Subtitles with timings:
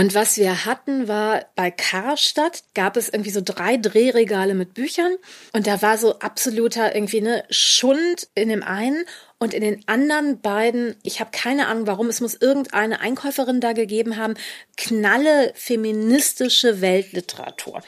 [0.00, 5.14] Und was wir hatten, war bei Karstadt gab es irgendwie so drei Drehregale mit Büchern
[5.52, 9.04] und da war so absoluter irgendwie eine Schund in dem einen
[9.38, 13.74] und in den anderen beiden, ich habe keine Ahnung warum, es muss irgendeine Einkäuferin da
[13.74, 14.36] gegeben haben,
[14.78, 17.82] knalle feministische Weltliteratur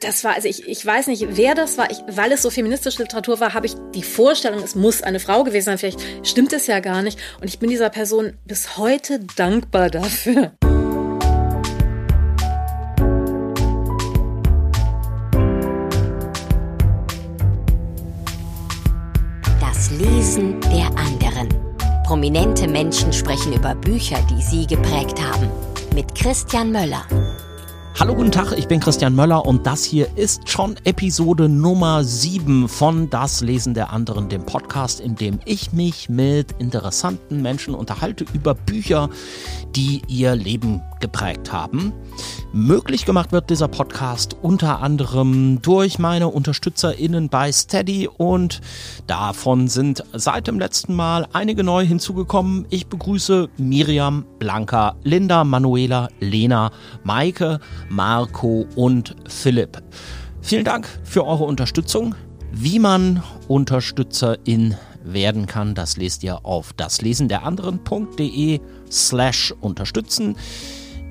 [0.00, 1.90] das war, also ich, ich weiß nicht, wer das war.
[1.90, 5.44] Ich, weil es so feministische Literatur war, habe ich die Vorstellung, es muss eine Frau
[5.44, 5.78] gewesen sein.
[5.78, 7.18] Vielleicht stimmt es ja gar nicht.
[7.40, 10.52] Und ich bin dieser Person bis heute dankbar dafür.
[19.98, 21.48] Lesen der anderen.
[22.04, 25.48] Prominente Menschen sprechen über Bücher, die sie geprägt haben.
[25.94, 27.06] Mit Christian Möller.
[28.00, 32.68] Hallo, guten Tag, ich bin Christian Möller und das hier ist schon Episode Nummer 7
[32.68, 38.24] von Das Lesen der anderen, dem Podcast, in dem ich mich mit interessanten Menschen unterhalte
[38.32, 39.10] über Bücher,
[39.76, 41.92] die ihr Leben geprägt haben.
[42.54, 48.62] Möglich gemacht wird dieser Podcast unter anderem durch meine UnterstützerInnen bei Steady und
[49.06, 52.64] davon sind seit dem letzten Mal einige neu hinzugekommen.
[52.70, 56.70] Ich begrüße Miriam, Blanca, Linda, Manuela, Lena,
[57.02, 57.60] Maike,
[57.90, 59.82] Marco und Philipp.
[60.40, 62.14] Vielen Dank für eure Unterstützung.
[62.50, 68.60] Wie man Unterstützerin werden kann, das lest ihr auf daslesenderanderen.de
[68.90, 70.36] slash unterstützen.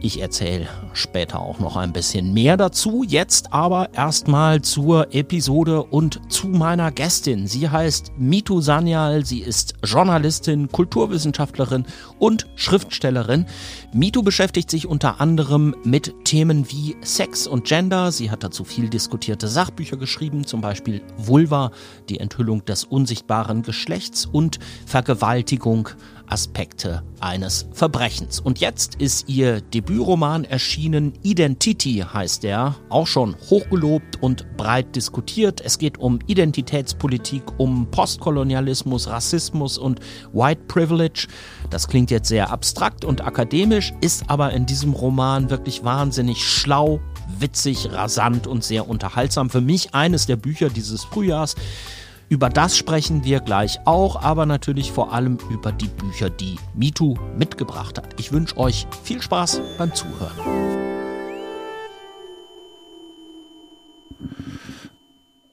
[0.06, 3.06] Ich erzähle später auch noch ein bisschen mehr dazu.
[3.08, 7.48] Jetzt aber erstmal zur Episode und zu meiner Gästin.
[7.48, 9.26] Sie heißt Mitu Sanyal.
[9.26, 11.86] Sie ist Journalistin, Kulturwissenschaftlerin
[12.20, 13.46] und Schriftstellerin.
[13.94, 18.12] Mitu beschäftigt sich unter anderem mit Themen wie Sex und Gender.
[18.12, 21.72] Sie hat dazu viel diskutierte Sachbücher geschrieben, zum Beispiel Vulva,
[22.10, 25.88] die Enthüllung des unsichtbaren Geschlechts und Vergewaltigung
[26.28, 28.40] Aspekte eines Verbrechens.
[28.40, 35.62] Und jetzt ist ihr Debütroman erschienen, Identity heißt er, auch schon hochgelobt und breit diskutiert.
[35.62, 40.00] Es geht um Identitätspolitik, um Postkolonialismus, Rassismus und
[40.34, 41.28] White Privilege.
[41.70, 47.00] Das klingt jetzt sehr abstrakt und akademisch, ist aber in diesem Roman wirklich wahnsinnig schlau,
[47.40, 49.50] witzig, rasant und sehr unterhaltsam.
[49.50, 51.56] Für mich eines der Bücher dieses Frühjahrs.
[52.34, 57.14] Über das sprechen wir gleich auch, aber natürlich vor allem über die Bücher, die MeToo
[57.38, 58.20] mitgebracht hat.
[58.20, 60.36] Ich wünsche euch viel Spaß beim Zuhören.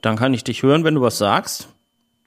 [0.00, 1.68] Dann kann ich dich hören, wenn du was sagst.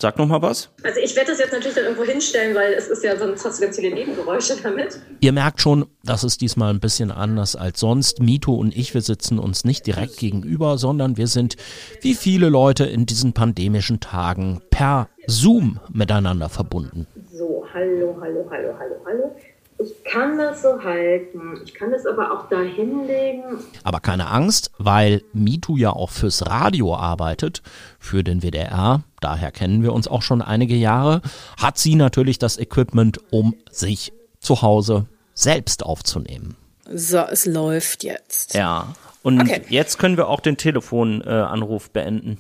[0.02, 0.70] Sag noch mal was.
[0.84, 3.60] Also ich werde das jetzt natürlich dann irgendwo hinstellen, weil es ist ja sonst hast
[3.60, 5.00] du ganz viele Nebengeräusche damit.
[5.22, 8.20] Ihr merkt schon, das ist diesmal ein bisschen anders als sonst.
[8.20, 11.56] Mito und ich, wir sitzen uns nicht direkt gegenüber, sondern wir sind
[12.02, 17.08] wie viele Leute in diesen pandemischen Tagen per Zoom miteinander verbunden.
[17.32, 19.36] So, hallo, hallo, hallo, hallo, hallo.
[19.84, 21.60] Ich kann das so halten.
[21.66, 23.44] Ich kann das aber auch da hinlegen.
[23.84, 27.62] Aber keine Angst, weil MeToo ja auch fürs Radio arbeitet,
[28.00, 29.04] für den WDR.
[29.20, 31.22] Daher kennen wir uns auch schon einige Jahre.
[31.62, 36.56] Hat sie natürlich das Equipment, um sich zu Hause selbst aufzunehmen.
[36.90, 38.54] So, es läuft jetzt.
[38.54, 38.96] Ja.
[39.22, 39.64] Und okay.
[39.70, 42.38] jetzt können wir auch den Telefonanruf äh, beenden.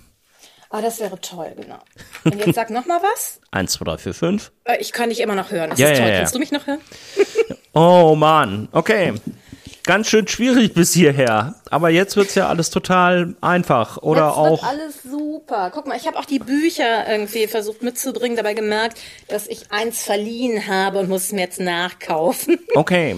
[0.73, 1.77] Ah, das wäre toll, genau.
[2.23, 3.39] Und jetzt sag noch mal was.
[3.51, 4.51] Eins, zwei, drei, vier, fünf.
[4.63, 5.69] Äh, ich kann dich immer noch hören.
[5.69, 6.07] Das ja, ist toll.
[6.07, 6.17] Ja, ja.
[6.17, 6.79] Kannst du mich noch hören?
[7.73, 9.13] oh Mann, okay.
[9.83, 11.53] Ganz schön schwierig bis hierher.
[11.69, 13.97] Aber jetzt wird's ja alles total einfach.
[13.97, 14.63] Oder jetzt auch.
[14.63, 15.69] Wird alles super.
[15.71, 18.97] Guck mal, ich habe auch die Bücher irgendwie versucht mitzubringen, dabei gemerkt,
[19.27, 22.57] dass ich eins verliehen habe und muss es mir jetzt nachkaufen.
[22.73, 23.15] Okay.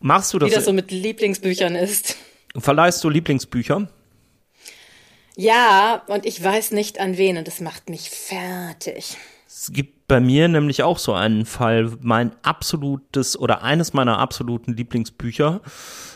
[0.00, 0.48] Machst du das?
[0.48, 2.16] Wie das so mit Lieblingsbüchern ist.
[2.56, 3.86] Verleihst du Lieblingsbücher?
[5.36, 9.16] Ja, und ich weiß nicht an wen und das macht mich fertig.
[9.46, 14.74] Es gibt bei mir nämlich auch so einen Fall, mein absolutes oder eines meiner absoluten
[14.74, 15.60] Lieblingsbücher.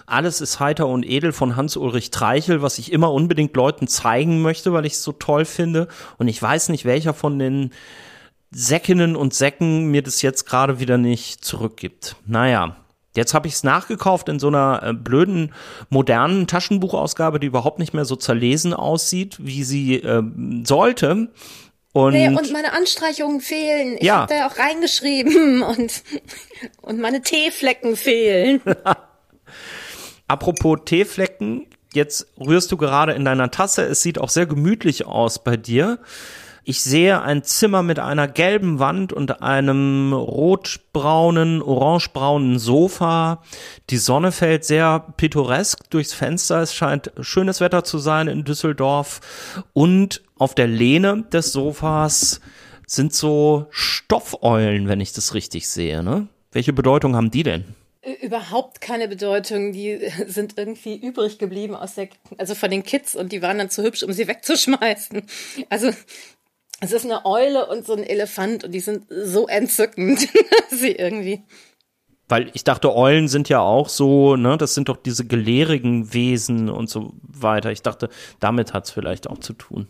[0.06, 4.72] Alles ist heiter und edel von Hans-Ulrich Treichel, was ich immer unbedingt Leuten zeigen möchte,
[4.72, 5.88] weil ich es so toll finde.
[6.16, 7.72] Und ich weiß nicht, welcher von den
[8.50, 12.16] Säckinnen und Säcken mir das jetzt gerade wieder nicht zurückgibt.
[12.26, 12.76] Naja,
[13.16, 15.53] Jetzt habe ich es nachgekauft in so einer äh, blöden
[15.88, 20.22] modernen Taschenbuchausgabe, die überhaupt nicht mehr so zerlesen aussieht, wie sie äh,
[20.65, 21.28] sollte.
[21.92, 23.97] Und, nee, und meine Anstreichungen fehlen.
[23.98, 24.18] Ich ja.
[24.18, 26.03] habe da ja auch reingeschrieben und,
[26.83, 28.60] und meine Teeflecken fehlen.
[30.28, 33.83] Apropos Teeflecken, jetzt rührst du gerade in deiner Tasse.
[33.83, 35.98] Es sieht auch sehr gemütlich aus bei dir.
[36.70, 43.42] Ich sehe ein Zimmer mit einer gelben Wand und einem rotbraunen, orangebraunen Sofa.
[43.90, 46.60] Die Sonne fällt sehr pittoresk durchs Fenster.
[46.60, 49.20] Es scheint schönes Wetter zu sein in Düsseldorf.
[49.72, 52.40] Und auf der Lehne des Sofas
[52.86, 56.04] sind so Stoffeulen, wenn ich das richtig sehe.
[56.04, 56.28] Ne?
[56.52, 57.64] Welche Bedeutung haben die denn?
[58.22, 59.72] Überhaupt keine Bedeutung.
[59.72, 63.70] Die sind irgendwie übrig geblieben aus der, also von den Kids und die waren dann
[63.70, 65.22] zu hübsch, um sie wegzuschmeißen.
[65.68, 65.90] Also
[66.80, 70.28] es ist eine Eule und so ein Elefant und die sind so entzückend,
[70.71, 71.44] sie irgendwie.
[72.28, 76.68] Weil ich dachte, Eulen sind ja auch so, ne, das sind doch diese gelehrigen Wesen
[76.68, 77.72] und so weiter.
[77.72, 79.88] Ich dachte, damit hat es vielleicht auch zu tun.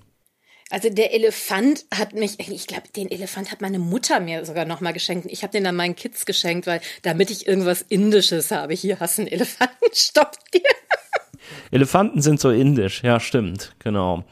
[0.70, 4.80] Also der Elefant hat mich, ich glaube, den Elefant hat meine Mutter mir sogar noch
[4.80, 5.26] mal geschenkt.
[5.28, 8.72] Ich habe den dann meinen Kids geschenkt, weil damit ich irgendwas Indisches habe.
[8.72, 10.62] Hier hast du einen Elefanten, stopp dir.
[11.72, 14.24] Elefanten sind so indisch, ja stimmt, genau.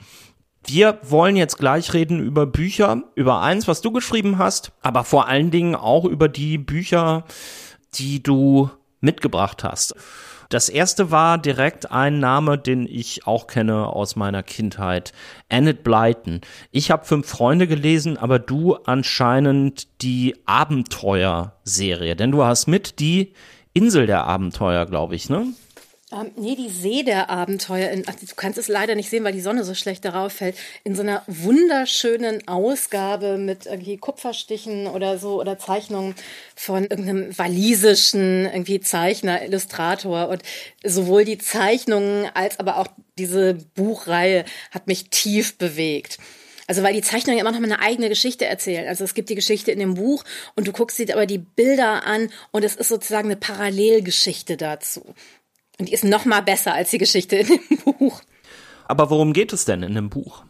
[0.70, 5.26] Wir wollen jetzt gleich reden über Bücher, über eins, was du geschrieben hast, aber vor
[5.26, 7.24] allen Dingen auch über die Bücher,
[7.94, 8.68] die du
[9.00, 9.94] mitgebracht hast.
[10.50, 15.14] Das erste war direkt ein Name, den ich auch kenne aus meiner Kindheit.
[15.48, 16.42] Annette Blyton.
[16.70, 22.14] Ich habe fünf Freunde gelesen, aber du anscheinend die Abenteuerserie.
[22.14, 23.32] Denn du hast mit die
[23.72, 25.46] Insel der Abenteuer, glaube ich, ne?
[26.10, 27.90] Ähm, nee, die See der Abenteuer.
[27.90, 30.56] In, also du kannst es leider nicht sehen, weil die Sonne so schlecht darauf fällt.
[30.82, 36.14] In so einer wunderschönen Ausgabe mit irgendwie Kupferstichen oder so oder Zeichnungen
[36.56, 40.28] von irgendeinem walisischen irgendwie Zeichner, Illustrator.
[40.28, 40.42] Und
[40.82, 42.86] sowohl die Zeichnungen als aber auch
[43.18, 46.18] diese Buchreihe hat mich tief bewegt.
[46.68, 48.88] Also weil die Zeichnungen immer noch eine eigene Geschichte erzählen.
[48.88, 50.22] Also es gibt die Geschichte in dem Buch
[50.54, 55.14] und du guckst dir aber die Bilder an und es ist sozusagen eine Parallelgeschichte dazu.
[55.78, 58.20] Und die ist noch mal besser als die Geschichte in dem Buch.
[58.86, 60.44] Aber worum geht es denn in dem Buch?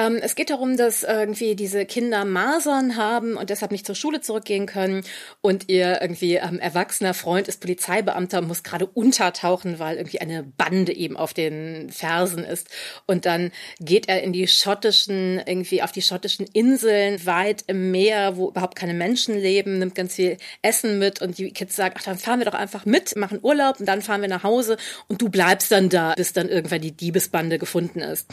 [0.00, 4.22] Ähm, es geht darum, dass irgendwie diese Kinder Masern haben und deshalb nicht zur Schule
[4.22, 5.04] zurückgehen können
[5.42, 10.42] und ihr irgendwie ähm, erwachsener Freund ist Polizeibeamter und muss gerade untertauchen, weil irgendwie eine
[10.42, 12.68] Bande eben auf den Fersen ist.
[13.06, 18.38] Und dann geht er in die schottischen, irgendwie auf die schottischen Inseln weit im Meer,
[18.38, 22.04] wo überhaupt keine Menschen leben, nimmt ganz viel Essen mit und die Kids sagen, ach,
[22.04, 25.20] dann fahren wir doch einfach mit, machen Urlaub und dann fahren wir nach Hause und
[25.20, 28.26] du bleibst dann da, bis dann irgendwann die Diebesbande gefunden ist.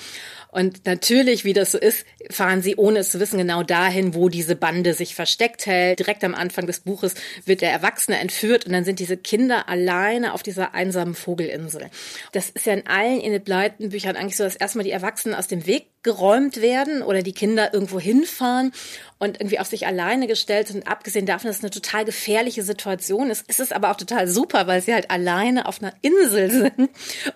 [0.50, 4.30] Und natürlich, wie das so ist, fahren sie, ohne es zu wissen, genau dahin, wo
[4.30, 6.00] diese Bande sich versteckt hält.
[6.00, 7.15] Direkt am Anfang des Buches
[7.45, 11.89] wird der Erwachsene entführt und dann sind diese Kinder alleine auf dieser einsamen Vogelinsel.
[12.31, 15.48] Das ist ja in allen Enid Blyton Büchern eigentlich so, dass erstmal die Erwachsenen aus
[15.48, 18.72] dem Weg geräumt werden oder die Kinder irgendwo hinfahren
[19.20, 20.88] und irgendwie auf sich alleine gestellt sind.
[20.88, 24.68] Abgesehen davon, dass es eine total gefährliche Situation ist, ist es aber auch total super,
[24.68, 26.90] weil sie halt alleine auf einer Insel sind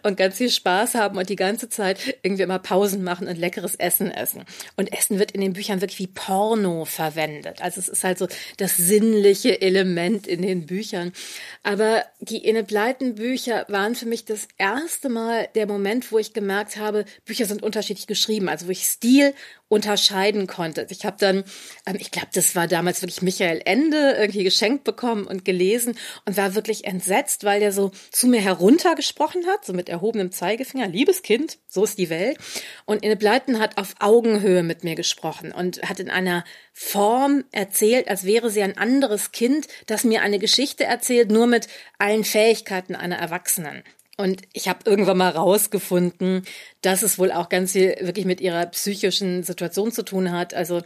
[0.03, 3.75] und ganz viel Spaß haben und die ganze Zeit irgendwie immer Pausen machen und leckeres
[3.75, 4.43] Essen essen.
[4.75, 7.61] Und Essen wird in den Büchern wirklich wie Porno verwendet.
[7.61, 8.27] Also es ist halt so
[8.57, 11.13] das sinnliche Element in den Büchern.
[11.63, 16.33] Aber die Enid Blyton Bücher waren für mich das erste Mal der Moment, wo ich
[16.33, 18.49] gemerkt habe, Bücher sind unterschiedlich geschrieben.
[18.49, 19.33] Also wo ich Stil
[19.71, 20.85] unterscheiden konnte.
[20.89, 21.45] Ich habe dann,
[21.85, 26.35] ähm, ich glaube, das war damals wirklich Michael Ende irgendwie geschenkt bekommen und gelesen und
[26.35, 31.21] war wirklich entsetzt, weil der so zu mir heruntergesprochen hat, so mit erhobenem Zeigefinger, liebes
[31.21, 32.37] Kind, so ist die Welt.
[32.85, 36.43] Und Inne Bleiten hat auf Augenhöhe mit mir gesprochen und hat in einer
[36.73, 41.67] Form erzählt, als wäre sie ein anderes Kind, das mir eine Geschichte erzählt, nur mit
[41.97, 43.83] allen Fähigkeiten einer Erwachsenen.
[44.21, 46.43] Und ich habe irgendwann mal rausgefunden,
[46.81, 50.53] dass es wohl auch ganz viel wirklich mit ihrer psychischen Situation zu tun hat.
[50.53, 50.81] Also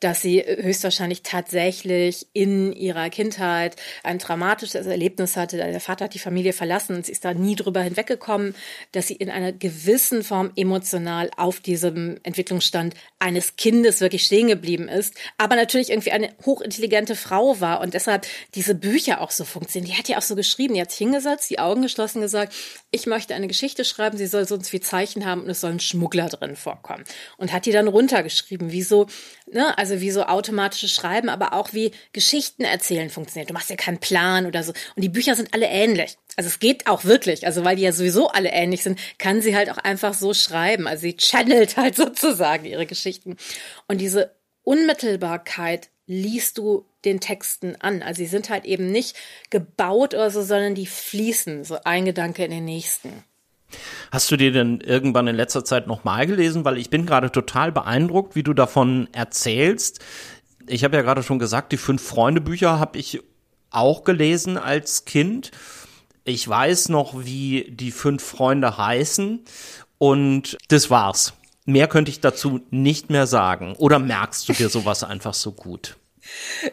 [0.00, 5.56] dass sie höchstwahrscheinlich tatsächlich in ihrer Kindheit ein traumatisches Erlebnis hatte.
[5.56, 8.54] Der Vater hat die Familie verlassen und sie ist da nie drüber hinweggekommen,
[8.92, 14.88] dass sie in einer gewissen Form emotional auf diesem Entwicklungsstand eines Kindes wirklich stehen geblieben
[14.88, 19.92] ist, aber natürlich irgendwie eine hochintelligente Frau war und deshalb diese Bücher auch so funktionieren.
[19.92, 22.54] Die hat ja auch so geschrieben, die hat sich hingesetzt, die Augen geschlossen gesagt,
[22.90, 25.80] ich möchte eine Geschichte schreiben, sie soll sonst wie Zeichen haben und es soll ein
[25.80, 27.04] Schmuggler drin vorkommen.
[27.36, 29.06] Und hat die dann runtergeschrieben, wie so,
[29.50, 33.50] ne, also wie so automatisches Schreiben, aber auch wie Geschichten erzählen funktioniert.
[33.50, 34.72] Du machst ja keinen Plan oder so.
[34.94, 36.16] Und die Bücher sind alle ähnlich.
[36.36, 39.56] Also es geht auch wirklich, also weil die ja sowieso alle ähnlich sind, kann sie
[39.56, 40.86] halt auch einfach so schreiben.
[40.86, 43.36] Also sie channelt halt sozusagen ihre Geschichten.
[43.88, 48.02] Und diese Unmittelbarkeit liest du den Texten an.
[48.02, 49.16] Also sie sind halt eben nicht
[49.50, 53.24] gebaut oder so, sondern die fließen so ein Gedanke in den nächsten.
[54.10, 56.64] Hast du dir denn irgendwann in letzter Zeit nochmal gelesen?
[56.64, 60.00] Weil ich bin gerade total beeindruckt, wie du davon erzählst.
[60.66, 63.20] Ich habe ja gerade schon gesagt, die fünf Freunde Bücher habe ich
[63.70, 65.50] auch gelesen als Kind.
[66.24, 69.44] Ich weiß noch, wie die fünf Freunde heißen
[69.98, 71.34] und das war's.
[71.66, 73.74] Mehr könnte ich dazu nicht mehr sagen.
[73.76, 75.96] Oder merkst du dir sowas einfach so gut?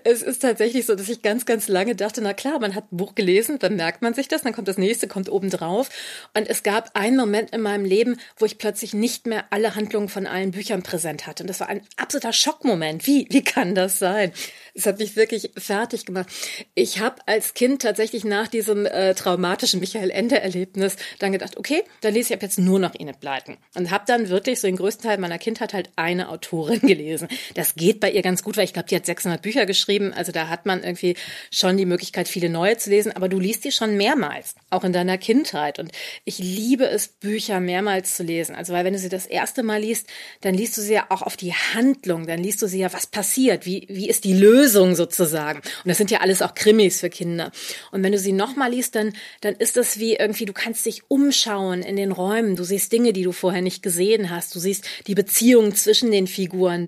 [0.04, 2.98] Es ist tatsächlich so, dass ich ganz, ganz lange dachte, na klar, man hat ein
[2.98, 5.90] Buch gelesen, dann merkt man sich das, dann kommt das nächste, kommt oben drauf.
[6.36, 10.10] Und es gab einen Moment in meinem Leben, wo ich plötzlich nicht mehr alle Handlungen
[10.10, 11.44] von allen Büchern präsent hatte.
[11.44, 13.06] Und das war ein absoluter Schockmoment.
[13.08, 14.32] Wie, wie kann das sein?
[14.76, 16.28] Das hat mich wirklich fertig gemacht.
[16.74, 22.14] Ich habe als Kind tatsächlich nach diesem äh, traumatischen Michael Ende-Erlebnis dann gedacht, okay, dann
[22.16, 23.58] lese ich ab jetzt nur noch Enid Blyton.
[23.76, 27.28] Und habe dann wirklich so den größten Teil meiner Kindheit halt eine Autorin gelesen.
[27.54, 30.12] Das geht bei ihr ganz gut, weil ich glaube, die hat 600 Bücher geschrieben.
[30.12, 31.16] Also da hat man irgendwie
[31.52, 33.12] schon die Möglichkeit, viele neue zu lesen.
[33.12, 35.78] Aber du liest die schon mehrmals, auch in deiner Kindheit.
[35.78, 35.92] Und
[36.26, 38.56] ich liebe es, Bücher mehrmals zu lesen.
[38.56, 40.08] Also weil wenn du sie das erste Mal liest,
[40.42, 42.26] dann liest du sie ja auch auf die Handlung.
[42.26, 45.60] Dann liest du sie ja, was passiert, wie, wie ist die Lösung Lösung sozusagen.
[45.60, 47.52] Und das sind ja alles auch Krimis für Kinder.
[47.92, 51.04] Und wenn du sie nochmal liest, dann, dann ist das wie irgendwie, du kannst dich
[51.10, 52.56] umschauen in den Räumen.
[52.56, 54.56] Du siehst Dinge, die du vorher nicht gesehen hast.
[54.56, 56.88] Du siehst die Beziehung zwischen den Figuren.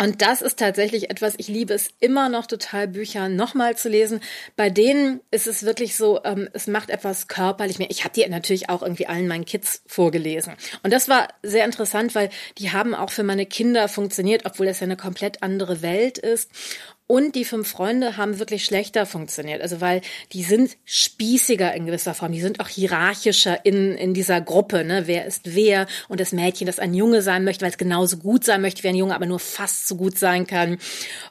[0.00, 4.20] Und das ist tatsächlich etwas, ich liebe es immer noch total, Bücher nochmal zu lesen.
[4.54, 7.90] Bei denen ist es wirklich so, ähm, es macht etwas körperlich mehr.
[7.90, 10.54] Ich habe die natürlich auch irgendwie allen meinen Kids vorgelesen.
[10.84, 14.78] Und das war sehr interessant, weil die haben auch für meine Kinder funktioniert, obwohl das
[14.78, 16.48] ja eine komplett andere Welt ist.
[17.08, 19.62] Und die fünf Freunde haben wirklich schlechter funktioniert.
[19.62, 20.02] Also weil
[20.34, 22.32] die sind spießiger in gewisser Form.
[22.32, 24.84] Die sind auch hierarchischer in, in dieser Gruppe.
[24.84, 25.06] Ne?
[25.06, 25.86] Wer ist wer?
[26.08, 28.88] Und das Mädchen, das ein Junge sein möchte, weil es genauso gut sein möchte wie
[28.88, 30.78] ein Junge, aber nur fast so gut sein kann.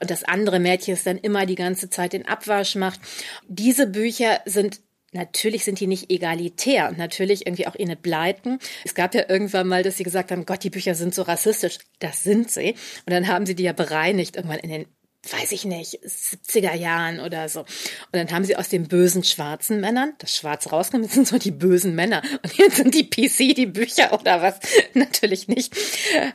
[0.02, 3.00] Und das andere Mädchen, das dann immer die ganze Zeit den Abwasch macht.
[3.48, 4.82] Diese Bücher sind
[5.14, 8.60] Natürlich sind die nicht egalitär und natürlich irgendwie auch ihnen Bleiten.
[8.84, 11.80] Es gab ja irgendwann mal, dass sie gesagt haben, Gott, die Bücher sind so rassistisch.
[12.00, 12.72] Das sind sie.
[13.06, 14.86] Und dann haben sie die ja bereinigt, irgendwann in den
[15.24, 17.62] weiß ich nicht, 70er Jahren oder so.
[17.62, 17.68] Und
[18.14, 21.96] dann haben sie aus den bösen schwarzen Männern das Schwarz rausgenommen, sind so die bösen
[21.96, 22.22] Männer.
[22.44, 24.60] Und jetzt sind die PC die Bücher oder was?
[24.94, 25.76] Natürlich nicht.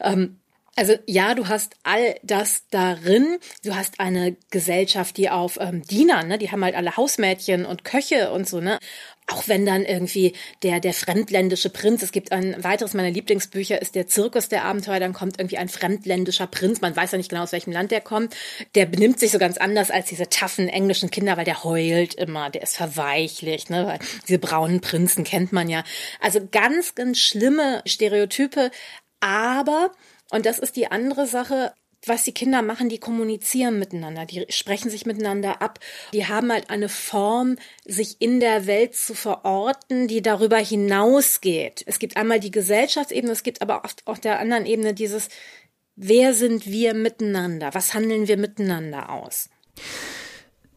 [0.01, 0.42] Ähm,
[0.75, 3.39] also ja, du hast all das darin.
[3.63, 7.85] Du hast eine Gesellschaft, die auf ähm, Diener, ne, die haben halt alle Hausmädchen und
[7.85, 8.79] Köche und so, ne.
[9.29, 13.95] Auch wenn dann irgendwie der, der fremdländische Prinz, es gibt ein weiteres meiner Lieblingsbücher, ist
[13.95, 17.43] der Zirkus der Abenteuer, dann kommt irgendwie ein fremdländischer Prinz, man weiß ja nicht genau,
[17.43, 18.35] aus welchem Land der kommt,
[18.75, 22.51] der benimmt sich so ganz anders als diese taffen englischen Kinder, weil der heult immer,
[22.51, 25.85] der ist verweichlicht, ne, weil diese braunen Prinzen kennt man ja.
[26.21, 28.71] Also ganz, ganz schlimme Stereotype,
[29.21, 29.93] aber
[30.33, 31.73] und das ist die andere Sache,
[32.07, 35.79] was die Kinder machen, die kommunizieren miteinander, die sprechen sich miteinander ab,
[36.13, 41.85] die haben halt eine Form, sich in der Welt zu verorten, die darüber hinausgeht.
[41.87, 45.29] Es gibt einmal die Gesellschaftsebene, es gibt aber auf, auf der anderen Ebene dieses,
[45.95, 49.49] wer sind wir miteinander, was handeln wir miteinander aus.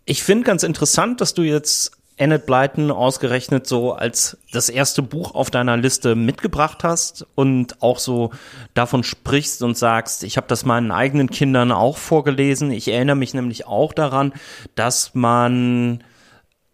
[0.06, 5.36] Ich finde ganz interessant, dass du jetzt Annette Blyton ausgerechnet so als das erste Buch
[5.36, 8.32] auf deiner Liste mitgebracht hast und auch so
[8.74, 12.72] davon sprichst und sagst, ich habe das meinen eigenen Kindern auch vorgelesen.
[12.72, 14.32] Ich erinnere mich nämlich auch daran,
[14.76, 16.04] dass man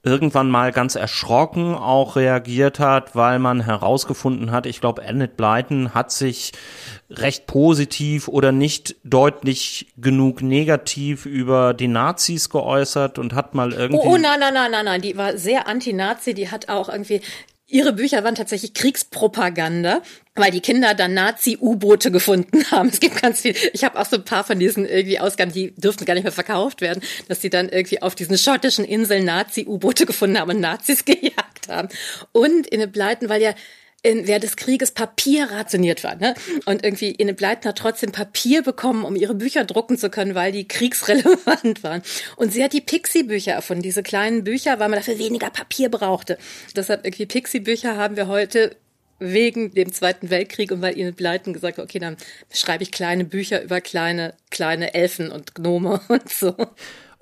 [0.03, 5.93] irgendwann mal ganz erschrocken auch reagiert hat, weil man herausgefunden hat, ich glaube, Annette Blyton
[5.93, 6.53] hat sich
[7.09, 14.01] recht positiv oder nicht deutlich genug negativ über die Nazis geäußert und hat mal irgendwie.
[14.03, 17.21] Oh, oh nein, nein, nein, nein, nein, die war sehr anti-Nazi, die hat auch irgendwie
[17.71, 20.01] Ihre Bücher waren tatsächlich Kriegspropaganda,
[20.35, 22.89] weil die Kinder dann Nazi-U-Boote gefunden haben.
[22.89, 23.55] Es gibt ganz viel.
[23.73, 26.33] Ich habe auch so ein paar von diesen irgendwie Ausgaben, die dürften gar nicht mehr
[26.33, 31.05] verkauft werden, dass sie dann irgendwie auf diesen schottischen Inseln Nazi-U-Boote gefunden haben und Nazis
[31.05, 31.87] gejagt haben.
[32.33, 33.53] Und in den Pleiten, weil ja
[34.03, 36.15] in, während des Krieges Papier rationiert war.
[36.15, 36.33] Ne?
[36.65, 40.51] Und irgendwie Ine Bleiten hat trotzdem Papier bekommen, um ihre Bücher drucken zu können, weil
[40.51, 42.01] die kriegsrelevant waren.
[42.35, 46.37] Und sie hat die Pixie-Bücher erfunden, diese kleinen Bücher, weil man dafür weniger Papier brauchte.
[46.75, 48.75] Deshalb irgendwie Pixie-Bücher haben wir heute
[49.19, 52.17] wegen dem Zweiten Weltkrieg und weil Ine Bleiten gesagt hat, okay, dann
[52.51, 56.55] schreibe ich kleine Bücher über kleine, kleine Elfen und Gnome und so.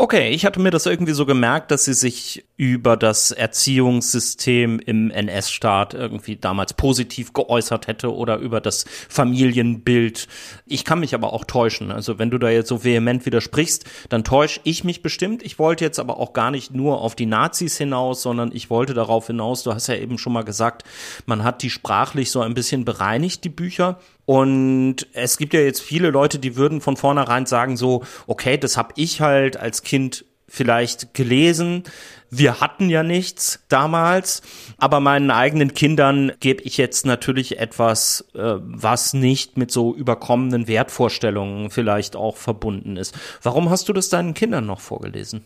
[0.01, 5.11] Okay, ich hatte mir das irgendwie so gemerkt, dass sie sich über das Erziehungssystem im
[5.11, 10.29] NS-Staat irgendwie damals positiv geäußert hätte oder über das Familienbild.
[10.65, 11.91] Ich kann mich aber auch täuschen.
[11.91, 15.43] Also wenn du da jetzt so vehement widersprichst, dann täusche ich mich bestimmt.
[15.43, 18.93] Ich wollte jetzt aber auch gar nicht nur auf die Nazis hinaus, sondern ich wollte
[18.93, 20.83] darauf hinaus, du hast ja eben schon mal gesagt,
[21.25, 23.99] man hat die sprachlich so ein bisschen bereinigt, die Bücher.
[24.29, 28.77] Und es gibt ja jetzt viele Leute, die würden von vornherein sagen so, okay, das
[28.77, 31.81] habe ich halt als Kind vielleicht gelesen.
[32.29, 34.43] Wir hatten ja nichts damals,
[34.77, 40.67] aber meinen eigenen Kindern gebe ich jetzt natürlich etwas, äh, was nicht mit so überkommenen
[40.67, 43.15] Wertvorstellungen vielleicht auch verbunden ist.
[43.41, 45.43] Warum hast du das deinen Kindern noch vorgelesen?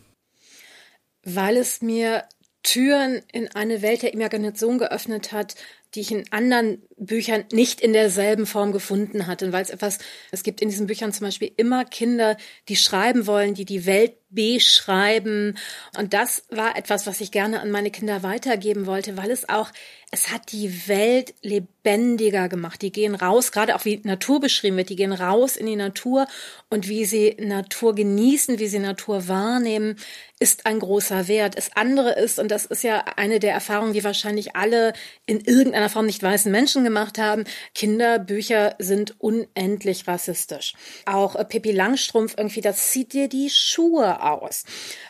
[1.22, 2.24] Weil es mir
[2.62, 5.54] Türen in eine Welt der Imagination geöffnet hat,
[5.94, 9.98] die ich in anderen Büchern nicht in derselben Form gefunden hatte, weil es etwas,
[10.30, 12.36] es gibt in diesen Büchern zum Beispiel immer Kinder,
[12.68, 15.56] die schreiben wollen, die die Welt beschreiben.
[15.96, 19.70] Und das war etwas, was ich gerne an meine Kinder weitergeben wollte, weil es auch,
[20.10, 22.82] es hat die Welt lebendiger gemacht.
[22.82, 26.26] Die gehen raus, gerade auch wie Natur beschrieben wird, die gehen raus in die Natur
[26.70, 29.96] und wie sie Natur genießen, wie sie Natur wahrnehmen,
[30.40, 31.56] ist ein großer Wert.
[31.56, 34.92] Das andere ist, und das ist ja eine der Erfahrungen, die wahrscheinlich alle
[35.26, 40.74] in irgendeiner Form nicht weißen Menschen gemacht haben, Kinderbücher sind unendlich rassistisch.
[41.06, 44.64] Auch äh, Pippi Langstrumpf irgendwie, das zieht dir die Schuhe aus.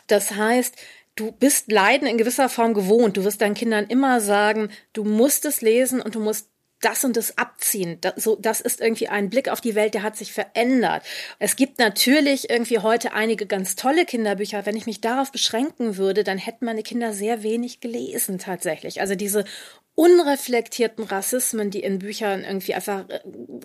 [0.07, 0.75] Das heißt,
[1.15, 3.17] du bist Leiden in gewisser Form gewohnt.
[3.17, 6.49] Du wirst deinen Kindern immer sagen, du musst es lesen und du musst
[6.81, 7.97] das und das abziehen.
[8.01, 11.03] Das, so, das ist irgendwie ein Blick auf die Welt, der hat sich verändert.
[11.39, 14.65] Es gibt natürlich irgendwie heute einige ganz tolle Kinderbücher.
[14.65, 19.01] Wenn ich mich darauf beschränken würde, dann hätten meine Kinder sehr wenig gelesen tatsächlich.
[19.01, 19.45] Also diese
[19.95, 23.19] unreflektierten Rassismen, die in Büchern irgendwie einfach äh,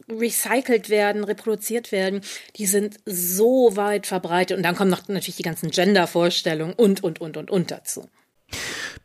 [0.08, 2.20] recycelt werden, reproduziert werden,
[2.56, 4.56] die sind so weit verbreitet.
[4.56, 8.08] Und dann kommen noch natürlich die ganzen Gender-Vorstellungen und, und, und, und, und dazu.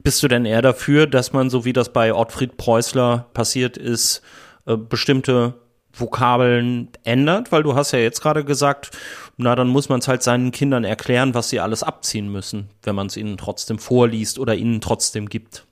[0.03, 4.22] Bist du denn eher dafür, dass man, so wie das bei Ottfried Preußler passiert ist,
[4.67, 5.55] äh, bestimmte
[5.94, 7.51] Vokabeln ändert?
[7.51, 8.91] Weil du hast ja jetzt gerade gesagt,
[9.38, 12.94] na, dann muss man es halt seinen Kindern erklären, was sie alles abziehen müssen, wenn
[12.94, 15.65] man es ihnen trotzdem vorliest oder ihnen trotzdem gibt.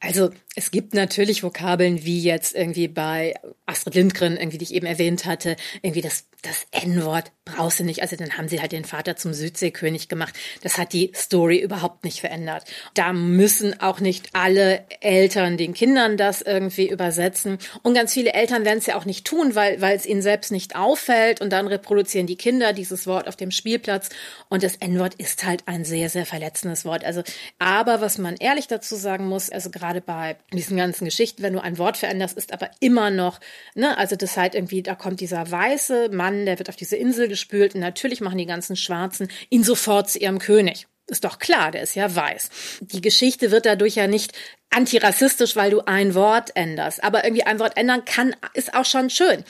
[0.00, 3.34] Also es gibt natürlich Vokabeln wie jetzt irgendwie bei
[3.66, 8.00] Astrid Lindgren, irgendwie die ich eben erwähnt hatte, irgendwie das, das N-Wort brauchst du nicht.
[8.00, 10.34] Also dann haben sie halt den Vater zum Südseekönig gemacht.
[10.62, 12.64] Das hat die Story überhaupt nicht verändert.
[12.94, 17.58] Da müssen auch nicht alle Eltern den Kindern das irgendwie übersetzen.
[17.82, 20.52] Und ganz viele Eltern werden es ja auch nicht tun, weil, weil es ihnen selbst
[20.52, 21.42] nicht auffällt.
[21.42, 24.08] Und dann reproduzieren die Kinder dieses Wort auf dem Spielplatz.
[24.48, 27.04] Und das N-Wort ist halt ein sehr, sehr verletzendes Wort.
[27.04, 27.22] Also,
[27.58, 31.62] aber was man ehrlich dazu sagen muss, also gerade bei diesen ganzen Geschichten, wenn du
[31.62, 33.40] ein Wort veränderst, ist aber immer noch,
[33.74, 37.28] ne, also das halt irgendwie, da kommt dieser weiße Mann, der wird auf diese Insel
[37.28, 40.86] gespült und natürlich machen die ganzen Schwarzen ihn sofort zu ihrem König.
[41.08, 42.50] Ist doch klar, der ist ja weiß.
[42.80, 44.32] Die Geschichte wird dadurch ja nicht
[44.70, 47.02] antirassistisch, weil du ein Wort änderst.
[47.04, 49.44] Aber irgendwie ein Wort ändern kann, ist auch schon schön.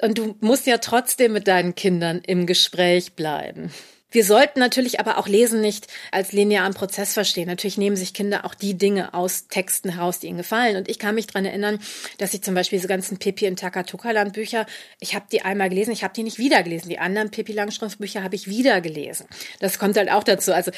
[0.00, 3.72] Und du musst ja trotzdem mit deinen Kindern im Gespräch bleiben.
[4.10, 7.46] Wir sollten natürlich aber auch Lesen nicht als linearen Prozess verstehen.
[7.46, 10.76] Natürlich nehmen sich Kinder auch die Dinge aus Texten heraus, die ihnen gefallen.
[10.76, 11.78] Und ich kann mich dran erinnern,
[12.16, 14.66] dass ich zum Beispiel diese ganzen Pippi in Takatukaland Bücher,
[14.98, 16.88] ich habe die einmal gelesen, ich habe die nicht wieder gelesen.
[16.88, 19.26] Die anderen Pippi Langstrumpf Bücher habe ich wieder gelesen.
[19.60, 20.54] Das kommt halt auch dazu.
[20.54, 20.70] Also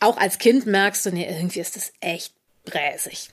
[0.00, 2.32] auch als Kind merkst du, nee, irgendwie ist das echt
[2.64, 3.28] bräsig.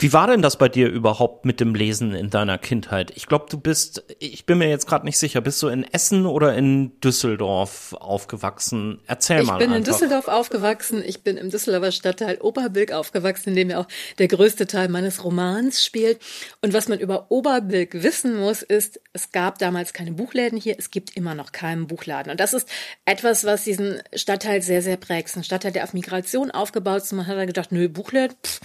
[0.00, 3.10] Wie war denn das bei dir überhaupt mit dem Lesen in deiner Kindheit?
[3.16, 6.24] Ich glaube, du bist, ich bin mir jetzt gerade nicht sicher, bist du in Essen
[6.24, 9.00] oder in Düsseldorf aufgewachsen?
[9.08, 9.54] Erzähl ich mal.
[9.54, 9.78] Ich bin einfach.
[9.78, 11.02] in Düsseldorf aufgewachsen.
[11.04, 15.24] Ich bin im Düsseldorfer Stadtteil Oberbilk aufgewachsen, in dem ja auch der größte Teil meines
[15.24, 16.20] Romans spielt.
[16.62, 20.76] Und was man über Oberbilk wissen muss, ist, es gab damals keine Buchläden hier.
[20.78, 22.30] Es gibt immer noch keinen Buchladen.
[22.30, 22.68] Und das ist
[23.04, 25.36] etwas, was diesen Stadtteil sehr, sehr prägt.
[25.36, 27.10] Ein Stadtteil, der auf Migration aufgebaut ist.
[27.10, 28.60] Und man hat da gedacht, nö, Buchläden, pff,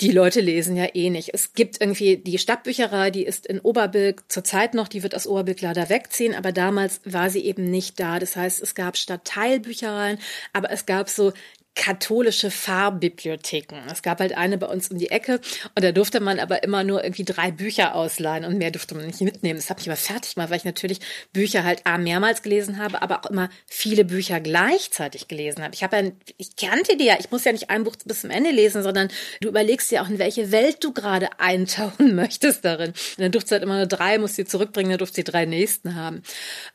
[0.00, 1.30] die Leute lesen ja eh nicht.
[1.34, 5.60] Es gibt irgendwie die Stadtbücherei, die ist in Oberbilk zurzeit noch, die wird aus Oberbilk
[5.60, 8.18] leider wegziehen, aber damals war sie eben nicht da.
[8.18, 10.18] Das heißt, es gab Stadtteilbüchereien,
[10.52, 11.32] aber es gab so
[11.74, 13.76] katholische Fahrbibliotheken.
[13.90, 15.40] Es gab halt eine bei uns um die Ecke
[15.74, 19.06] und da durfte man aber immer nur irgendwie drei Bücher ausleihen und mehr durfte man
[19.06, 19.58] nicht mitnehmen.
[19.58, 21.00] Das hat mich aber fertig gemacht, weil ich natürlich
[21.32, 25.74] Bücher halt A, mehrmals gelesen habe, aber auch immer viele Bücher gleichzeitig gelesen habe.
[25.74, 28.30] Ich habe ja, ich kannte die ja, ich muss ja nicht ein Buch bis zum
[28.30, 29.08] Ende lesen, sondern
[29.40, 32.90] du überlegst ja auch, in welche Welt du gerade eintauchen möchtest darin.
[32.90, 35.96] Und dann durfte halt immer nur drei, musst sie zurückbringen, dann durfte die drei nächsten
[35.96, 36.22] haben.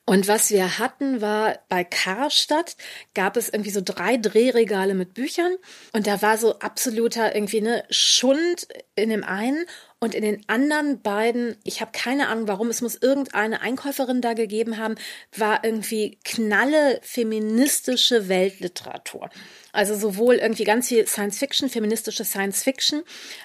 [0.05, 2.75] Und was wir hatten war, bei Karstadt
[3.13, 5.55] gab es irgendwie so drei Drehregale Regale mit Büchern
[5.93, 9.65] und da war so absoluter irgendwie eine Schund in dem einen
[9.99, 14.33] und in den anderen beiden, ich habe keine Ahnung warum, es muss irgendeine Einkäuferin da
[14.33, 14.95] gegeben haben,
[15.35, 19.29] war irgendwie knalle feministische Weltliteratur.
[19.79, 23.01] Also sowohl irgendwie ganz viel Science Fiction, feministische Science Fiction,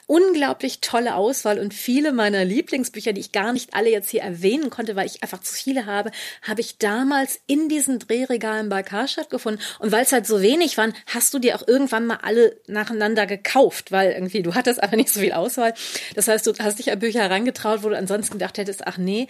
[0.08, 4.68] unglaublich tolle Auswahl und viele meiner Lieblingsbücher, die ich gar nicht alle jetzt hier erwähnen
[4.68, 6.10] konnte, weil ich einfach zu viele habe,
[6.42, 9.60] habe ich damals in diesen Drehregalen bei Karstadt gefunden.
[9.78, 13.26] Und weil es halt so wenig waren, hast du dir auch irgendwann mal alle nacheinander
[13.26, 15.72] gekauft, weil irgendwie du hattest einfach nicht so viel Auswahl.
[16.16, 19.28] Das heißt, du hast dich an Bücher herangetraut, wo du ansonsten gedacht hättest, ach nee,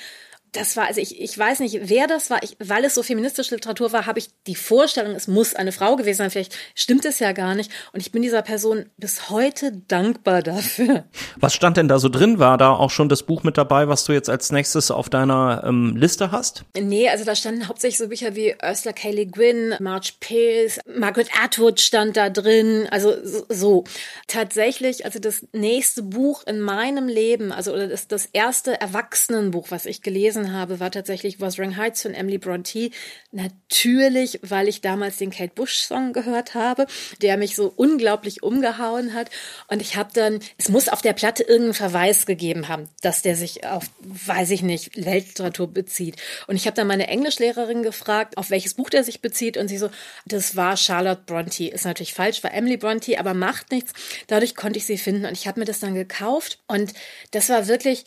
[0.54, 3.54] das war, also ich, ich weiß nicht, wer das war, ich, weil es so feministische
[3.54, 6.30] Literatur war, habe ich die Vorstellung, es muss eine Frau gewesen sein.
[6.30, 7.70] Vielleicht stimmt es ja gar nicht.
[7.92, 11.04] Und ich bin dieser Person bis heute dankbar dafür.
[11.36, 12.38] Was stand denn da so drin?
[12.38, 15.64] War da auch schon das Buch mit dabei, was du jetzt als nächstes auf deiner
[15.66, 16.64] ähm, Liste hast?
[16.76, 19.10] Nee, also da standen hauptsächlich so Bücher wie Ursula K.
[19.10, 22.86] Le Guin, Marge Pierce, Margaret Atwood stand da drin.
[22.90, 23.44] Also so.
[23.48, 23.84] so.
[24.28, 29.86] Tatsächlich, also das nächste Buch in meinem Leben, also oder das, das erste Erwachsenenbuch, was
[29.86, 32.90] ich gelesen habe, war tatsächlich Wuthering Heights von Emily Bronte.
[33.32, 36.86] Natürlich, weil ich damals den Kate Bush Song gehört habe,
[37.22, 39.30] der mich so unglaublich umgehauen hat.
[39.68, 43.36] Und ich habe dann, es muss auf der Platte irgendeinen Verweis gegeben haben, dass der
[43.36, 46.16] sich auf, weiß ich nicht, Weltliteratur bezieht.
[46.46, 49.56] Und ich habe dann meine Englischlehrerin gefragt, auf welches Buch der sich bezieht.
[49.56, 49.90] Und sie so,
[50.26, 51.68] das war Charlotte Bronte.
[51.68, 53.92] Ist natürlich falsch, war Emily Bronte, aber macht nichts.
[54.26, 55.26] Dadurch konnte ich sie finden.
[55.26, 56.58] Und ich habe mir das dann gekauft.
[56.66, 56.92] Und
[57.30, 58.04] das war wirklich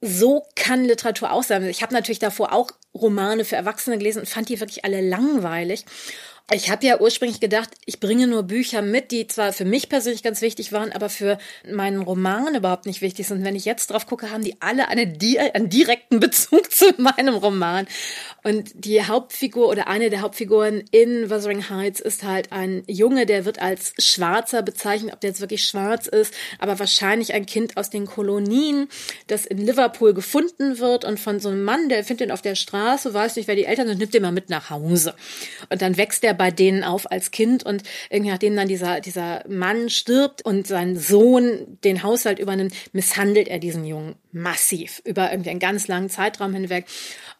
[0.00, 1.64] so kann Literatur auch sein.
[1.64, 5.84] Ich habe natürlich davor auch Romane für Erwachsene gelesen und fand die wirklich alle langweilig.
[6.50, 10.22] Ich habe ja ursprünglich gedacht, ich bringe nur Bücher mit, die zwar für mich persönlich
[10.22, 11.36] ganz wichtig waren, aber für
[11.70, 13.44] meinen Roman überhaupt nicht wichtig sind.
[13.44, 15.02] Wenn ich jetzt drauf gucke, haben die alle eine,
[15.52, 17.86] einen direkten Bezug zu meinem Roman.
[18.44, 23.44] Und die Hauptfigur oder eine der Hauptfiguren in Wuthering Heights ist halt ein Junge, der
[23.44, 27.90] wird als Schwarzer bezeichnet, ob der jetzt wirklich schwarz ist, aber wahrscheinlich ein Kind aus
[27.90, 28.88] den Kolonien,
[29.26, 32.54] das in Liverpool gefunden wird und von so einem Mann, der findet ihn auf der
[32.54, 35.14] Straße, weiß nicht, wer die Eltern sind, nimmt den mal mit nach Hause.
[35.68, 39.44] Und dann wächst er bei denen auf als Kind und irgendwie nachdem dann dieser, dieser
[39.48, 45.50] Mann stirbt und sein Sohn den Haushalt übernimmt, misshandelt er diesen Jungen massiv über irgendwie
[45.50, 46.86] einen ganz langen Zeitraum hinweg.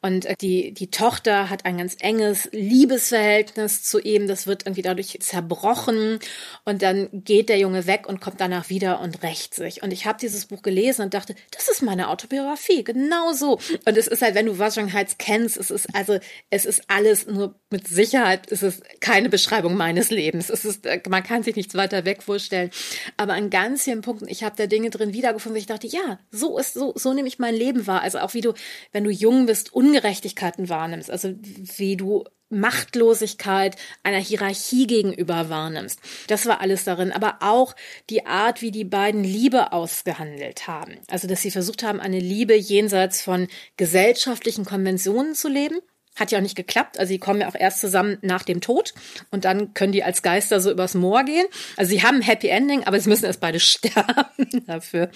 [0.01, 4.29] Und äh, die, die Tochter hat ein ganz enges Liebesverhältnis zu ihm.
[4.29, 6.19] Das wird irgendwie dadurch zerbrochen.
[6.65, 9.83] Und dann geht der Junge weg und kommt danach wieder und rächt sich.
[9.83, 12.85] Und ich habe dieses Buch gelesen und dachte, das ist meine Autobiografie.
[12.85, 13.59] Genau so.
[13.85, 16.19] Und es ist halt, wenn du Wuthering Heights kennst, es ist also,
[16.51, 20.51] es ist alles nur mit Sicherheit, es ist keine Beschreibung meines Lebens.
[20.51, 22.71] Es ist, äh, man kann sich nichts weiter weg vorstellen.
[23.17, 26.59] Aber an ganz vielen Punkten, ich habe da Dinge drin wiedergefunden, ich dachte, ja, so
[26.59, 28.03] ist, so, so nehme ich mein Leben wahr.
[28.03, 28.55] Also auch wie du,
[28.93, 31.35] wenn du jung bist, Ungerechtigkeiten wahrnimmst, also
[31.77, 36.01] wie du Machtlosigkeit einer Hierarchie gegenüber wahrnimmst.
[36.29, 37.13] Das war alles darin.
[37.13, 37.75] Aber auch
[38.09, 40.99] die Art, wie die beiden Liebe ausgehandelt haben.
[41.09, 45.79] Also, dass sie versucht haben, eine Liebe jenseits von gesellschaftlichen Konventionen zu leben.
[46.17, 46.99] Hat ja auch nicht geklappt.
[46.99, 48.95] Also, sie kommen ja auch erst zusammen nach dem Tod.
[49.31, 51.47] Und dann können die als Geister so übers Moor gehen.
[51.77, 55.11] Also, sie haben ein Happy Ending, aber sie müssen erst beide sterben dafür.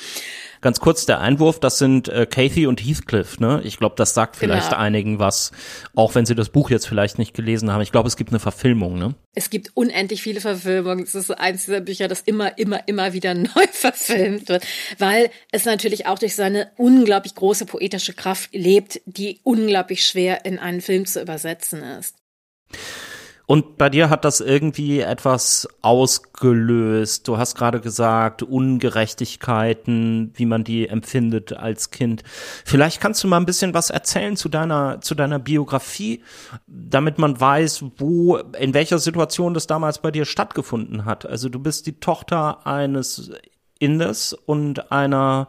[0.63, 3.61] Ganz kurz der Einwurf, das sind äh, Kathy und Heathcliff, ne?
[3.65, 4.81] Ich glaube, das sagt vielleicht genau.
[4.81, 5.51] einigen was,
[5.97, 7.83] auch wenn sie das Buch jetzt vielleicht nicht gelesen haben.
[7.83, 9.17] Ich glaube, es gibt eine Verfilmung, ne?
[9.35, 11.03] Es gibt unendlich viele Verfilmungen.
[11.03, 14.65] Es ist eins dieser Bücher, das immer, immer, immer wieder neu verfilmt wird,
[14.99, 20.61] weil es natürlich auch durch seine unglaublich große poetische Kraft lebt, die unglaublich schwer in
[20.61, 22.15] einen Film zu übersetzen ist.
[23.47, 27.27] Und bei dir hat das irgendwie etwas ausgelöst.
[27.27, 32.23] Du hast gerade gesagt, Ungerechtigkeiten, wie man die empfindet als Kind.
[32.65, 36.23] Vielleicht kannst du mal ein bisschen was erzählen zu deiner, zu deiner Biografie,
[36.67, 41.27] damit man weiß, wo, in welcher Situation das damals bei dir stattgefunden hat.
[41.27, 43.33] Also du bist die Tochter eines
[43.79, 45.49] Inders und einer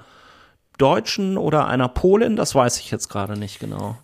[0.79, 3.97] Deutschen oder einer Polin, das weiß ich jetzt gerade nicht genau.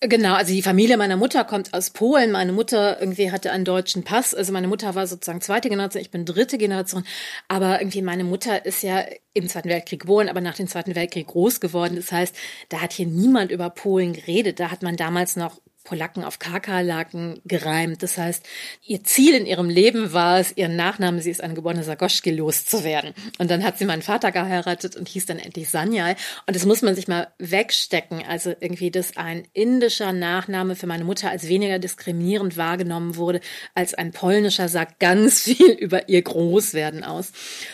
[0.00, 2.30] Genau, also die Familie meiner Mutter kommt aus Polen.
[2.30, 4.34] Meine Mutter irgendwie hatte einen deutschen Pass.
[4.34, 7.04] Also meine Mutter war sozusagen zweite Generation, ich bin dritte Generation.
[7.48, 11.28] Aber irgendwie meine Mutter ist ja im Zweiten Weltkrieg geboren, aber nach dem Zweiten Weltkrieg
[11.28, 11.96] groß geworden.
[11.96, 12.36] Das heißt,
[12.68, 14.60] da hat hier niemand über Polen geredet.
[14.60, 18.02] Da hat man damals noch Polacken auf Kakerlaken gereimt.
[18.02, 18.44] Das heißt,
[18.84, 23.14] ihr Ziel in ihrem Leben war es, ihren Nachnamen, sie ist eine geborene Sagoschki, loszuwerden.
[23.38, 26.16] Und dann hat sie meinen Vater geheiratet und hieß dann endlich Sanyal.
[26.46, 28.22] Und das muss man sich mal wegstecken.
[28.28, 33.40] Also irgendwie, dass ein indischer Nachname für meine Mutter als weniger diskriminierend wahrgenommen wurde
[33.74, 37.32] als ein polnischer, sagt ganz viel über ihr Großwerden aus.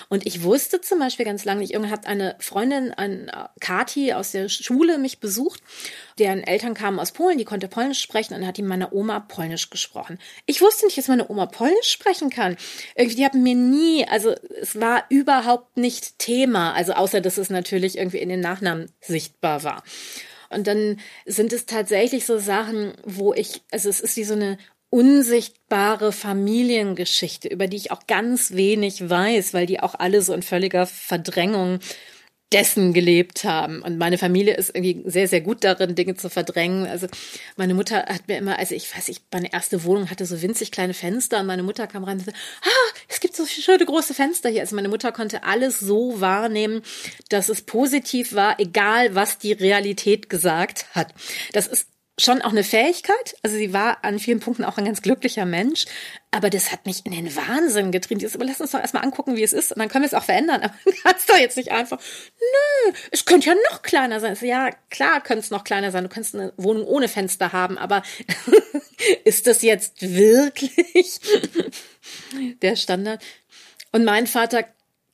[0.08, 4.32] Und ich wusste zum Beispiel ganz lange nicht, irgendwann hat eine Freundin, ein Kati aus
[4.32, 5.62] der Schule mich besucht
[6.18, 9.70] deren Eltern kamen aus Polen, die konnte Polnisch sprechen und hat ihm meine Oma Polnisch
[9.70, 10.18] gesprochen.
[10.46, 12.56] Ich wusste nicht, dass meine Oma Polnisch sprechen kann.
[12.94, 17.50] Irgendwie, die haben mir nie, also es war überhaupt nicht Thema, also außer dass es
[17.50, 19.82] natürlich irgendwie in den Nachnamen sichtbar war.
[20.50, 24.58] Und dann sind es tatsächlich so Sachen, wo ich, also es ist wie so eine
[24.90, 30.42] unsichtbare Familiengeschichte, über die ich auch ganz wenig weiß, weil die auch alle so in
[30.42, 31.80] völliger Verdrängung
[32.52, 33.82] dessen gelebt haben.
[33.82, 36.86] Und meine Familie ist irgendwie sehr, sehr gut darin, Dinge zu verdrängen.
[36.86, 37.06] Also
[37.56, 40.70] meine Mutter hat mir immer, also ich weiß, ich, meine erste Wohnung hatte so winzig
[40.70, 44.14] kleine Fenster und meine Mutter kam rein und sagte, ah, es gibt so schöne große
[44.14, 44.60] Fenster hier.
[44.60, 46.82] Also meine Mutter konnte alles so wahrnehmen,
[47.28, 51.14] dass es positiv war, egal was die Realität gesagt hat.
[51.52, 51.86] Das ist
[52.22, 53.36] schon auch eine Fähigkeit.
[53.42, 55.86] Also sie war an vielen Punkten auch ein ganz glücklicher Mensch.
[56.30, 58.18] Aber das hat mich in den Wahnsinn getrieben.
[58.20, 59.72] Dieses, aber lass uns doch erstmal angucken, wie es ist.
[59.72, 60.62] Und dann können wir es auch verändern.
[60.62, 64.34] Aber man kann es doch jetzt nicht einfach, nö, es könnte ja noch kleiner sein.
[64.36, 66.04] So, ja, klar könnte es noch kleiner sein.
[66.04, 67.76] Du kannst eine Wohnung ohne Fenster haben.
[67.76, 68.02] Aber
[69.24, 71.20] ist das jetzt wirklich
[72.62, 73.22] der Standard?
[73.90, 74.64] Und mein Vater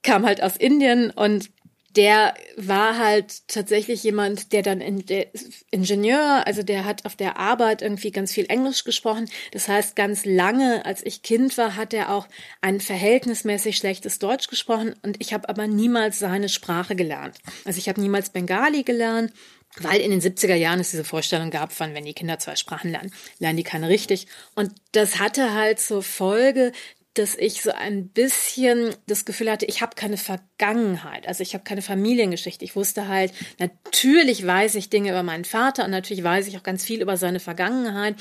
[0.03, 1.51] kam halt aus Indien und
[1.97, 5.27] der war halt tatsächlich jemand, der dann in der
[5.71, 9.29] Ingenieur, also der hat auf der Arbeit irgendwie ganz viel Englisch gesprochen.
[9.53, 12.29] Das heißt, ganz lange, als ich Kind war, hat er auch
[12.61, 17.39] ein verhältnismäßig schlechtes Deutsch gesprochen und ich habe aber niemals seine Sprache gelernt.
[17.65, 19.33] Also ich habe niemals Bengali gelernt.
[19.81, 22.91] Weil in den 70er Jahren es diese Vorstellung gab von, wenn die Kinder zwei Sprachen
[22.91, 24.27] lernen, lernen die keine richtig.
[24.55, 26.73] Und das hatte halt zur Folge,
[27.19, 31.65] dass ich so ein bisschen das Gefühl hatte, ich habe keine Vergangenheit, also ich habe
[31.65, 32.65] keine Familiengeschichte.
[32.65, 36.63] Ich wusste halt, natürlich weiß ich Dinge über meinen Vater und natürlich weiß ich auch
[36.63, 38.15] ganz viel über seine Vergangenheit,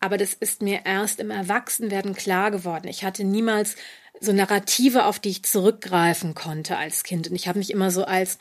[0.00, 2.88] aber das ist mir erst im Erwachsenwerden klar geworden.
[2.88, 3.76] Ich hatte niemals
[4.20, 8.04] so Narrative, auf die ich zurückgreifen konnte als Kind und ich habe mich immer so
[8.04, 8.38] als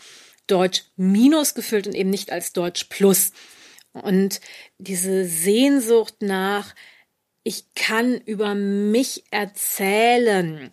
[0.47, 3.31] Deutsch Minus gefühlt und eben nicht als Deutsch Plus.
[3.93, 4.41] Und
[4.77, 6.75] diese Sehnsucht nach
[7.43, 10.71] ich kann über mich erzählen.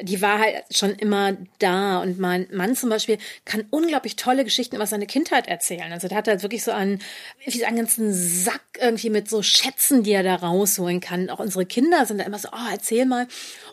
[0.00, 2.00] Die war halt schon immer da.
[2.00, 5.92] Und mein Mann zum Beispiel kann unglaublich tolle Geschichten über seine Kindheit erzählen.
[5.92, 7.00] Also der hat halt wirklich so einen,
[7.44, 11.30] wie so einen ganzen Sack irgendwie mit so Schätzen, die er da rausholen kann.
[11.30, 13.26] Auch unsere Kinder sind da immer so, oh, erzähl mal.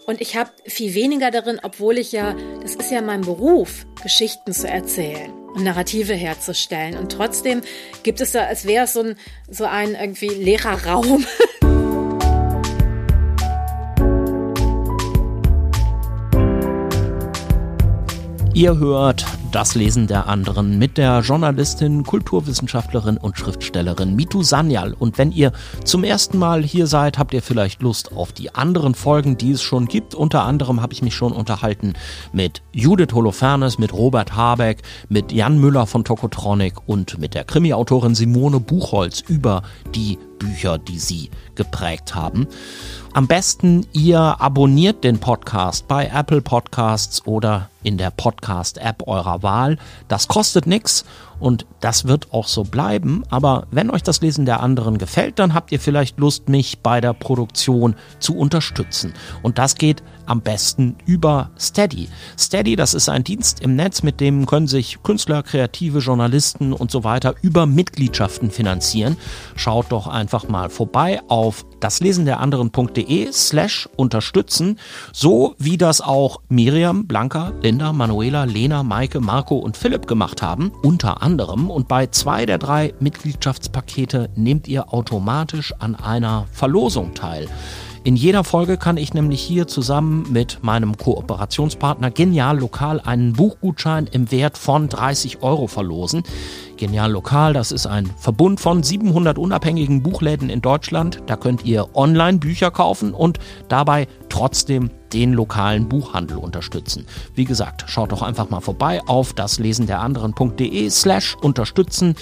[0.08, 4.52] Und ich habe viel weniger darin, obwohl ich ja, das ist ja mein Beruf, Geschichten
[4.52, 6.98] zu erzählen und Narrative herzustellen.
[6.98, 7.62] Und trotzdem
[8.04, 9.16] gibt es da, als wäre es so ein,
[9.50, 11.26] so ein irgendwie leerer Raum.
[18.56, 24.94] Ihr hört das Lesen der anderen mit der Journalistin, Kulturwissenschaftlerin und Schriftstellerin Mitu Sanyal.
[24.94, 25.52] Und wenn ihr
[25.84, 29.62] zum ersten Mal hier seid, habt ihr vielleicht Lust auf die anderen Folgen, die es
[29.62, 30.16] schon gibt.
[30.16, 31.96] Unter anderem habe ich mich schon unterhalten
[32.32, 38.16] mit Judith Holofernes, mit Robert Habeck, mit Jan Müller von Tokotronic und mit der Krimi-Autorin
[38.16, 39.64] Simone Buchholz über
[39.94, 42.48] die Bücher, die sie geprägt haben.
[43.14, 49.78] Am besten ihr abonniert den Podcast bei Apple Podcasts oder in der Podcast-App eurer Wahl.
[50.08, 51.06] Das kostet nichts
[51.40, 53.24] und das wird auch so bleiben.
[53.30, 57.02] Aber wenn euch das Lesen der anderen gefällt, dann habt ihr vielleicht Lust, mich bei
[57.02, 59.14] der Produktion zu unterstützen.
[59.42, 62.10] Und das geht am besten über Steady.
[62.38, 66.92] Steady, das ist ein Dienst im Netz, mit dem können sich Künstler, kreative Journalisten und
[66.92, 69.18] so weiter über Mitgliedschaften finanzieren.
[69.56, 74.80] Schaut doch einfach mal vorbei auf daslesen der anderen.de slash unterstützen,
[75.14, 80.72] so wie das auch Miriam, Blanca, Linda, Manuela, Lena, Maike, Marco und Philipp gemacht haben,
[80.82, 81.35] unter anderem.
[81.44, 87.48] Und bei zwei der drei Mitgliedschaftspakete nehmt ihr automatisch an einer Verlosung teil.
[88.06, 94.08] In jeder Folge kann ich nämlich hier zusammen mit meinem Kooperationspartner Genial Lokal einen Buchgutschein
[94.12, 96.22] im Wert von 30 Euro verlosen.
[96.78, 101.22] Genial Lokal, das ist ein Verbund von 700 unabhängigen Buchläden in Deutschland.
[101.26, 107.06] Da könnt ihr online Bücher kaufen und dabei trotzdem den lokalen Buchhandel unterstützen.
[107.34, 112.16] Wie gesagt, schaut doch einfach mal vorbei auf daslesenderanderen.de slash unterstützen.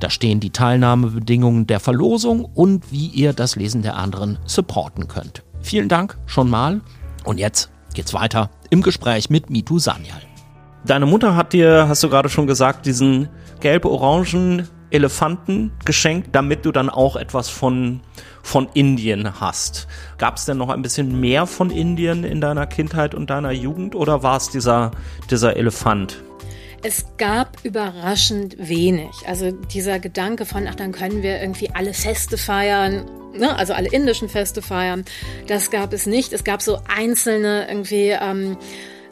[0.00, 5.42] Da stehen die Teilnahmebedingungen der Verlosung und wie ihr das Lesen der anderen supporten könnt.
[5.60, 6.80] Vielen Dank schon mal
[7.24, 10.22] und jetzt geht's weiter im Gespräch mit Mitu Sanyal.
[10.84, 13.28] Deine Mutter hat dir, hast du gerade schon gesagt, diesen
[13.62, 18.00] gelb-orangen Elefanten geschenkt, damit du dann auch etwas von,
[18.42, 19.86] von Indien hast.
[20.18, 23.94] Gab es denn noch ein bisschen mehr von Indien in deiner Kindheit und deiner Jugend
[23.94, 24.90] oder war es dieser,
[25.30, 26.22] dieser Elefant?
[26.82, 29.10] Es gab überraschend wenig.
[29.26, 33.56] Also dieser Gedanke von, ach, dann können wir irgendwie alle Feste feiern, ne?
[33.56, 35.04] also alle indischen Feste feiern,
[35.46, 36.32] das gab es nicht.
[36.32, 38.58] Es gab so einzelne irgendwie, ähm,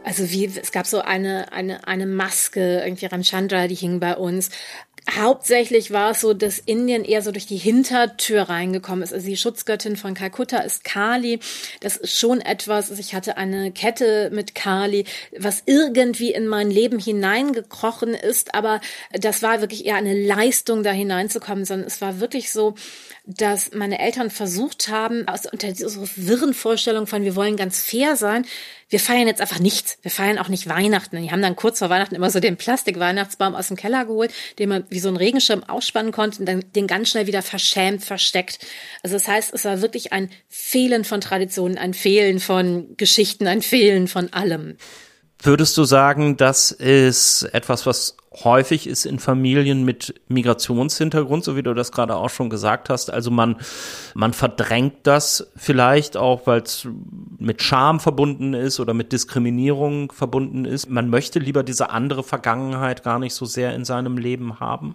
[0.04, 4.50] also wie, es gab so eine, eine, eine Maske, irgendwie Ramchandra, die hing bei uns.
[5.08, 9.12] Hauptsächlich war es so, dass Indien eher so durch die Hintertür reingekommen ist.
[9.12, 11.40] Also die Schutzgöttin von Kalkutta ist Kali.
[11.80, 15.04] Das ist schon etwas, also ich hatte eine Kette mit Kali,
[15.36, 18.80] was irgendwie in mein Leben hineingekrochen ist, aber
[19.12, 22.74] das war wirklich eher eine Leistung, da hineinzukommen, sondern es war wirklich so,
[23.36, 28.16] dass meine Eltern versucht haben, aus, unter so wirren Vorstellungen von, wir wollen ganz fair
[28.16, 28.44] sein,
[28.88, 29.98] wir feiern jetzt einfach nichts.
[30.02, 31.22] Wir feiern auch nicht Weihnachten.
[31.22, 34.68] Die haben dann kurz vor Weihnachten immer so den Plastik-Weihnachtsbaum aus dem Keller geholt, den
[34.68, 38.58] man wie so ein Regenschirm ausspannen konnte und dann den ganz schnell wieder verschämt versteckt.
[39.04, 43.62] Also das heißt, es war wirklich ein Fehlen von Traditionen, ein Fehlen von Geschichten, ein
[43.62, 44.76] Fehlen von allem.
[45.42, 51.62] Würdest du sagen, das ist etwas, was häufig ist in Familien mit Migrationshintergrund, so wie
[51.62, 53.10] du das gerade auch schon gesagt hast.
[53.10, 53.56] Also man,
[54.14, 56.86] man verdrängt das vielleicht auch, weil es
[57.38, 60.90] mit Scham verbunden ist oder mit Diskriminierung verbunden ist.
[60.90, 64.94] Man möchte lieber diese andere Vergangenheit gar nicht so sehr in seinem Leben haben.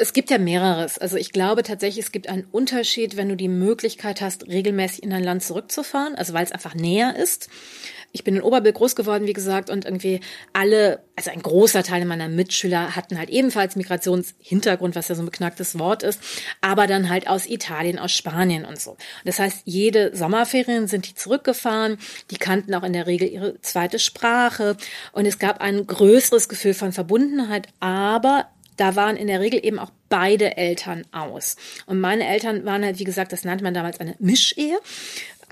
[0.00, 0.96] Es gibt ja mehreres.
[0.96, 5.10] Also ich glaube tatsächlich, es gibt einen Unterschied, wenn du die Möglichkeit hast, regelmäßig in
[5.10, 7.50] dein Land zurückzufahren, also weil es einfach näher ist
[8.14, 10.20] ich bin in Oberbild groß geworden, wie gesagt, und irgendwie
[10.52, 15.26] alle, also ein großer Teil meiner Mitschüler hatten halt ebenfalls Migrationshintergrund, was ja so ein
[15.26, 16.20] beknacktes Wort ist,
[16.60, 18.96] aber dann halt aus Italien, aus Spanien und so.
[19.24, 21.98] Das heißt, jede Sommerferien sind die zurückgefahren,
[22.30, 24.76] die kannten auch in der Regel ihre zweite Sprache
[25.10, 28.46] und es gab ein größeres Gefühl von Verbundenheit, aber
[28.76, 31.56] da waren in der Regel eben auch beide Eltern aus.
[31.86, 34.78] Und meine Eltern waren halt, wie gesagt, das nannte man damals eine Mischehe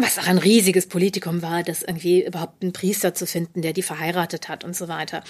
[0.03, 3.83] was auch ein riesiges Politikum war, das irgendwie überhaupt einen Priester zu finden, der die
[3.83, 5.23] verheiratet hat und so weiter.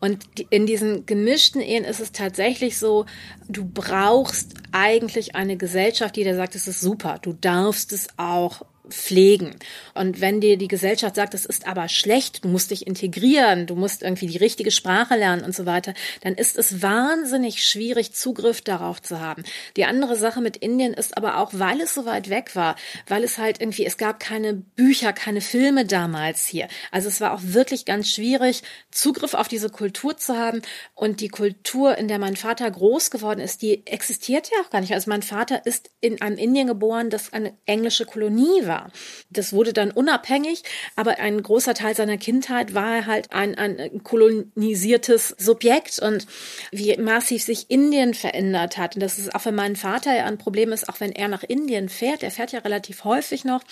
[0.00, 3.06] Und in diesen gemischten Ehen ist es tatsächlich so,
[3.48, 8.62] du brauchst eigentlich eine Gesellschaft, die dir sagt, es ist super, du darfst es auch
[8.88, 9.56] pflegen.
[9.94, 13.74] Und wenn dir die Gesellschaft sagt, das ist aber schlecht, du musst dich integrieren, du
[13.74, 18.60] musst irgendwie die richtige Sprache lernen und so weiter, dann ist es wahnsinnig schwierig, Zugriff
[18.60, 19.44] darauf zu haben.
[19.76, 23.24] Die andere Sache mit Indien ist aber auch, weil es so weit weg war, weil
[23.24, 26.68] es halt irgendwie, es gab keine Bücher, keine Filme damals hier.
[26.90, 30.62] Also es war auch wirklich ganz schwierig, Zugriff auf diese Kultur zu haben.
[30.94, 34.80] Und die Kultur, in der mein Vater groß geworden ist, die existiert ja auch gar
[34.80, 34.94] nicht.
[34.94, 38.90] Also mein Vater ist in einem Indien geboren, das eine englische Kolonie war war.
[39.30, 40.62] Das wurde dann unabhängig,
[40.96, 46.26] aber ein großer Teil seiner Kindheit war er halt ein, ein kolonisiertes Subjekt und
[46.70, 48.94] wie massiv sich Indien verändert hat.
[48.94, 51.88] Und das ist auch für meinen Vater ein Problem ist, auch wenn er nach Indien
[51.88, 53.62] fährt, er fährt ja relativ häufig noch,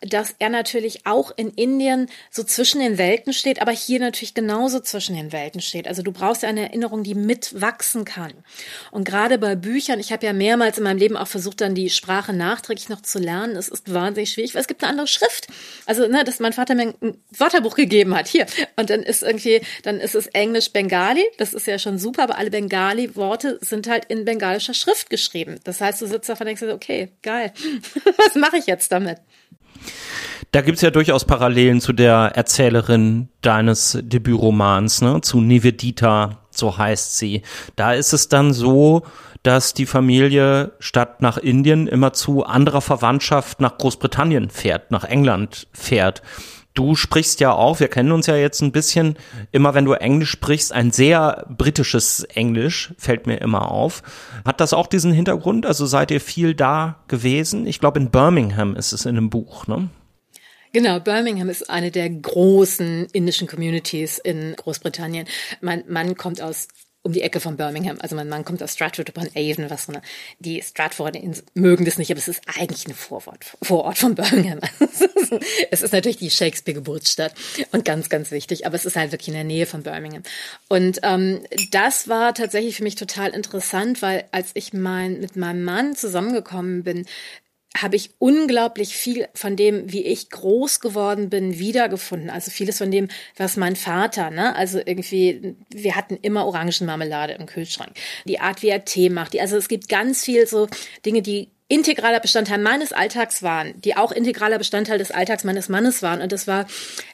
[0.00, 4.80] dass er natürlich auch in Indien so zwischen den Welten steht, aber hier natürlich genauso
[4.80, 5.86] zwischen den Welten steht.
[5.88, 8.32] Also du brauchst ja eine Erinnerung, die mitwachsen kann.
[8.90, 11.90] Und gerade bei Büchern, ich habe ja mehrmals in meinem Leben auch versucht, dann die
[11.90, 13.56] Sprache nachträglich noch zu lernen.
[13.56, 15.48] Es ist wahnsinnig schwierig, weil es gibt eine andere Schrift.
[15.86, 18.46] Also, ne, dass mein Vater mir ein Wörterbuch gegeben hat, hier.
[18.76, 22.50] Und dann ist irgendwie, dann ist es Englisch-Bengali, das ist ja schon super, aber alle
[22.50, 25.56] Bengali-Worte sind halt in bengalischer Schrift geschrieben.
[25.64, 27.52] Das heißt, du sitzt davon und denkst, okay, geil,
[28.16, 29.18] was mache ich jetzt damit?
[30.52, 35.20] Da gibt's ja durchaus Parallelen zu der Erzählerin deines Debütromans, ne?
[35.20, 37.42] zu Nivedita, so heißt sie.
[37.76, 39.02] Da ist es dann so,
[39.48, 45.68] dass die Familie statt nach Indien immer zu anderer Verwandtschaft nach Großbritannien fährt, nach England
[45.72, 46.20] fährt.
[46.74, 49.16] Du sprichst ja auch, wir kennen uns ja jetzt ein bisschen,
[49.50, 54.02] immer wenn du Englisch sprichst, ein sehr britisches Englisch, fällt mir immer auf.
[54.44, 55.64] Hat das auch diesen Hintergrund?
[55.64, 57.66] Also seid ihr viel da gewesen?
[57.66, 59.88] Ich glaube, in Birmingham ist es in einem Buch, ne?
[60.74, 65.26] Genau, Birmingham ist eine der großen indischen Communities in Großbritannien.
[65.62, 66.68] Mein Mann kommt aus
[67.08, 67.96] um die Ecke von Birmingham.
[68.00, 70.02] Also mein Mann kommt aus Stratford upon Avon, was so eine,
[70.40, 71.16] die Stratford
[71.54, 74.60] mögen das nicht, aber es ist eigentlich ein Vorort, Vorort von Birmingham.
[75.70, 77.32] es ist natürlich die Shakespeare-Geburtsstadt
[77.72, 80.22] und ganz, ganz wichtig, aber es ist halt wirklich in der Nähe von Birmingham.
[80.68, 81.40] Und ähm,
[81.70, 86.82] das war tatsächlich für mich total interessant, weil als ich mein, mit meinem Mann zusammengekommen
[86.82, 87.06] bin,
[87.76, 92.30] habe ich unglaublich viel von dem, wie ich groß geworden bin, wiedergefunden.
[92.30, 97.46] Also vieles von dem, was mein Vater, ne, also irgendwie, wir hatten immer Orangenmarmelade im
[97.46, 97.92] Kühlschrank.
[98.24, 99.34] Die Art, wie er Tee macht.
[99.34, 100.68] Die, also es gibt ganz viel so
[101.04, 106.02] Dinge, die integraler Bestandteil meines Alltags waren, die auch integraler Bestandteil des Alltags meines Mannes
[106.02, 106.22] waren.
[106.22, 106.66] Und das war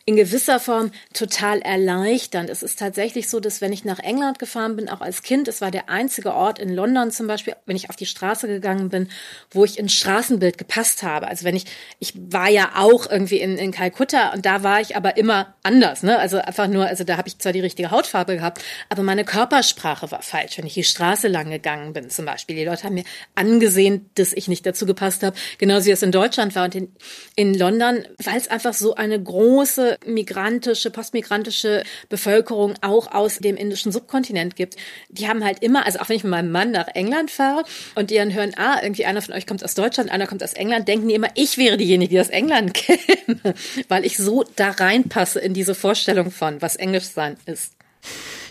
[0.04, 2.48] in gewisser Form total erleichternd.
[2.50, 5.60] Es ist tatsächlich so, dass wenn ich nach England gefahren bin, auch als Kind, es
[5.60, 9.08] war der einzige Ort in London zum Beispiel, wenn ich auf die Straße gegangen bin,
[9.50, 11.26] wo ich ins Straßenbild gepasst habe.
[11.26, 11.64] Also wenn ich,
[11.98, 16.04] ich war ja auch irgendwie in, in Kalkutta und da war ich aber immer anders.
[16.04, 16.16] Ne?
[16.16, 20.12] Also einfach nur, also da habe ich zwar die richtige Hautfarbe gehabt, aber meine Körpersprache
[20.12, 22.54] war falsch, wenn ich die Straße lang gegangen bin zum Beispiel.
[22.54, 26.02] Die Leute haben mir angesehen, dass ich ich nicht dazu gepasst habe, genauso wie es
[26.02, 26.88] in Deutschland war und in,
[27.34, 33.92] in London, weil es einfach so eine große migrantische, postmigrantische Bevölkerung auch aus dem indischen
[33.92, 34.76] Subkontinent gibt.
[35.08, 38.10] Die haben halt immer, also auch wenn ich mit meinem Mann nach England fahre und
[38.10, 40.88] die dann hören, ah, irgendwie einer von euch kommt aus Deutschland, einer kommt aus England,
[40.88, 43.54] denken die immer, ich wäre diejenige, die aus England käme,
[43.88, 47.72] weil ich so da reinpasse in diese Vorstellung von, was Englisch sein ist.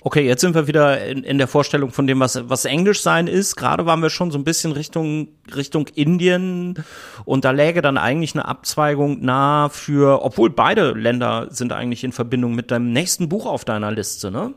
[0.05, 3.27] Okay, jetzt sind wir wieder in, in der Vorstellung von dem, was, was Englisch sein
[3.27, 3.55] ist.
[3.55, 6.83] Gerade waren wir schon so ein bisschen Richtung, Richtung Indien
[7.23, 12.11] und da läge dann eigentlich eine Abzweigung nah für, obwohl beide Länder sind eigentlich in
[12.11, 14.53] Verbindung mit deinem nächsten Buch auf deiner Liste, ne?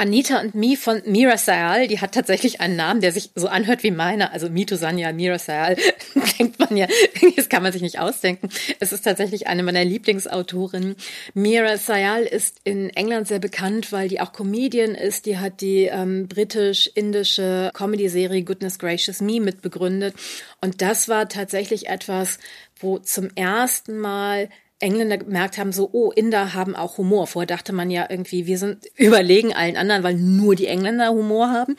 [0.00, 3.82] Anita und Me von Mira Sayal, die hat tatsächlich einen Namen, der sich so anhört
[3.82, 4.32] wie meiner.
[4.32, 5.76] Also Mito Sanya, Mira Sayal,
[6.38, 6.86] denkt man ja,
[7.36, 8.48] das kann man sich nicht ausdenken.
[8.78, 10.96] Es ist tatsächlich eine meiner Lieblingsautorinnen.
[11.34, 15.26] Mira Sayal ist in England sehr bekannt, weil die auch Comedian ist.
[15.26, 20.14] Die hat die ähm, britisch-indische Comedy-Serie Goodness Gracious Me mitbegründet.
[20.62, 22.38] Und das war tatsächlich etwas,
[22.78, 24.48] wo zum ersten Mal
[24.80, 27.26] Engländer gemerkt haben, so, oh, Inder haben auch Humor.
[27.26, 31.50] Vorher dachte man ja irgendwie, wir sind überlegen allen anderen, weil nur die Engländer Humor
[31.50, 31.76] haben.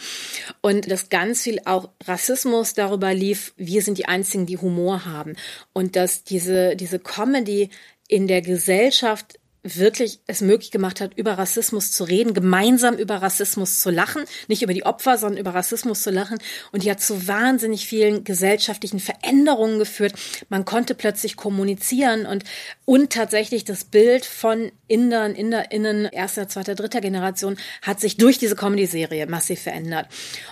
[0.61, 5.35] Und dass ganz viel auch Rassismus darüber lief, wir sind die Einzigen, die Humor haben.
[5.73, 7.69] Und dass diese, diese Comedy
[8.07, 13.79] in der Gesellschaft wirklich es möglich gemacht hat, über Rassismus zu reden, gemeinsam über Rassismus
[13.79, 16.39] zu lachen, nicht über die Opfer, sondern über Rassismus zu lachen.
[16.71, 20.13] Und die hat zu wahnsinnig vielen gesellschaftlichen Veränderungen geführt.
[20.49, 22.43] Man konnte plötzlich kommunizieren und,
[22.85, 28.55] und tatsächlich das Bild von Indern, Inderinnen erster, zweiter, dritter Generation hat sich durch diese
[28.55, 30.07] Comedy-Serie massiv verändert.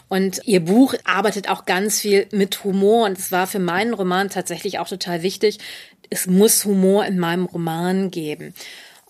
[0.07, 4.29] Und ihr Buch arbeitet auch ganz viel mit Humor und es war für meinen Roman
[4.29, 5.57] tatsächlich auch total wichtig.
[6.11, 8.53] Es muss Humor in meinem Roman geben.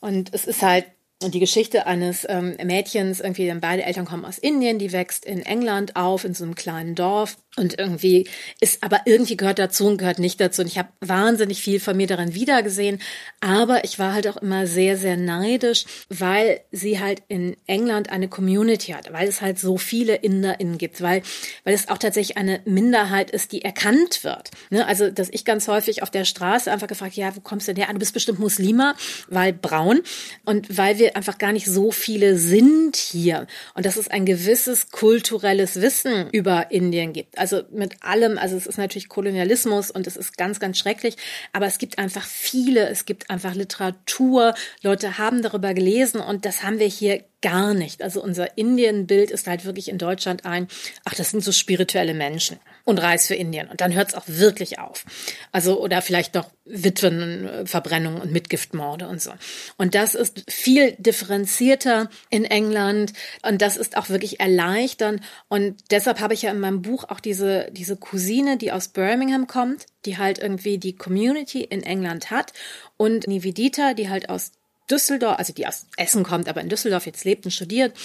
[0.02, 0.86] Und es ist halt
[1.22, 5.42] die Geschichte eines ähm, Mädchens, irgendwie, dann beide Eltern kommen aus Indien, die wächst in
[5.42, 8.28] England auf, in so einem kleinen Dorf und irgendwie
[8.62, 10.62] ist, aber irgendwie gehört dazu und gehört nicht dazu.
[10.62, 13.02] Und ich habe wahnsinnig viel von mir darin wiedergesehen.
[13.42, 18.28] Aber ich war halt auch immer sehr, sehr neidisch, weil sie halt in England eine
[18.28, 21.24] Community hat, weil es halt so viele InderInnen gibt, weil,
[21.64, 24.52] weil es auch tatsächlich eine Minderheit ist, die erkannt wird.
[24.70, 24.86] Ne?
[24.86, 27.82] Also, dass ich ganz häufig auf der Straße einfach gefragt, ja, wo kommst du denn
[27.84, 27.90] her?
[27.90, 28.96] Ah, du bist bestimmt Muslima,
[29.28, 30.02] weil braun.
[30.46, 33.48] Und weil wir einfach gar nicht so viele sind hier.
[33.74, 37.39] Und dass es ein gewisses kulturelles Wissen über Indien gibt.
[37.40, 41.16] Also mit allem, also es ist natürlich Kolonialismus und es ist ganz, ganz schrecklich,
[41.54, 46.64] aber es gibt einfach viele, es gibt einfach Literatur, Leute haben darüber gelesen und das
[46.64, 48.02] haben wir hier gar nicht.
[48.02, 50.68] Also unser Indien-Bild ist halt wirklich in Deutschland ein,
[51.06, 53.70] ach, das sind so spirituelle Menschen und Reis für Indien.
[53.70, 55.06] Und dann hört es auch wirklich auf.
[55.52, 59.32] Also, oder vielleicht noch Witwenverbrennungen und Mitgiftmorde und so.
[59.78, 63.14] Und das ist viel differenzierter in England
[63.44, 65.22] und das ist auch wirklich erleichternd.
[65.48, 69.48] Und deshalb habe ich ja in meinem Buch auch diese, diese Cousine, die aus Birmingham
[69.48, 72.54] kommt, die halt irgendwie die Community in England hat
[72.98, 74.52] und Nivedita, die halt aus
[74.90, 77.96] Düsseldorf, also die aus Essen kommt, aber in Düsseldorf jetzt lebt und studiert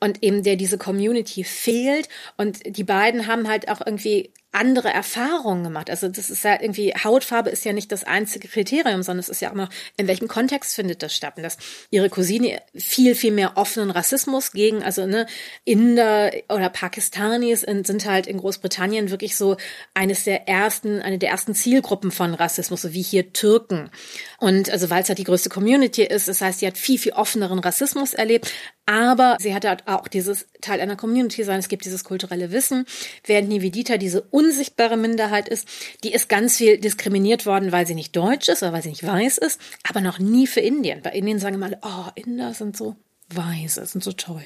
[0.00, 5.64] und eben der diese Community fehlt und die beiden haben halt auch irgendwie andere Erfahrungen
[5.64, 5.90] gemacht.
[5.90, 9.40] Also das ist ja irgendwie, Hautfarbe ist ja nicht das einzige Kriterium, sondern es ist
[9.40, 11.34] ja auch noch, in welchem Kontext findet das statt.
[11.36, 11.58] Und dass
[11.90, 15.26] ihre Cousine viel, viel mehr offenen Rassismus gegen, also ne,
[15.64, 19.56] Inder oder Pakistanis sind halt in Großbritannien wirklich so
[19.92, 23.90] eines der ersten, eine der ersten Zielgruppen von Rassismus, so wie hier Türken.
[24.38, 27.12] Und also weil es halt die größte Community ist, das heißt, sie hat viel, viel
[27.12, 28.52] offeneren Rassismus erlebt,
[28.86, 32.84] aber sie hatte halt auch dieses Teil einer Community sein, es gibt dieses kulturelle Wissen,
[33.24, 35.68] während Nivedita diese unsichtbare Minderheit ist,
[36.02, 39.06] die ist ganz viel diskriminiert worden, weil sie nicht deutsch ist oder weil sie nicht
[39.06, 41.02] weiß ist, aber noch nie für Indien.
[41.02, 42.96] Bei Indien sagen immer oh, Inder sind so
[43.34, 44.44] weiße, sind so toll.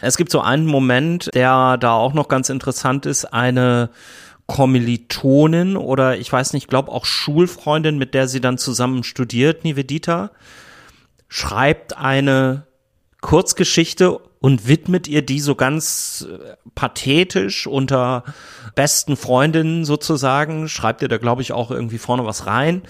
[0.00, 3.90] Es gibt so einen Moment, der da auch noch ganz interessant ist, eine
[4.46, 10.32] Kommilitonin oder ich weiß nicht, glaube auch Schulfreundin, mit der sie dann zusammen studiert, Nivedita,
[11.28, 12.66] schreibt eine
[13.22, 18.24] Kurzgeschichte und widmet ihr die so ganz äh, pathetisch unter
[18.74, 22.82] besten Freundinnen sozusagen, schreibt ihr da glaube ich auch irgendwie vorne was rein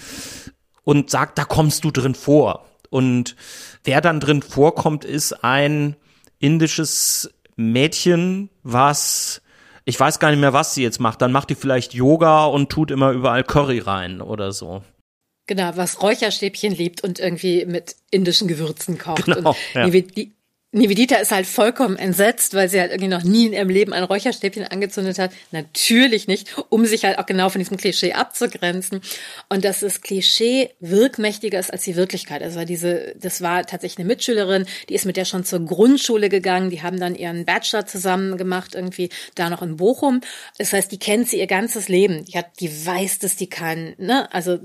[0.83, 2.67] und sagt, da kommst du drin vor.
[2.91, 3.37] Und
[3.85, 5.97] wer dann drin vorkommt, ist ein
[6.41, 9.43] indisches Mädchen, was
[9.85, 11.23] ich weiß gar nicht mehr, was sie jetzt macht.
[11.23, 14.83] Dann macht die vielleicht Yoga und tut immer überall Curry rein oder so.
[15.55, 19.27] Genau, was Räucherstäbchen liebt und irgendwie mit indischen Gewürzen kocht.
[19.27, 19.87] Genau, und ja.
[19.91, 20.33] die,
[20.75, 24.05] Nivedita ist halt vollkommen entsetzt, weil sie halt irgendwie noch nie in ihrem Leben ein
[24.05, 25.31] Räucherstäbchen angezündet hat.
[25.51, 29.03] Natürlich nicht, um sich halt auch genau von diesem Klischee abzugrenzen.
[29.51, 32.43] Und dass das Klischee wirkmächtiger ist als die Wirklichkeit.
[32.43, 36.71] Also diese, das war tatsächlich eine Mitschülerin, die ist mit der schon zur Grundschule gegangen.
[36.71, 40.23] Die haben dann ihren Bachelor zusammen gemacht, irgendwie da noch in Bochum.
[40.57, 42.25] Das heißt, die kennt sie ihr ganzes Leben.
[42.25, 44.59] Die hat, die weiß, dass die kein, ne, also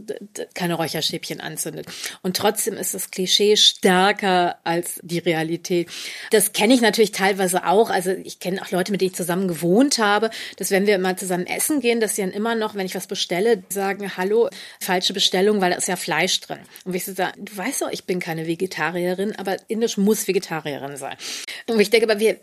[0.53, 1.88] keine Räucherstäbchen anzündet.
[2.22, 5.89] Und trotzdem ist das Klischee stärker als die Realität.
[6.31, 7.89] Das kenne ich natürlich teilweise auch.
[7.89, 11.17] Also ich kenne auch Leute, mit denen ich zusammen gewohnt habe, dass wenn wir mal
[11.17, 15.13] zusammen essen gehen, dass sie dann immer noch, wenn ich was bestelle, sagen, hallo, falsche
[15.13, 16.59] Bestellung, weil da ist ja Fleisch drin.
[16.85, 20.97] Und ich so sage, du weißt doch, ich bin keine Vegetarierin, aber Indisch muss Vegetarierin
[20.97, 21.15] sein.
[21.67, 22.37] Und ich denke, aber wir,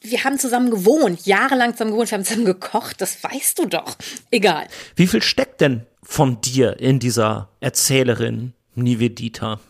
[0.00, 3.96] wir haben zusammen gewohnt, jahrelang zusammen gewohnt, wir haben zusammen gekocht, das weißt du doch.
[4.30, 4.66] Egal.
[4.96, 9.60] Wie viel steckt denn von dir in dieser Erzählerin Nivedita?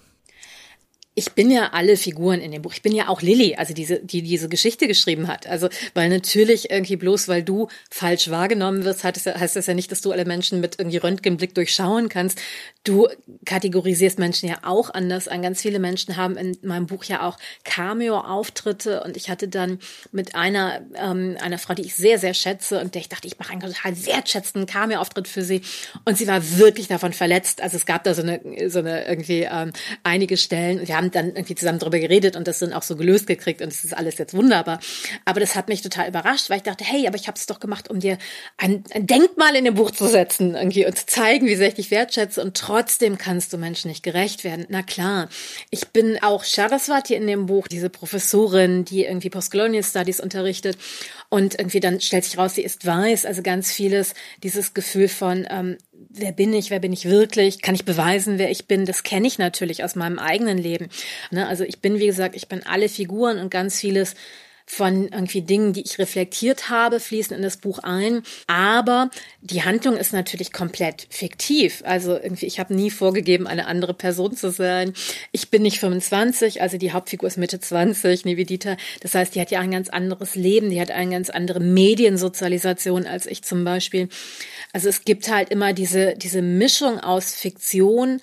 [1.16, 2.72] Ich bin ja alle Figuren in dem Buch.
[2.72, 5.46] Ich bin ja auch Lilly, also diese, die diese Geschichte geschrieben hat.
[5.46, 10.00] Also, weil natürlich irgendwie bloß, weil du falsch wahrgenommen wirst, heißt das, ja nicht, dass
[10.00, 12.40] du alle Menschen mit irgendwie Röntgenblick durchschauen kannst.
[12.82, 13.06] Du
[13.44, 15.42] kategorisierst Menschen ja auch anders an.
[15.42, 19.78] Ganz viele Menschen haben in meinem Buch ja auch Cameo-Auftritte und ich hatte dann
[20.10, 23.38] mit einer, ähm, einer Frau, die ich sehr, sehr schätze und der ich dachte, ich
[23.38, 25.62] mache einen total wertschätzenden Cameo-Auftritt für sie
[26.04, 27.62] und sie war wirklich davon verletzt.
[27.62, 30.86] Also es gab da so eine, so eine irgendwie ähm, einige Stellen.
[30.86, 33.60] Wir haben haben dann irgendwie zusammen darüber geredet und das dann auch so gelöst gekriegt
[33.60, 34.80] und es ist alles jetzt wunderbar.
[35.24, 37.60] Aber das hat mich total überrascht, weil ich dachte, hey, aber ich habe es doch
[37.60, 38.18] gemacht, um dir
[38.56, 41.74] ein, ein, Denkmal in dem Buch zu setzen irgendwie und zu zeigen, wie sehr ich
[41.74, 44.66] dich wertschätze und trotzdem kannst du Menschen nicht gerecht werden.
[44.68, 45.28] Na klar,
[45.70, 50.78] ich bin auch Sharaswati in dem Buch, diese Professorin, die irgendwie Postcolonial Studies unterrichtet
[51.34, 54.14] und irgendwie dann stellt sich raus, sie ist weiß, also ganz vieles,
[54.44, 58.52] dieses Gefühl von, ähm, wer bin ich, wer bin ich wirklich, kann ich beweisen, wer
[58.52, 60.90] ich bin, das kenne ich natürlich aus meinem eigenen Leben.
[61.32, 61.48] Ne?
[61.48, 64.14] Also ich bin, wie gesagt, ich bin alle Figuren und ganz vieles
[64.66, 68.22] von irgendwie Dingen, die ich reflektiert habe, fließen in das Buch ein.
[68.46, 69.10] Aber
[69.42, 71.82] die Handlung ist natürlich komplett fiktiv.
[71.84, 74.94] Also irgendwie, ich habe nie vorgegeben, eine andere Person zu sein.
[75.32, 78.76] Ich bin nicht 25, also die Hauptfigur ist Mitte 20, Nivedita.
[79.00, 83.06] Das heißt, die hat ja ein ganz anderes Leben, die hat eine ganz andere Mediensozialisation
[83.06, 84.08] als ich zum Beispiel.
[84.72, 88.20] Also es gibt halt immer diese, diese Mischung aus Fiktion,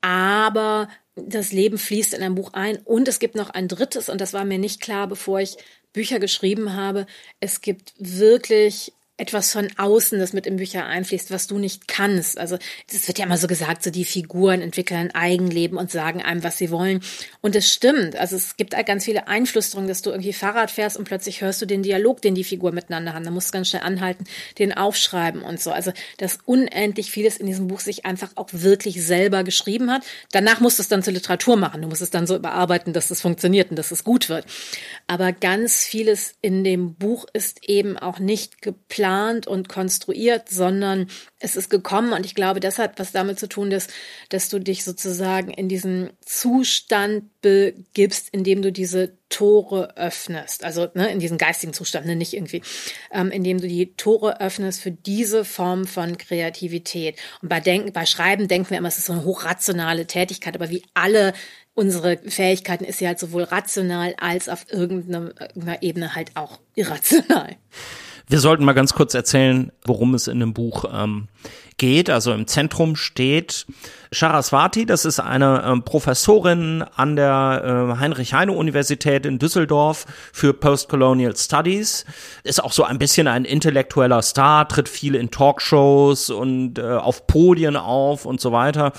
[0.00, 2.78] aber das Leben fließt in ein Buch ein.
[2.78, 5.56] Und es gibt noch ein drittes, und das war mir nicht klar, bevor ich
[5.92, 7.06] Bücher geschrieben habe.
[7.40, 8.92] Es gibt wirklich
[9.22, 12.38] etwas von außen, das mit in Bücher einfließt, was du nicht kannst.
[12.38, 12.58] Also
[12.92, 16.58] es wird ja immer so gesagt, so die Figuren entwickeln Eigenleben und sagen einem, was
[16.58, 17.00] sie wollen.
[17.40, 18.16] Und es stimmt.
[18.16, 21.62] Also es gibt halt ganz viele Einflüsterungen, dass du irgendwie Fahrrad fährst und plötzlich hörst
[21.62, 23.24] du den Dialog, den die Figur miteinander haben.
[23.24, 24.24] Da musst du ganz schnell anhalten,
[24.58, 25.70] den aufschreiben und so.
[25.70, 30.02] Also dass unendlich vieles in diesem Buch sich einfach auch wirklich selber geschrieben hat.
[30.32, 31.80] Danach musst du es dann zur Literatur machen.
[31.80, 34.46] Du musst es dann so überarbeiten, dass es funktioniert und dass es gut wird.
[35.06, 41.08] Aber ganz vieles in dem Buch ist eben auch nicht geplant geplant und konstruiert, sondern
[41.38, 43.88] es ist gekommen und ich glaube, das hat was damit zu tun, dass,
[44.28, 50.64] dass du dich sozusagen in diesen Zustand begibst, in dem du diese Tore öffnest.
[50.64, 52.62] Also ne, in diesen geistigen Zustand, ne, nicht irgendwie,
[53.12, 57.16] ähm, indem du die Tore öffnest für diese Form von Kreativität.
[57.40, 60.70] Und bei Denken, bei Schreiben denken wir immer, es ist so eine hochrationale Tätigkeit, aber
[60.70, 61.32] wie alle
[61.74, 67.56] unsere Fähigkeiten ist sie halt sowohl rational als auf irgendeiner, irgendeiner Ebene halt auch irrational.
[68.32, 71.28] Wir sollten mal ganz kurz erzählen, worum es in dem Buch ähm,
[71.76, 72.08] geht.
[72.08, 73.66] Also im Zentrum steht
[74.10, 82.06] Saraswati, das ist eine ähm, Professorin an der äh, Heinrich-Heine-Universität in Düsseldorf für Postcolonial Studies.
[82.42, 87.26] Ist auch so ein bisschen ein intellektueller Star, tritt viel in Talkshows und äh, auf
[87.26, 88.92] Podien auf und so weiter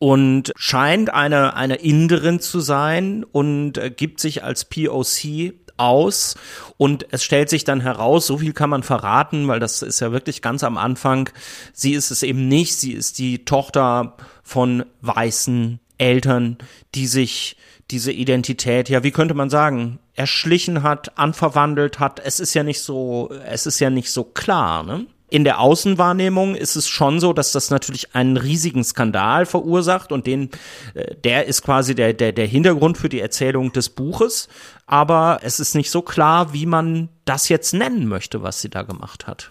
[0.00, 6.36] und scheint eine, eine Inderin zu sein und äh, gibt sich als POC aus
[6.76, 10.12] und es stellt sich dann heraus, so viel kann man verraten, weil das ist ja
[10.12, 11.30] wirklich ganz am Anfang,
[11.72, 16.58] sie ist es eben nicht, sie ist die Tochter von weißen Eltern,
[16.94, 17.56] die sich
[17.90, 22.20] diese Identität, ja, wie könnte man sagen, erschlichen hat, anverwandelt hat.
[22.24, 25.06] Es ist ja nicht so, es ist ja nicht so klar, ne?
[25.32, 30.26] In der Außenwahrnehmung ist es schon so, dass das natürlich einen riesigen Skandal verursacht und
[30.26, 30.50] den,
[30.92, 34.50] äh, der ist quasi der, der, der Hintergrund für die Erzählung des Buches.
[34.84, 38.82] Aber es ist nicht so klar, wie man das jetzt nennen möchte, was sie da
[38.82, 39.50] gemacht hat.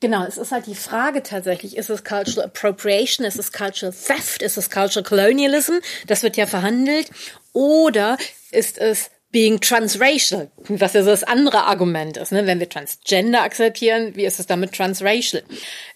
[0.00, 4.40] Genau, es ist halt die Frage tatsächlich, ist es Cultural Appropriation, ist es Cultural Theft,
[4.40, 5.74] ist es Cultural Colonialism,
[6.06, 7.10] das wird ja verhandelt,
[7.52, 8.16] oder
[8.50, 12.46] ist es being transracial, was ja so das andere Argument ist, ne?
[12.46, 15.42] wenn wir Transgender akzeptieren, wie ist es damit transracial?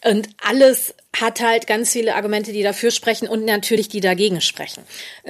[0.04, 4.84] Und alles hat halt ganz viele Argumente, die dafür sprechen und natürlich die dagegen sprechen.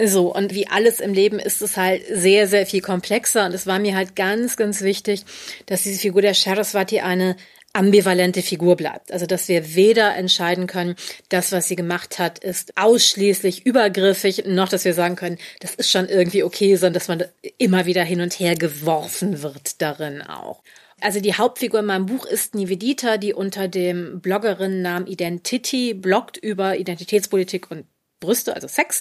[0.04, 3.66] So, und wie alles im Leben ist es halt sehr, sehr viel komplexer und es
[3.66, 5.24] war mir halt ganz, ganz wichtig,
[5.66, 7.36] dass diese Figur der Saraswati eine
[7.72, 9.12] ambivalente Figur bleibt.
[9.12, 10.96] Also dass wir weder entscheiden können,
[11.28, 15.90] das, was sie gemacht hat, ist ausschließlich übergriffig, noch dass wir sagen können, das ist
[15.90, 17.24] schon irgendwie okay, sondern dass man
[17.58, 20.62] immer wieder hin und her geworfen wird darin auch.
[21.00, 26.76] Also die Hauptfigur in meinem Buch ist Nivedita, die unter dem Bloggerinnennamen Identity bloggt über
[26.76, 27.86] Identitätspolitik und
[28.20, 29.00] Brüste, also Sex.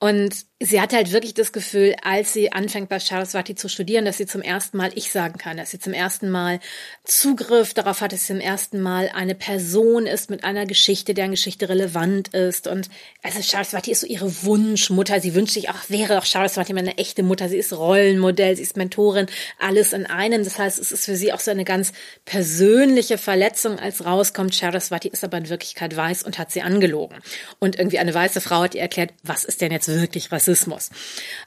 [0.00, 4.18] Und sie hat halt wirklich das Gefühl, als sie anfängt bei Saraswati zu studieren, dass
[4.18, 6.60] sie zum ersten Mal ich sagen kann, dass sie zum ersten Mal
[7.02, 11.32] Zugriff darauf hat, dass sie zum ersten Mal eine Person ist mit einer Geschichte, deren
[11.32, 12.68] Geschichte relevant ist.
[12.68, 12.88] Und
[13.22, 15.20] also Saraswati ist so ihre Wunschmutter.
[15.20, 17.48] Sie wünscht sich, ach, wäre doch Saraswati meine echte Mutter.
[17.48, 19.26] Sie ist Rollenmodell, sie ist Mentorin,
[19.58, 20.44] alles in einem.
[20.44, 21.92] Das heißt, es ist für sie auch so eine ganz
[22.24, 27.18] persönliche Verletzung, als rauskommt, Saraswati ist aber in Wirklichkeit weiß und hat sie angelogen.
[27.58, 30.43] Und irgendwie eine weiße Frau hat ihr erklärt, was ist denn jetzt wirklich Rassismus?
[30.44, 30.90] Rassismus.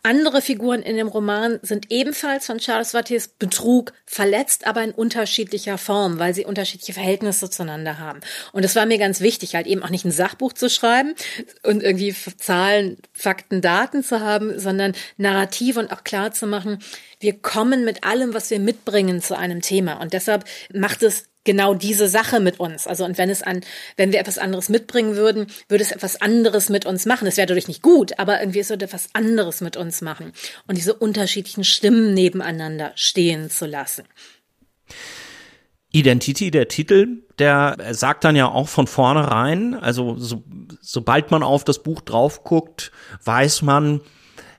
[0.04, 5.78] Andere Figuren in dem Roman sind ebenfalls von Charles Wattiers Betrug verletzt, aber in unterschiedlicher
[5.78, 8.22] Form, weil sie unterschiedliche Verhältnisse zueinander haben.
[8.54, 11.14] Und es war mir ganz wichtig, halt eben auch nicht ein Sachbuch zu schreiben
[11.64, 16.80] und irgendwie Zahlen, Fakten, Daten zu haben, sondern Narrative und auch klar zu machen,
[17.20, 20.02] wir kommen mit allem, was wir mitbringen zu einem Thema.
[20.02, 22.86] Und deshalb macht es genau diese Sache mit uns.
[22.86, 23.62] Also und wenn es an,
[23.96, 27.28] wenn wir etwas anderes mitbringen würden, würde es etwas anderes mit uns machen.
[27.28, 30.34] Es wäre dadurch nicht gut, aber irgendwie es würde etwas anderes mit uns machen.
[30.68, 34.04] Und diese unterschiedlichen Stimmen nebeneinander stehen zu lassen.
[35.92, 40.44] Identity, der Titel, der sagt dann ja auch von vornherein, also so,
[40.82, 42.92] sobald man auf das Buch drauf guckt,
[43.24, 44.02] weiß man,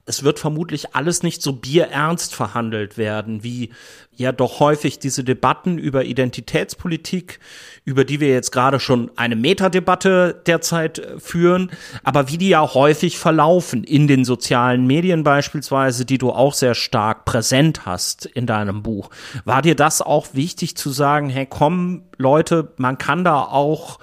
[0.09, 3.71] es wird vermutlich alles nicht so bierernst verhandelt werden, wie
[4.17, 7.39] ja doch häufig diese Debatten über Identitätspolitik,
[7.85, 11.71] über die wir jetzt gerade schon eine Metadebatte derzeit äh, führen,
[12.03, 16.75] aber wie die ja häufig verlaufen in den sozialen Medien beispielsweise, die du auch sehr
[16.75, 19.11] stark präsent hast in deinem Buch.
[19.45, 23.99] War dir das auch wichtig zu sagen, hey komm Leute, man kann da auch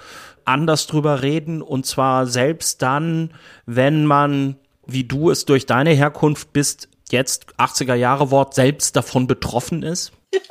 [0.46, 3.34] anders drüber reden und zwar selbst dann,
[3.66, 4.56] wenn man
[4.86, 10.12] wie du es durch deine Herkunft bist, jetzt 80er Jahre Wort selbst davon betroffen ist?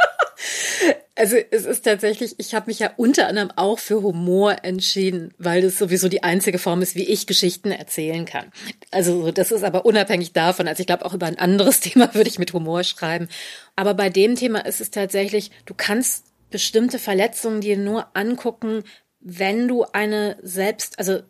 [1.18, 5.62] Also es ist tatsächlich, ich habe mich ja unter anderem auch für Humor entschieden, weil
[5.62, 8.52] das sowieso die einzige Form ist, wie ich Geschichten erzählen kann.
[8.92, 10.68] Also das ist aber unabhängig davon.
[10.68, 13.30] Also ich glaube auch über ein anderes Thema würde ich mit Humor schreiben.
[13.78, 18.84] Aber bei dem Thema ist es tatsächlich, du kannst bestimmte Verletzungen dir nur angucken,
[19.22, 21.22] wenn du eine selbst, also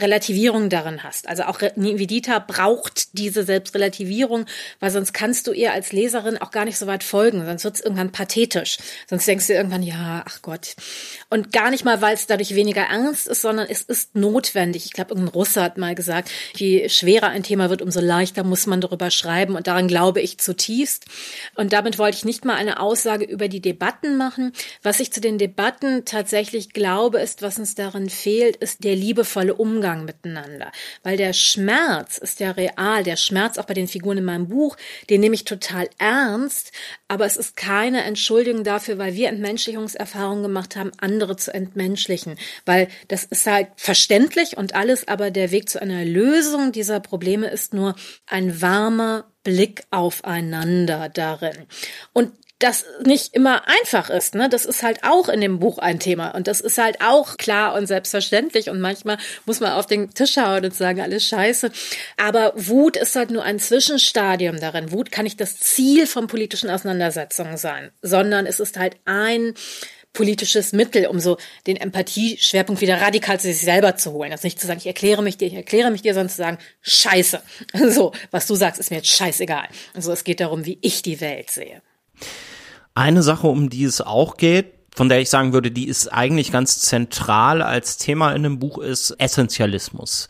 [0.00, 1.28] Relativierung darin hast.
[1.28, 4.46] Also auch Nivedita braucht diese Selbstrelativierung,
[4.80, 7.44] weil sonst kannst du ihr als Leserin auch gar nicht so weit folgen.
[7.44, 8.78] Sonst wird es irgendwann pathetisch.
[9.08, 10.76] Sonst denkst du irgendwann, ja, ach Gott.
[11.30, 14.86] Und gar nicht mal, weil es dadurch weniger ernst ist, sondern es ist notwendig.
[14.86, 18.66] Ich glaube, irgendein Russe hat mal gesagt, je schwerer ein Thema wird, umso leichter muss
[18.66, 19.56] man darüber schreiben.
[19.56, 21.06] Und daran glaube ich zutiefst.
[21.54, 24.52] Und damit wollte ich nicht mal eine Aussage über die Debatten machen.
[24.82, 29.54] Was ich zu den Debatten tatsächlich glaube, ist, was uns darin fehlt, ist der liebevolle
[29.54, 30.70] Umgang Umgang miteinander.
[31.02, 34.76] Weil der Schmerz ist ja real, der Schmerz auch bei den Figuren in meinem Buch,
[35.08, 36.72] den nehme ich total ernst,
[37.08, 42.36] aber es ist keine Entschuldigung dafür, weil wir Entmenschlichungserfahrungen gemacht haben, andere zu entmenschlichen.
[42.66, 47.48] Weil das ist halt verständlich und alles, aber der Weg zu einer Lösung dieser Probleme
[47.48, 47.94] ist nur
[48.26, 51.66] ein warmer Blick aufeinander darin.
[52.12, 54.34] Und das nicht immer einfach ist.
[54.34, 54.48] Ne?
[54.48, 57.74] Das ist halt auch in dem Buch ein Thema und das ist halt auch klar
[57.74, 61.70] und selbstverständlich und manchmal muss man auf den Tisch hauen und sagen, alles scheiße.
[62.16, 64.90] Aber Wut ist halt nur ein Zwischenstadium darin.
[64.90, 69.54] Wut kann nicht das Ziel von politischen Auseinandersetzungen sein, sondern es ist halt ein
[70.12, 71.36] politisches Mittel, um so
[71.68, 74.32] den Empathieschwerpunkt wieder radikal zu sich selber zu holen.
[74.32, 76.58] Also nicht zu sagen, ich erkläre mich dir, ich erkläre mich dir, sondern zu sagen,
[76.82, 77.40] scheiße.
[77.88, 79.68] So, was du sagst, ist mir jetzt scheißegal.
[79.94, 81.82] Also es geht darum, wie ich die Welt sehe.
[82.98, 86.50] Eine Sache, um die es auch geht, von der ich sagen würde, die ist eigentlich
[86.50, 90.28] ganz zentral als Thema in dem Buch, ist Essentialismus.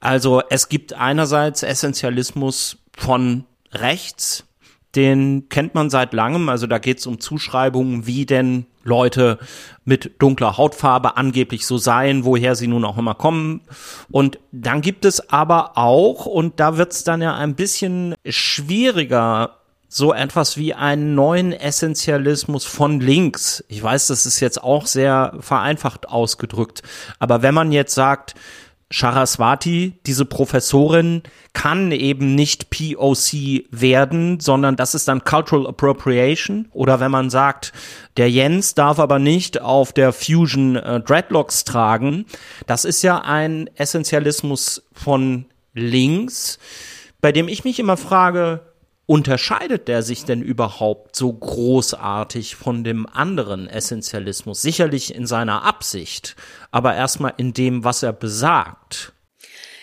[0.00, 4.44] Also es gibt einerseits Essentialismus von rechts,
[4.96, 6.48] den kennt man seit langem.
[6.48, 9.38] Also da geht es um Zuschreibungen, wie denn Leute
[9.84, 13.60] mit dunkler Hautfarbe angeblich so seien, woher sie nun auch immer kommen.
[14.10, 19.59] Und dann gibt es aber auch, und da wird es dann ja ein bisschen schwieriger
[19.92, 23.64] so etwas wie einen neuen Essentialismus von links.
[23.66, 26.82] Ich weiß, das ist jetzt auch sehr vereinfacht ausgedrückt,
[27.18, 28.36] aber wenn man jetzt sagt,
[28.92, 31.22] Saraswati, diese Professorin,
[31.52, 36.68] kann eben nicht POC werden, sondern das ist dann Cultural Appropriation.
[36.72, 37.72] Oder wenn man sagt,
[38.16, 42.26] der Jens darf aber nicht auf der Fusion äh, Dreadlocks tragen,
[42.66, 46.58] das ist ja ein Essentialismus von links,
[47.20, 48.60] bei dem ich mich immer frage,
[49.10, 54.62] unterscheidet der sich denn überhaupt so großartig von dem anderen Essentialismus?
[54.62, 56.36] Sicherlich in seiner Absicht,
[56.70, 59.12] aber erstmal in dem, was er besagt.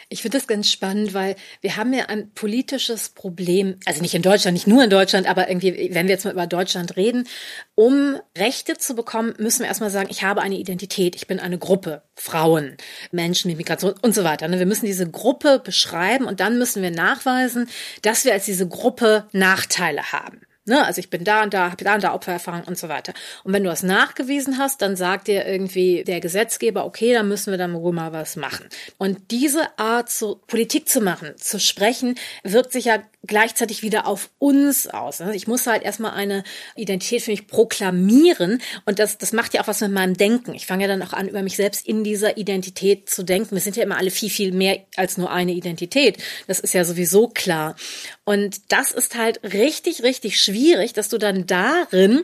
[0.10, 4.22] Ich finde das ganz spannend, weil wir haben ja ein politisches Problem, also nicht in
[4.22, 7.28] Deutschland, nicht nur in Deutschland, aber irgendwie, wenn wir jetzt mal über Deutschland reden,
[7.76, 11.58] um Rechte zu bekommen, müssen wir erstmal sagen, ich habe eine Identität, ich bin eine
[11.58, 12.78] Gruppe, Frauen,
[13.12, 14.48] Menschen mit Migration und so weiter.
[14.48, 14.60] Ne?
[14.60, 17.68] Wir müssen diese Gruppe beschreiben und dann müssen wir nachweisen,
[18.02, 20.47] dass wir als diese Gruppe Nachteile haben.
[20.68, 20.86] Ne?
[20.86, 23.14] Also ich bin da und da, habe da und da Opfererfahrung und so weiter.
[23.44, 27.52] Und wenn du das nachgewiesen hast, dann sagt dir irgendwie der Gesetzgeber, okay, dann müssen
[27.52, 28.68] wir dann wohl mal was machen.
[28.98, 34.30] Und diese Art, so Politik zu machen, zu sprechen, wirkt sich ja gleichzeitig wieder auf
[34.40, 35.22] uns aus.
[35.22, 36.44] Also ich muss halt erstmal eine
[36.76, 40.54] Identität für mich proklamieren und das, das macht ja auch was mit meinem Denken.
[40.54, 43.56] Ich fange ja dann auch an, über mich selbst in dieser Identität zu denken.
[43.56, 46.18] Wir sind ja immer alle viel, viel mehr als nur eine Identität.
[46.48, 47.76] Das ist ja sowieso klar.
[48.24, 52.24] Und das ist halt richtig, richtig schwierig, dass du dann darin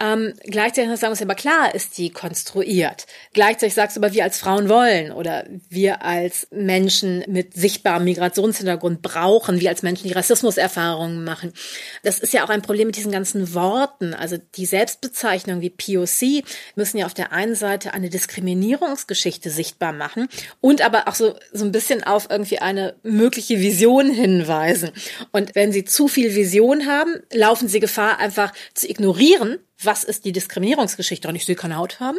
[0.00, 3.06] ähm, gleichzeitig sagen musst, aber klar ist die konstruiert.
[3.34, 9.02] Gleichzeitig sagst du aber, wir als Frauen wollen oder wir als Menschen mit sichtbarem Migrationshintergrund
[9.02, 11.52] brauchen, wir als Menschen, die Rassismus Rassismuserfahrungen machen.
[12.02, 14.14] Das ist ja auch ein Problem mit diesen ganzen Worten.
[14.14, 16.44] Also die Selbstbezeichnung wie POC
[16.76, 20.28] müssen ja auf der einen Seite eine Diskriminierungsgeschichte sichtbar machen
[20.60, 24.90] und aber auch so, so ein bisschen auf irgendwie eine mögliche Vision hinweisen.
[25.32, 30.24] Und wenn sie zu viel Vision haben, laufen sie Gefahr, einfach zu ignorieren, was ist
[30.24, 32.18] die Diskriminierungsgeschichte und ich will keine Haut haben.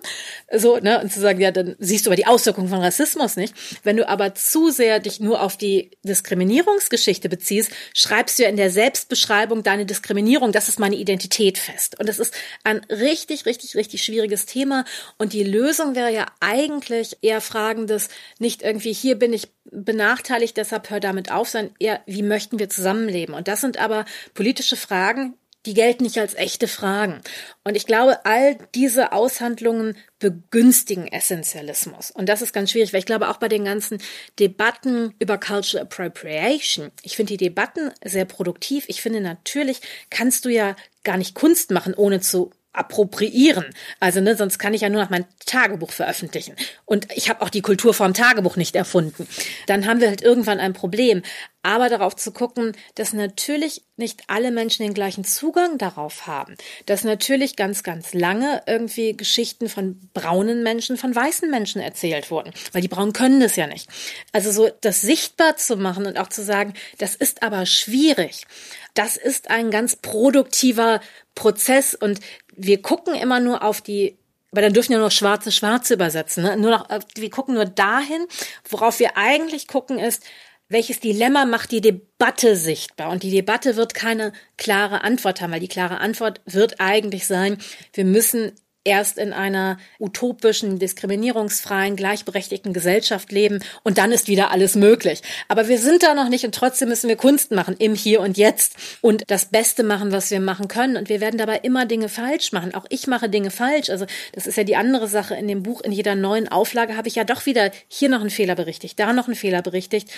[0.56, 3.54] So, ne, und zu sagen, ja, dann siehst du aber die Auswirkungen von Rassismus nicht.
[3.84, 8.58] Wenn du aber zu sehr dich nur auf die Diskriminierungsgeschichte beziehst, schreibst du ja in
[8.58, 12.00] der Selbstbeschreibung deine Diskriminierung, das ist meine Identität fest.
[12.00, 12.34] Und das ist
[12.64, 14.86] ein richtig, richtig, richtig schwieriges Thema.
[15.18, 18.10] Und die Lösung wäre ja eigentlich eher fragendes,
[18.40, 22.70] nicht irgendwie, hier bin ich benachteiligt, deshalb hör damit auf, sondern eher, wie möchten wir
[22.70, 23.36] zusammenleben?
[23.36, 25.36] Und das sind aber politische Fragen,
[25.66, 27.22] die gelten nicht als echte Fragen.
[27.64, 32.12] Und ich glaube, all diese Aushandlungen begünstigen Essentialismus.
[32.12, 34.00] Und das ist ganz schwierig, weil ich glaube auch bei den ganzen
[34.40, 38.86] Debatten über Cultural Appropriation, ich finde die Debatten sehr produktiv.
[38.88, 43.66] Ich finde natürlich kannst du ja gar nicht Kunst machen, ohne zu appropriieren.
[44.00, 46.56] Also ne, sonst kann ich ja nur noch mein Tagebuch veröffentlichen.
[46.86, 49.28] Und ich habe auch die Kulturform Tagebuch nicht erfunden.
[49.68, 51.22] Dann haben wir halt irgendwann ein Problem.
[51.64, 56.56] Aber darauf zu gucken, dass natürlich nicht alle Menschen den gleichen Zugang darauf haben.
[56.88, 62.52] Dass natürlich ganz, ganz lange irgendwie Geschichten von braunen Menschen, von weißen Menschen erzählt wurden.
[62.72, 63.90] Weil die Braunen können das ja nicht.
[64.32, 68.48] Also so das sichtbar zu machen und auch zu sagen, das ist aber schwierig.
[68.96, 71.00] Das ist ein ganz produktiver
[71.36, 72.20] Prozess und
[72.56, 74.18] wir gucken immer nur auf die
[74.52, 76.44] aber dann dürfen ja nur schwarze Schwarze übersetzen.
[76.44, 76.58] Ne?
[76.58, 78.28] Nur noch, wir gucken nur dahin,
[78.70, 80.24] worauf wir eigentlich gucken ist,
[80.72, 83.10] welches Dilemma macht die Debatte sichtbar?
[83.10, 87.58] Und die Debatte wird keine klare Antwort haben, weil die klare Antwort wird eigentlich sein,
[87.94, 88.54] wir müssen
[88.84, 95.22] erst in einer utopischen, diskriminierungsfreien, gleichberechtigten Gesellschaft leben und dann ist wieder alles möglich.
[95.48, 98.38] Aber wir sind da noch nicht und trotzdem müssen wir Kunst machen im Hier und
[98.38, 100.98] Jetzt und das Beste machen, was wir machen können.
[100.98, 102.74] Und wir werden dabei immer Dinge falsch machen.
[102.74, 103.90] Auch ich mache Dinge falsch.
[103.90, 105.82] Also das ist ja die andere Sache in dem Buch.
[105.82, 109.14] In jeder neuen Auflage habe ich ja doch wieder hier noch einen Fehler berichtigt, da
[109.14, 110.10] noch einen Fehler berichtigt,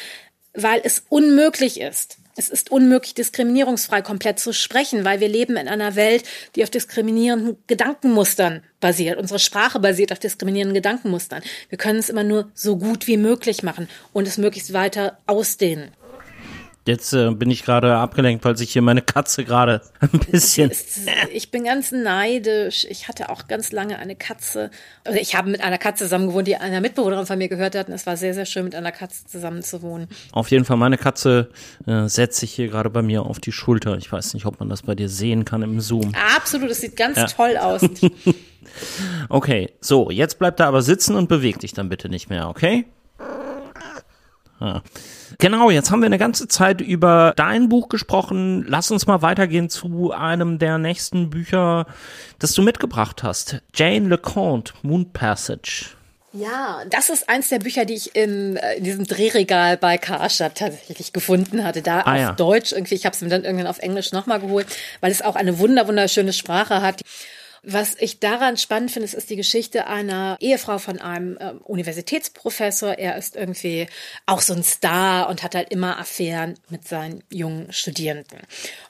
[0.53, 5.67] weil es unmöglich ist es ist unmöglich, diskriminierungsfrei komplett zu sprechen, weil wir leben in
[5.67, 6.23] einer Welt,
[6.55, 9.19] die auf diskriminierenden Gedankenmustern basiert.
[9.19, 11.43] Unsere Sprache basiert auf diskriminierenden Gedankenmustern.
[11.69, 15.91] Wir können es immer nur so gut wie möglich machen und es möglichst weiter ausdehnen.
[16.85, 20.69] Jetzt äh, bin ich gerade abgelenkt, weil sich hier meine Katze gerade ein bisschen.
[21.31, 22.85] Ich bin ganz neidisch.
[22.89, 24.69] Ich hatte auch ganz lange eine Katze.
[25.05, 27.87] Also ich habe mit einer Katze zusammen gewohnt, die einer Mitbewohnerin von mir gehört hat.
[27.87, 30.09] Und es war sehr, sehr schön, mit einer Katze zusammen zu wohnen.
[30.33, 31.49] Auf jeden Fall, meine Katze
[31.87, 33.97] äh, setzt sich hier gerade bei mir auf die Schulter.
[33.97, 36.11] Ich weiß nicht, ob man das bei dir sehen kann im Zoom.
[36.35, 37.27] Absolut, es sieht ganz ja.
[37.27, 37.81] toll aus.
[39.29, 42.85] okay, so, jetzt bleibt er aber sitzen und bewegt dich dann bitte nicht mehr, okay?
[45.39, 48.65] Genau, jetzt haben wir eine ganze Zeit über dein Buch gesprochen.
[48.67, 51.85] Lass uns mal weitergehen zu einem der nächsten Bücher,
[52.39, 53.61] das du mitgebracht hast.
[53.73, 55.87] Jane LeConte, Moon Passage.
[56.35, 60.57] Ja, das ist eins der Bücher, die ich in, äh, in diesem Drehregal bei Karstadt
[60.57, 61.83] tatsächlich gefunden hatte.
[61.83, 62.31] Da ah, auf ja.
[62.31, 62.95] Deutsch irgendwie.
[62.95, 64.65] Ich habe es mir dann irgendwann auf Englisch nochmal geholt,
[64.99, 67.01] weil es auch eine wunder wunderschöne Sprache hat.
[67.65, 72.97] Was ich daran spannend finde, ist die Geschichte einer Ehefrau von einem äh, Universitätsprofessor.
[72.97, 73.87] Er ist irgendwie
[74.25, 78.39] auch so ein Star und hat halt immer Affären mit seinen jungen Studierenden.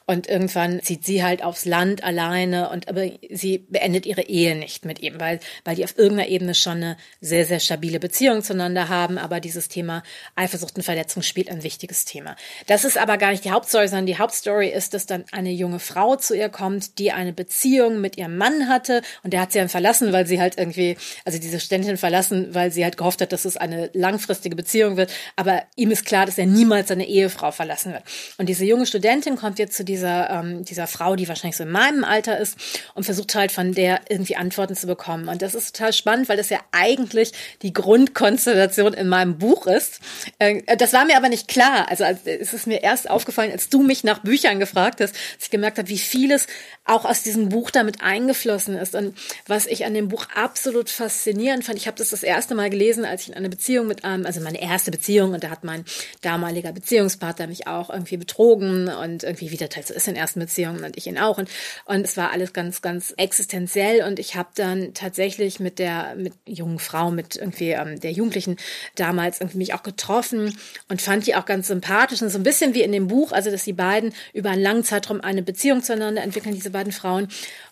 [0.08, 4.86] Und irgendwann zieht sie halt aufs Land alleine und aber sie beendet ihre Ehe nicht
[4.86, 8.90] mit ihm, weil, weil die auf irgendeiner Ebene schon eine sehr, sehr stabile Beziehung zueinander
[8.90, 9.20] haben.
[9.20, 10.02] Aber dieses Thema
[10.34, 12.36] Eifersucht und Verletzung spielt ein wichtiges Thema.
[12.66, 15.80] Das ist aber gar nicht die Hauptstory, sondern die Hauptstory ist, dass dann eine junge
[15.80, 19.60] Frau zu ihr kommt, die eine Beziehung mit ihrem Mann Hatte und der hat sie
[19.60, 23.32] dann verlassen, weil sie halt irgendwie, also diese Studentin verlassen, weil sie halt gehofft hat,
[23.32, 25.12] dass es eine langfristige Beziehung wird.
[25.36, 28.04] Aber ihm ist klar, dass er niemals seine Ehefrau verlassen wird.
[28.38, 31.72] Und diese junge Studentin kommt jetzt zu dieser, ähm, dieser Frau, die wahrscheinlich so in
[31.72, 32.58] meinem Alter ist
[32.94, 35.28] und versucht halt von der irgendwie Antworten zu bekommen.
[35.28, 40.00] Und das ist total spannend, weil das ja eigentlich die Grundkonstellation in meinem Buch ist.
[40.40, 41.88] Äh, das war mir aber nicht klar.
[41.90, 45.50] Also es ist mir erst aufgefallen, als du mich nach Büchern gefragt hast, dass ich
[45.50, 46.48] gemerkt habe, wie vieles
[46.86, 48.94] auch aus diesem Buch damit eingeflossen ist.
[48.94, 49.16] Und
[49.48, 53.06] was ich an dem Buch absolut faszinierend fand, ich habe das das erste Mal gelesen,
[53.06, 55.86] als ich in einer Beziehung mit einem, also meine erste Beziehung, und da hat mein
[56.22, 60.98] damaliger Beziehungspartner mich auch irgendwie betrogen und irgendwie wieder teils ist in ersten Beziehungen und
[60.98, 61.38] ich ihn auch.
[61.38, 61.50] Und,
[61.86, 64.04] und es war alles ganz, ganz existenziell.
[64.04, 68.58] Und ich habe dann tatsächlich mit der mit jungen Frau, mit irgendwie ähm, der Jugendlichen
[68.96, 70.58] damals irgendwie mich auch getroffen
[70.90, 73.50] und fand die auch ganz sympathisch und so ein bisschen wie in dem Buch, also
[73.52, 77.30] dass die beiden über einen langen Zeitraum eine Beziehung zueinander entwickeln, diese beiden Frauen.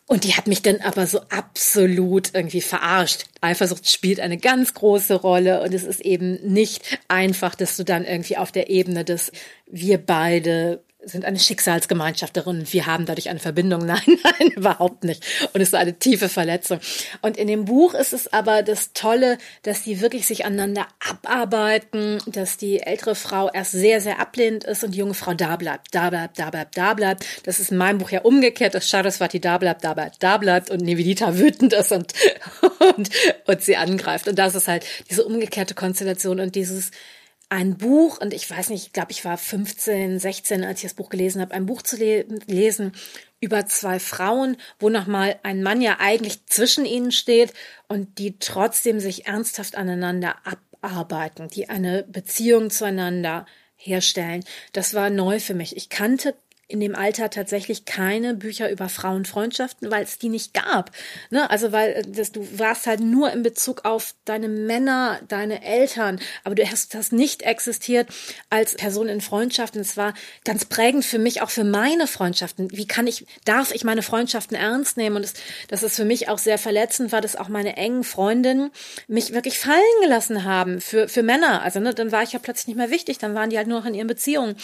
[0.07, 3.25] Und die hat mich dann aber so absolut irgendwie verarscht.
[3.39, 8.05] Eifersucht spielt eine ganz große Rolle und es ist eben nicht einfach, dass du dann
[8.05, 9.31] irgendwie auf der Ebene des
[9.67, 13.85] wir beide sind eine Schicksalsgemeinschaft darin wir haben dadurch eine Verbindung.
[13.85, 15.23] Nein, nein, überhaupt nicht.
[15.53, 16.79] Und es ist eine tiefe Verletzung.
[17.21, 22.19] Und in dem Buch ist es aber das Tolle, dass die wirklich sich aneinander abarbeiten,
[22.27, 25.93] dass die ältere Frau erst sehr, sehr ablehnend ist und die junge Frau da bleibt,
[25.93, 27.25] da bleibt, da bleibt, da bleibt.
[27.43, 30.69] Das ist in meinem Buch ja umgekehrt, dass Saraswati da bleibt, da bleibt, da bleibt
[30.69, 32.13] und Nivedita wütend ist und,
[32.97, 33.09] und,
[33.47, 34.27] und sie angreift.
[34.27, 36.91] Und das ist halt diese umgekehrte Konstellation und dieses,
[37.51, 40.93] ein Buch, und ich weiß nicht, ich glaube, ich war 15, 16, als ich das
[40.93, 42.93] Buch gelesen habe, ein Buch zu le lesen
[43.41, 47.51] über zwei Frauen, wo nochmal ein Mann ja eigentlich zwischen ihnen steht
[47.89, 50.37] und die trotzdem sich ernsthaft aneinander
[50.81, 53.45] abarbeiten, die eine Beziehung zueinander
[53.75, 54.45] herstellen.
[54.71, 55.75] Das war neu für mich.
[55.75, 56.35] Ich kannte
[56.71, 60.91] in dem Alter tatsächlich keine Bücher über Frauenfreundschaften, weil es die nicht gab.
[61.29, 61.49] Ne?
[61.49, 66.19] Also weil äh, das, du warst halt nur in Bezug auf deine Männer, deine Eltern,
[66.43, 68.07] aber du hast das nicht existiert
[68.49, 69.81] als Person in Freundschaften.
[69.81, 70.13] Es war
[70.45, 72.71] ganz prägend für mich, auch für meine Freundschaften.
[72.71, 75.17] Wie kann ich, darf ich meine Freundschaften ernst nehmen?
[75.17, 75.33] Und das,
[75.67, 78.71] das ist für mich auch sehr verletzend war, dass auch meine engen Freundinnen
[79.07, 81.61] mich wirklich fallen gelassen haben für, für Männer.
[81.61, 83.79] Also ne, dann war ich ja plötzlich nicht mehr wichtig, dann waren die halt nur
[83.79, 84.55] noch in ihren Beziehungen.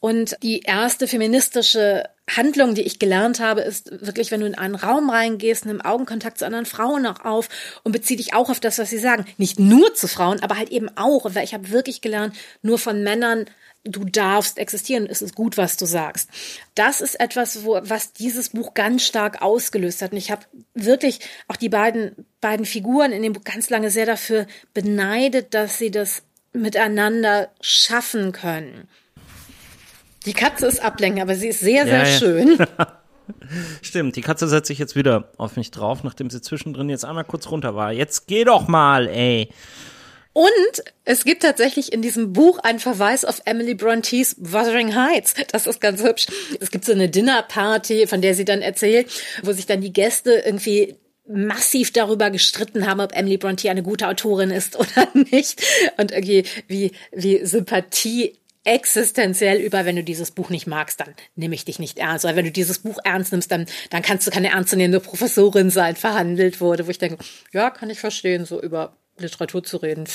[0.00, 2.04] Und die erste feministische
[2.36, 6.38] Handlung, die ich gelernt habe, ist wirklich, wenn du in einen Raum reingehst, nimm Augenkontakt
[6.38, 7.48] zu anderen Frauen auch auf
[7.82, 9.26] und bezieh dich auch auf das, was sie sagen.
[9.36, 13.02] Nicht nur zu Frauen, aber halt eben auch, weil ich habe wirklich gelernt, nur von
[13.02, 13.46] Männern
[13.84, 16.28] du darfst existieren, es ist gut, was du sagst.
[16.74, 20.12] Das ist etwas, wo, was dieses Buch ganz stark ausgelöst hat.
[20.12, 20.44] Und ich habe
[20.74, 25.78] wirklich auch die beiden, beiden Figuren in dem Buch ganz lange sehr dafür beneidet, dass
[25.78, 26.22] sie das
[26.52, 28.88] miteinander schaffen können.
[30.26, 32.18] Die Katze ist ablenken, aber sie ist sehr, sehr ja, ja.
[32.18, 32.58] schön.
[33.82, 37.24] Stimmt, die Katze setzt sich jetzt wieder auf mich drauf, nachdem sie zwischendrin jetzt einmal
[37.24, 37.92] kurz runter war.
[37.92, 39.50] Jetzt geh doch mal, ey.
[40.32, 45.34] Und es gibt tatsächlich in diesem Buch einen Verweis auf Emily Brontes Wuthering Heights.
[45.50, 46.26] Das ist ganz hübsch.
[46.60, 49.10] Es gibt so eine Dinnerparty, von der sie dann erzählt,
[49.42, 50.96] wo sich dann die Gäste irgendwie
[51.26, 55.62] massiv darüber gestritten haben, ob Emily Bronte eine gute Autorin ist oder nicht.
[55.96, 61.54] Und irgendwie wie, wie Sympathie existenziell über, wenn du dieses Buch nicht magst, dann nehme
[61.54, 62.24] ich dich nicht ernst.
[62.24, 65.96] Oder wenn du dieses Buch ernst nimmst, dann, dann kannst du keine ernstzunehmende Professorin sein,
[65.96, 70.04] verhandelt wurde, wo ich denke, ja, kann ich verstehen, so über Literatur zu reden.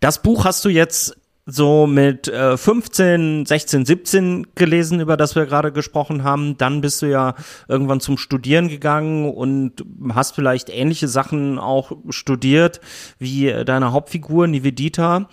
[0.00, 5.46] Das Buch hast du jetzt so mit äh, 15, 16, 17 gelesen, über das wir
[5.46, 6.58] gerade gesprochen haben.
[6.58, 7.36] Dann bist du ja
[7.68, 12.80] irgendwann zum Studieren gegangen und hast vielleicht ähnliche Sachen auch studiert
[13.18, 15.28] wie deine Hauptfigur Nivedita.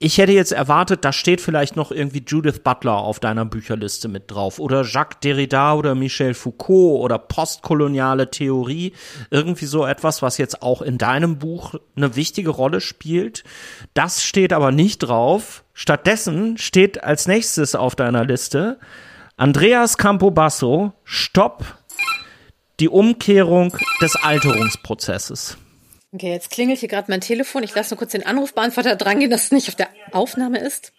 [0.00, 4.30] Ich hätte jetzt erwartet, da steht vielleicht noch irgendwie Judith Butler auf deiner Bücherliste mit
[4.30, 8.92] drauf oder Jacques Derrida oder Michel Foucault oder postkoloniale Theorie.
[9.30, 13.42] Irgendwie so etwas, was jetzt auch in deinem Buch eine wichtige Rolle spielt.
[13.94, 15.64] Das steht aber nicht drauf.
[15.74, 18.78] Stattdessen steht als nächstes auf deiner Liste
[19.36, 21.64] Andreas Campobasso, Stopp,
[22.78, 25.58] die Umkehrung des Alterungsprozesses.
[26.10, 27.62] Okay, jetzt klingelt hier gerade mein Telefon.
[27.62, 30.92] Ich lasse nur kurz den Anrufbeantworter drangehen, dass es nicht auf der Aufnahme ist.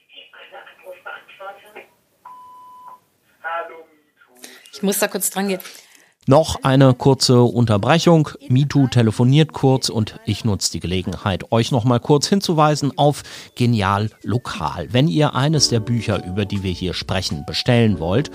[4.72, 5.60] Ich muss da kurz drangehen.
[6.30, 8.30] Noch eine kurze Unterbrechung.
[8.50, 13.24] MeToo telefoniert kurz und ich nutze die Gelegenheit, euch noch mal kurz hinzuweisen auf
[13.56, 14.94] Genial Lokal.
[14.94, 18.30] Wenn ihr eines der Bücher, über die wir hier sprechen, bestellen wollt,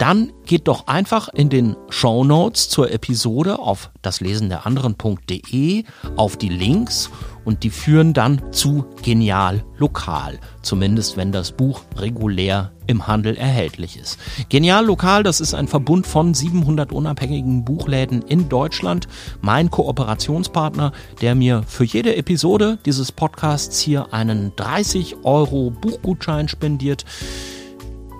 [0.00, 5.84] dann geht doch einfach in den Show Notes zur Episode auf daslesen der anderen.de
[6.16, 7.08] auf die Links
[7.48, 13.98] und die führen dann zu Genial Lokal, zumindest wenn das Buch regulär im Handel erhältlich
[13.98, 14.18] ist.
[14.50, 19.08] Genial Lokal, das ist ein Verbund von 700 unabhängigen Buchläden in Deutschland.
[19.40, 20.92] Mein Kooperationspartner,
[21.22, 27.06] der mir für jede Episode dieses Podcasts hier einen 30 Euro Buchgutschein spendiert.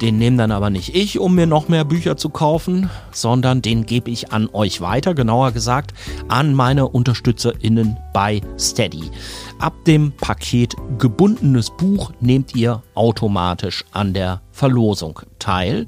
[0.01, 3.84] Den nehme dann aber nicht ich, um mir noch mehr Bücher zu kaufen, sondern den
[3.84, 5.92] gebe ich an euch weiter, genauer gesagt
[6.28, 9.11] an meine UnterstützerInnen bei Steady.
[9.59, 15.86] Ab dem Paket gebundenes Buch nehmt ihr automatisch an der Verlosung teil.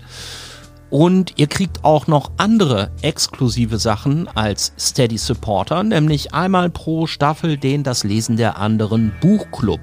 [0.91, 7.57] Und ihr kriegt auch noch andere exklusive Sachen als Steady Supporter, nämlich einmal pro Staffel
[7.57, 9.81] den Das Lesen der anderen Buchclub.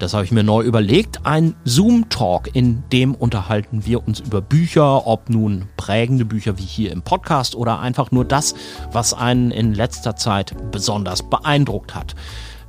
[0.00, 1.26] Das habe ich mir neu überlegt.
[1.26, 6.90] Ein Zoom-Talk, in dem unterhalten wir uns über Bücher, ob nun prägende Bücher wie hier
[6.90, 8.54] im Podcast oder einfach nur das,
[8.92, 12.14] was einen in letzter Zeit besonders beeindruckt hat.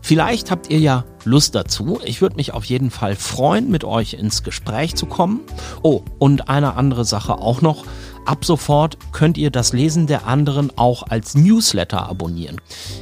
[0.02, 2.00] Vielleicht habt ihr ja Lust dazu.
[2.04, 5.40] Ich würde mich auf jeden Fall freuen, mit euch ins Gespräch zu kommen.
[5.84, 7.86] Oh, und eine andere Sache auch noch.
[8.26, 12.62] Ab sofort könnt ihr das Lesen der anderen auch als Newsletter abonnieren.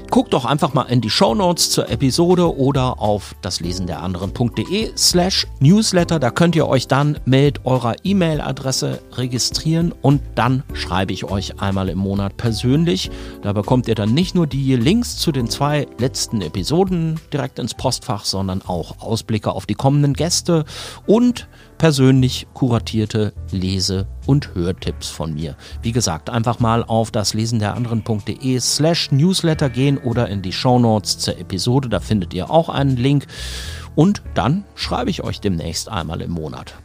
[0.09, 6.19] Guckt doch einfach mal in die Show Notes zur Episode oder auf daslesenderanderen.de slash Newsletter.
[6.19, 11.89] Da könnt ihr euch dann mit eurer E-Mail-Adresse registrieren und dann schreibe ich euch einmal
[11.89, 13.11] im Monat persönlich.
[13.41, 17.73] Da bekommt ihr dann nicht nur die Links zu den zwei letzten Episoden direkt ins
[17.73, 20.65] Postfach, sondern auch Ausblicke auf die kommenden Gäste
[21.05, 21.47] und
[21.79, 25.55] persönlich kuratierte Lese- und Hörtipps von mir.
[25.81, 30.51] Wie gesagt, einfach mal auf das Lesen der anderen.de slash Newsletter gehen oder in die
[30.51, 33.25] Show Notes zur Episode, da findet ihr auch einen Link.
[33.95, 36.75] Und dann schreibe ich euch demnächst einmal im Monat.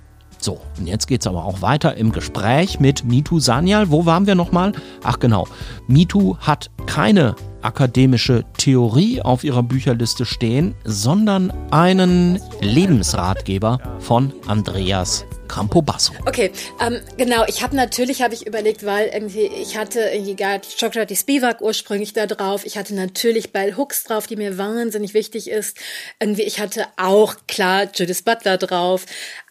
[0.44, 3.90] So, und jetzt geht es aber auch weiter im Gespräch mit Mitu Sanyal.
[3.90, 4.72] Wo waren wir nochmal?
[5.02, 5.48] Ach genau,
[5.86, 16.12] Mitu hat keine akademische Theorie auf ihrer Bücherliste stehen, sondern einen Lebensratgeber von Andreas Campobasso.
[16.26, 17.44] Okay, ähm, genau.
[17.46, 20.36] Ich habe natürlich habe ich überlegt, weil irgendwie ich hatte irgendwie
[20.78, 22.64] Chocolate Spivak ursprünglich da drauf.
[22.64, 25.76] Ich hatte natürlich Bell Hooks drauf, die mir wahnsinnig wichtig ist.
[26.20, 29.06] Irgendwie ich hatte auch klar Judith Butler drauf.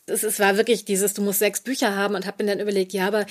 [0.06, 2.94] Es, es war wirklich dieses, du musst sechs Bücher haben und habe mir dann überlegt,
[2.94, 3.26] ja, aber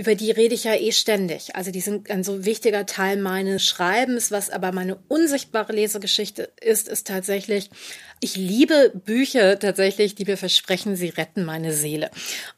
[0.00, 1.56] über die rede ich ja eh ständig.
[1.56, 4.30] Also die sind ein so wichtiger Teil meines Schreibens.
[4.30, 7.68] Was aber meine unsichtbare Lesegeschichte ist, ist tatsächlich,
[8.20, 12.10] ich liebe Bücher tatsächlich, die mir versprechen, sie retten meine Seele.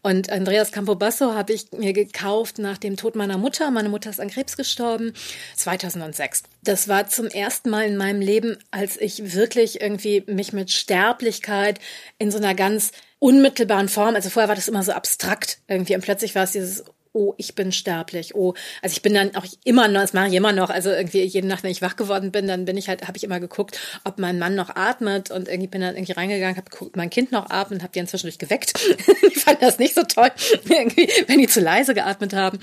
[0.02, 3.72] Und Andreas Campobasso habe ich mir gekauft nach dem Tod meiner Mutter.
[3.72, 5.12] Meine Mutter ist an Krebs gestorben,
[5.56, 6.44] 2006.
[6.62, 11.80] Das war zum ersten Mal in meinem Leben, als ich wirklich irgendwie mich mit Sterblichkeit
[12.20, 12.92] in so einer ganz
[13.22, 16.84] unmittelbaren Form, also vorher war das immer so abstrakt irgendwie und plötzlich war es dieses
[17.12, 20.34] oh, ich bin sterblich, oh, also ich bin dann auch immer noch, das mache ich
[20.34, 23.06] immer noch, also irgendwie jede Nacht, wenn ich wach geworden bin, dann bin ich halt,
[23.06, 26.56] habe ich immer geguckt, ob mein Mann noch atmet und irgendwie bin dann irgendwie reingegangen,
[26.56, 28.72] habe geguckt, mein Kind noch atmet, habe die inzwischen durch geweckt.
[29.30, 30.30] ich fand das nicht so toll,
[30.68, 32.58] irgendwie, wenn die zu leise geatmet haben.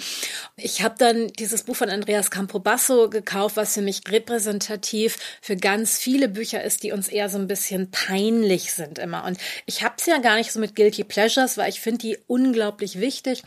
[0.57, 5.97] Ich habe dann dieses Buch von Andreas Campobasso gekauft, was für mich repräsentativ für ganz
[5.97, 9.25] viele Bücher ist, die uns eher so ein bisschen peinlich sind immer.
[9.25, 12.17] Und ich habe es ja gar nicht so mit Guilty Pleasures, weil ich finde die
[12.27, 13.43] unglaublich wichtig.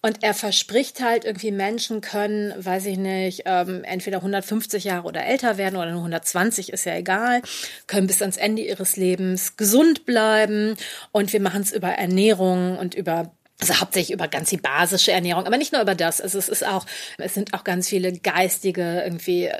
[0.00, 5.24] Und er verspricht halt irgendwie, Menschen können, weiß ich nicht, ähm, entweder 150 Jahre oder
[5.24, 7.42] älter werden oder nur 120, ist ja egal,
[7.88, 10.76] können bis ans Ende ihres Lebens gesund bleiben.
[11.10, 15.44] Und wir machen es über Ernährung und über also hauptsächlich über ganz die basische Ernährung,
[15.44, 16.20] aber nicht nur über das.
[16.20, 16.86] Also es ist auch,
[17.18, 19.58] es sind auch ganz viele geistige irgendwie äh,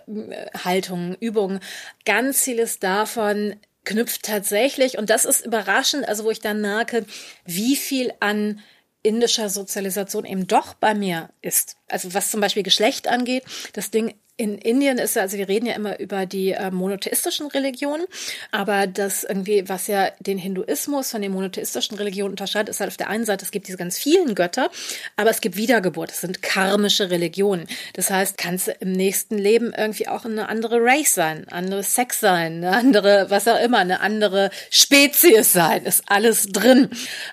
[0.65, 1.59] Haltungen, Übungen.
[2.05, 7.07] Ganz vieles davon knüpft tatsächlich, und das ist überraschend, also wo ich dann merke,
[7.45, 8.61] wie viel an
[9.03, 11.77] indischer Sozialisation eben doch bei mir ist.
[11.89, 15.67] Also was zum Beispiel Geschlecht angeht, das Ding in Indien ist ja, also wir reden
[15.67, 18.07] ja immer über die äh, monotheistischen Religionen,
[18.53, 22.97] aber das irgendwie, was ja den Hinduismus von den monotheistischen Religionen unterscheidet, ist halt auf
[22.97, 24.71] der einen Seite, es gibt diese ganz vielen Götter,
[25.17, 27.67] aber es gibt Wiedergeburt, es sind karmische Religionen.
[27.95, 31.97] Das heißt, kannst du im nächsten Leben irgendwie auch eine andere Race sein, ein anderes
[31.97, 36.91] Sex sein, eine andere, was auch immer, eine andere Spezies sein, ist alles drin.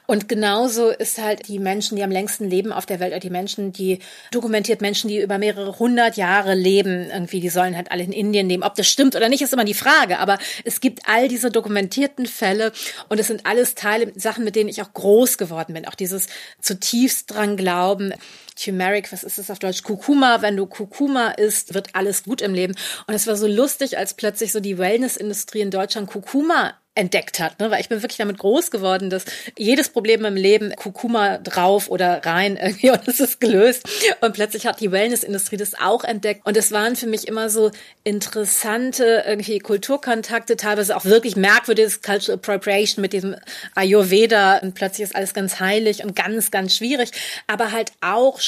[0.07, 3.71] Und genauso ist halt die Menschen, die am längsten leben auf der Welt, die Menschen,
[3.73, 3.99] die
[4.31, 8.49] dokumentiert Menschen, die über mehrere hundert Jahre leben, irgendwie, die sollen halt alle in Indien
[8.49, 8.63] leben.
[8.63, 10.19] Ob das stimmt oder nicht, ist immer die Frage.
[10.19, 12.71] Aber es gibt all diese dokumentierten Fälle
[13.09, 15.87] und es sind alles Teile, Sachen, mit denen ich auch groß geworden bin.
[15.87, 16.27] Auch dieses
[16.61, 18.13] zutiefst dran glauben.
[18.55, 19.83] Turmeric, was ist das auf Deutsch?
[19.83, 22.75] Kurkuma, wenn du Kurkuma isst, wird alles gut im Leben.
[23.07, 27.59] Und es war so lustig, als plötzlich so die Wellnessindustrie in Deutschland Kurkuma entdeckt hat,
[27.59, 27.69] ne?
[27.69, 29.25] weil ich bin wirklich damit groß geworden, dass
[29.57, 33.83] jedes Problem im Leben Kurkuma drauf oder rein irgendwie und es ist gelöst.
[34.21, 36.45] Und plötzlich hat die Wellnessindustrie das auch entdeckt.
[36.45, 37.71] Und es waren für mich immer so
[38.03, 43.35] interessante irgendwie Kulturkontakte, teilweise auch wirklich merkwürdiges Cultural Appropriation mit diesem
[43.75, 44.59] Ayurveda.
[44.59, 47.11] Und plötzlich ist alles ganz heilig und ganz, ganz schwierig,
[47.47, 48.39] aber halt auch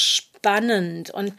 [1.12, 1.34] und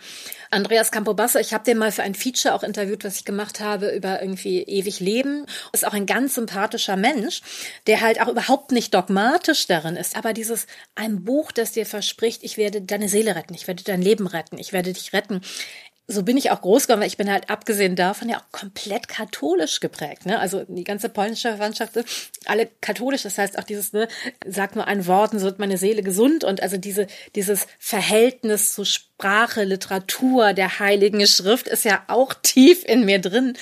[0.52, 3.90] Andreas Campobasso, ich habe den mal für ein Feature auch interviewt, was ich gemacht habe
[3.90, 5.46] über irgendwie ewig Leben.
[5.74, 7.42] Ist auch ein ganz sympathischer Mensch,
[7.88, 10.18] der halt auch überhaupt nicht dogmatisch darin ist.
[10.18, 14.02] Aber dieses, ein Buch, das dir verspricht, ich werde deine Seele retten, ich werde dein
[14.02, 15.42] Leben retten, ich werde dich retten
[16.12, 19.08] so bin ich auch groß geworden, weil ich bin halt abgesehen davon ja auch komplett
[19.08, 20.26] katholisch geprägt.
[20.26, 20.40] Ne?
[20.40, 21.94] Also die ganze polnische Verwandtschaft,
[22.46, 23.22] alle katholisch.
[23.22, 24.08] Das heißt auch dieses, ne,
[24.46, 26.44] sag nur ein Wort und so wird meine Seele gesund.
[26.44, 27.06] Und also diese,
[27.36, 33.56] dieses Verhältnis zu Sprache, Literatur, der Heiligen Schrift ist ja auch tief in mir drin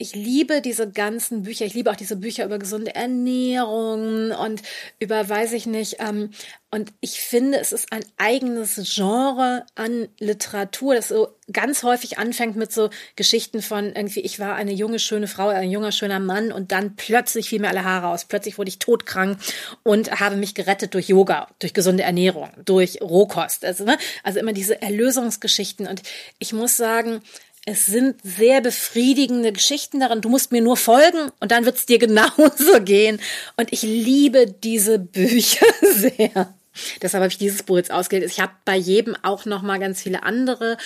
[0.00, 1.66] ich liebe diese ganzen Bücher.
[1.66, 4.62] Ich liebe auch diese Bücher über gesunde Ernährung und
[4.98, 5.96] über, weiß ich nicht.
[5.98, 6.30] Ähm,
[6.70, 12.56] und ich finde, es ist ein eigenes Genre an Literatur, das so ganz häufig anfängt
[12.56, 16.50] mit so Geschichten von irgendwie, ich war eine junge, schöne Frau, ein junger, schöner Mann
[16.50, 18.24] und dann plötzlich fiel mir alle Haare aus.
[18.24, 19.38] Plötzlich wurde ich todkrank
[19.82, 23.66] und habe mich gerettet durch Yoga, durch gesunde Ernährung, durch Rohkost.
[23.66, 23.98] Also, ne?
[24.22, 25.86] also immer diese Erlösungsgeschichten.
[25.86, 26.02] Und
[26.38, 27.20] ich muss sagen,
[27.66, 30.20] es sind sehr befriedigende Geschichten darin.
[30.20, 33.20] Du musst mir nur folgen und dann wird es dir genauso gehen.
[33.56, 36.54] Und ich liebe diese Bücher sehr.
[37.02, 38.30] Deshalb habe ich dieses Buch jetzt ausgewählt.
[38.30, 40.76] Ich habe bei jedem auch noch mal ganz viele andere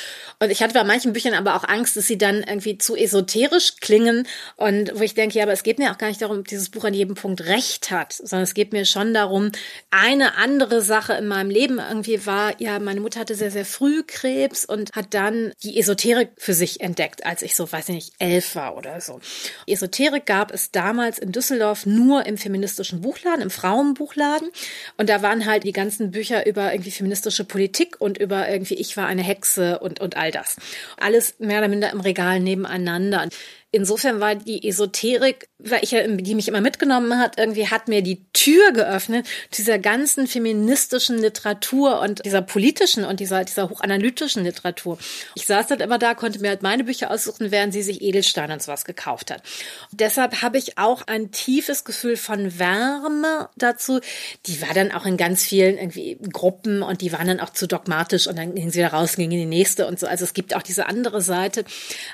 [0.41, 3.77] und ich hatte bei manchen Büchern aber auch Angst, dass sie dann irgendwie zu esoterisch
[3.81, 4.27] klingen
[4.57, 6.71] und wo ich denke, ja, aber es geht mir auch gar nicht darum, ob dieses
[6.71, 9.53] Buch an jedem Punkt recht hat, sondern es geht mir schon darum,
[9.91, 14.03] eine andere Sache in meinem Leben irgendwie war, ja, meine Mutter hatte sehr sehr früh
[14.07, 18.13] Krebs und hat dann die Esoterik für sich entdeckt, als ich so, weiß ich nicht,
[18.19, 19.21] elf war oder so.
[19.67, 24.51] Esoterik gab es damals in Düsseldorf nur im feministischen Buchladen, im Frauenbuchladen
[24.97, 28.97] und da waren halt die ganzen Bücher über irgendwie feministische Politik und über irgendwie ich
[28.97, 30.57] war eine Hexe und, und all das.
[30.97, 33.29] Alles mehr oder minder im Regal nebeneinander.
[33.71, 38.03] Insofern war die Esoterik, weil ich ja, die mich immer mitgenommen hat, irgendwie hat mir
[38.03, 44.99] die Tür geöffnet dieser ganzen feministischen Literatur und dieser politischen und dieser, dieser hochanalytischen Literatur.
[45.35, 48.51] Ich saß dann immer da, konnte mir halt meine Bücher aussuchen, während sie sich Edelstein
[48.51, 49.43] und sowas gekauft hat.
[49.91, 54.01] Und deshalb habe ich auch ein tiefes Gefühl von Wärme dazu.
[54.47, 57.67] Die war dann auch in ganz vielen irgendwie Gruppen und die waren dann auch zu
[57.67, 60.07] dogmatisch und dann gingen sie wieder raus und gingen in die nächste und so.
[60.07, 61.65] Also es gibt auch diese andere Seite.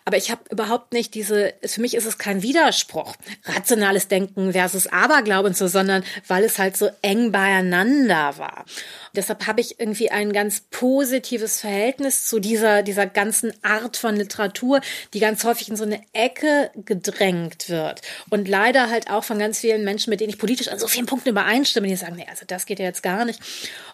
[0.04, 3.14] Aber ich habe überhaupt nicht diese für mich ist es kein Widerspruch,
[3.44, 8.64] rationales Denken versus Aberglaube und so, sondern weil es halt so eng beieinander war.
[9.14, 14.80] Deshalb habe ich irgendwie ein ganz positives Verhältnis zu dieser, dieser ganzen Art von Literatur,
[15.14, 18.02] die ganz häufig in so eine Ecke gedrängt wird.
[18.30, 21.06] Und leider halt auch von ganz vielen Menschen, mit denen ich politisch an so vielen
[21.06, 23.40] Punkten übereinstimme, die sagen, nee, also das geht ja jetzt gar nicht.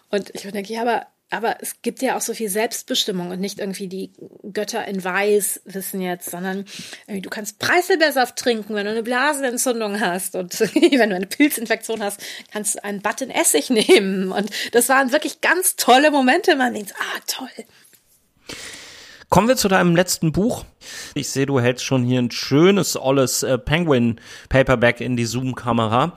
[0.09, 3.59] Und ich denke, ja, aber aber es gibt ja auch so viel Selbstbestimmung und nicht
[3.59, 4.13] irgendwie die
[4.53, 6.65] Götter in Weiß wissen jetzt, sondern
[7.07, 12.21] du kannst Preiselbeersaft trinken, wenn du eine Blasenentzündung hast und wenn du eine Pilzinfektion hast,
[12.51, 16.55] kannst du einen Button Essig nehmen und das waren wirklich ganz tolle Momente.
[16.55, 17.65] Man denkt, ah toll,
[19.29, 20.63] Kommen wir zu deinem letzten Buch.
[21.13, 26.13] Ich sehe, du hältst schon hier ein schönes, olles äh, Penguin Paperback in die Zoom-Kamera.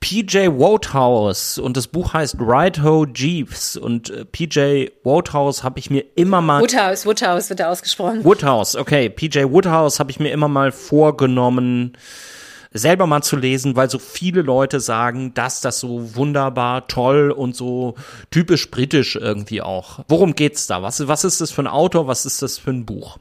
[0.00, 5.90] PJ Wodehouse und das Buch heißt Ride Ho Jeeves und äh, PJ Wodehouse habe ich
[5.90, 8.24] mir immer mal Woodhouse, Woodhouse wird da ausgesprochen.
[8.24, 11.98] Woodhouse, okay, PJ Woodhouse habe ich mir immer mal vorgenommen
[12.78, 17.56] selber mal zu lesen, weil so viele Leute sagen, dass das so wunderbar, toll und
[17.56, 17.94] so
[18.30, 20.00] typisch britisch irgendwie auch.
[20.08, 20.82] Worum geht's da?
[20.82, 22.06] Was, was ist das für ein Autor?
[22.06, 23.18] Was ist das für ein Buch?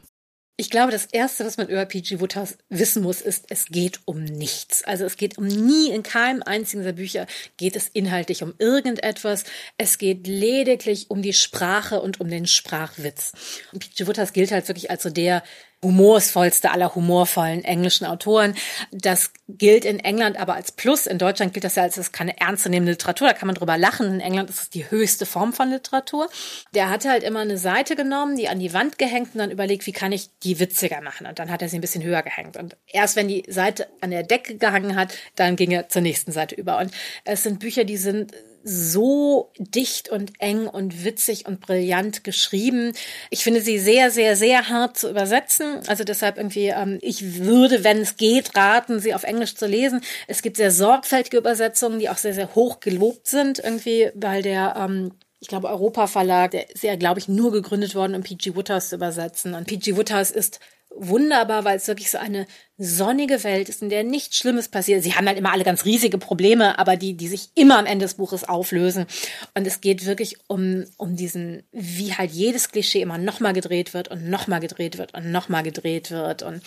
[0.57, 2.21] Ich glaube, das Erste, was man über P.G.
[2.21, 4.85] Woodhouse wissen muss, ist, es geht um nichts.
[4.85, 7.27] Also es geht um nie, in keinem einzigen der Bücher
[7.57, 9.43] geht es inhaltlich um irgendetwas.
[9.77, 13.33] Es geht lediglich um die Sprache und um den Sprachwitz.
[13.73, 14.07] Und P.G.
[14.07, 15.43] Woodhouse gilt halt wirklich als so der
[15.85, 18.55] humorvollste aller humorvollen englischen Autoren.
[18.91, 21.05] Das gilt in England aber als Plus.
[21.05, 23.27] In Deutschland gilt das ja als keine ernstzunehmende Literatur.
[23.27, 24.15] Da kann man drüber lachen.
[24.15, 26.27] In England ist es die höchste Form von Literatur.
[26.73, 29.85] Der hatte halt immer eine Seite genommen, die an die Wand gehängt und dann überlegt,
[29.85, 31.27] wie kann ich die witziger machen?
[31.27, 32.57] Und dann hat er sie ein bisschen höher gehängt.
[32.57, 36.31] Und erst wenn die Seite an der Decke gehangen hat, dann ging er zur nächsten
[36.31, 36.79] Seite über.
[36.79, 36.91] Und
[37.23, 38.33] es sind Bücher, die sind
[38.67, 42.93] so dicht und eng und witzig und brillant geschrieben.
[43.29, 45.81] Ich finde sie sehr, sehr, sehr hart zu übersetzen.
[45.85, 50.01] Also deshalb irgendwie, ähm, ich würde, wenn es geht, raten, sie auf Englisch zu lesen.
[50.27, 54.75] Es gibt sehr sorgfältige Übersetzungen, die auch sehr, sehr hoch gelobt sind, irgendwie, weil der
[54.77, 58.55] ähm, ich glaube, Europa Verlag, der ist ja, glaube ich, nur gegründet worden, um P.G.
[58.55, 59.53] Woodhouse zu übersetzen.
[59.53, 59.95] Und P.G.
[59.95, 60.59] Woodhouse ist
[60.95, 65.03] wunderbar, weil es wirklich so eine sonnige Welt ist, in der nichts Schlimmes passiert.
[65.03, 68.05] Sie haben halt immer alle ganz riesige Probleme, aber die, die sich immer am Ende
[68.05, 69.05] des Buches auflösen.
[69.53, 74.09] Und es geht wirklich um, um diesen, wie halt jedes Klischee immer nochmal gedreht wird
[74.09, 76.61] und nochmal gedreht wird und nochmal gedreht wird und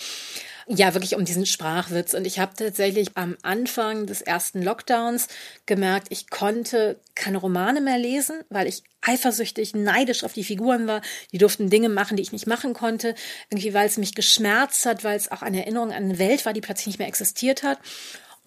[0.71, 2.13] ja, wirklich um diesen Sprachwitz.
[2.13, 5.27] Und ich habe tatsächlich am Anfang des ersten Lockdowns
[5.65, 11.01] gemerkt, ich konnte keine Romane mehr lesen, weil ich eifersüchtig, neidisch auf die Figuren war.
[11.31, 13.15] Die durften Dinge machen, die ich nicht machen konnte.
[13.49, 16.53] Irgendwie, weil es mich geschmerzt hat, weil es auch eine Erinnerung an eine Welt war,
[16.53, 17.79] die plötzlich nicht mehr existiert hat.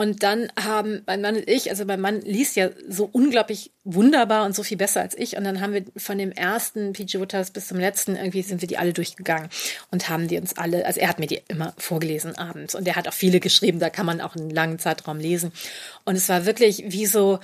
[0.03, 4.45] Und dann haben mein Mann und ich, also mein Mann liest ja so unglaublich wunderbar
[4.45, 5.37] und so viel besser als ich.
[5.37, 8.67] Und dann haben wir von dem ersten PG Woodhouse bis zum letzten irgendwie sind wir
[8.67, 9.49] die alle durchgegangen
[9.93, 12.97] und haben die uns alle, also er hat mir die immer vorgelesen abends und er
[12.97, 15.53] hat auch viele geschrieben, da kann man auch einen langen Zeitraum lesen.
[16.05, 17.39] Und es war wirklich wie so,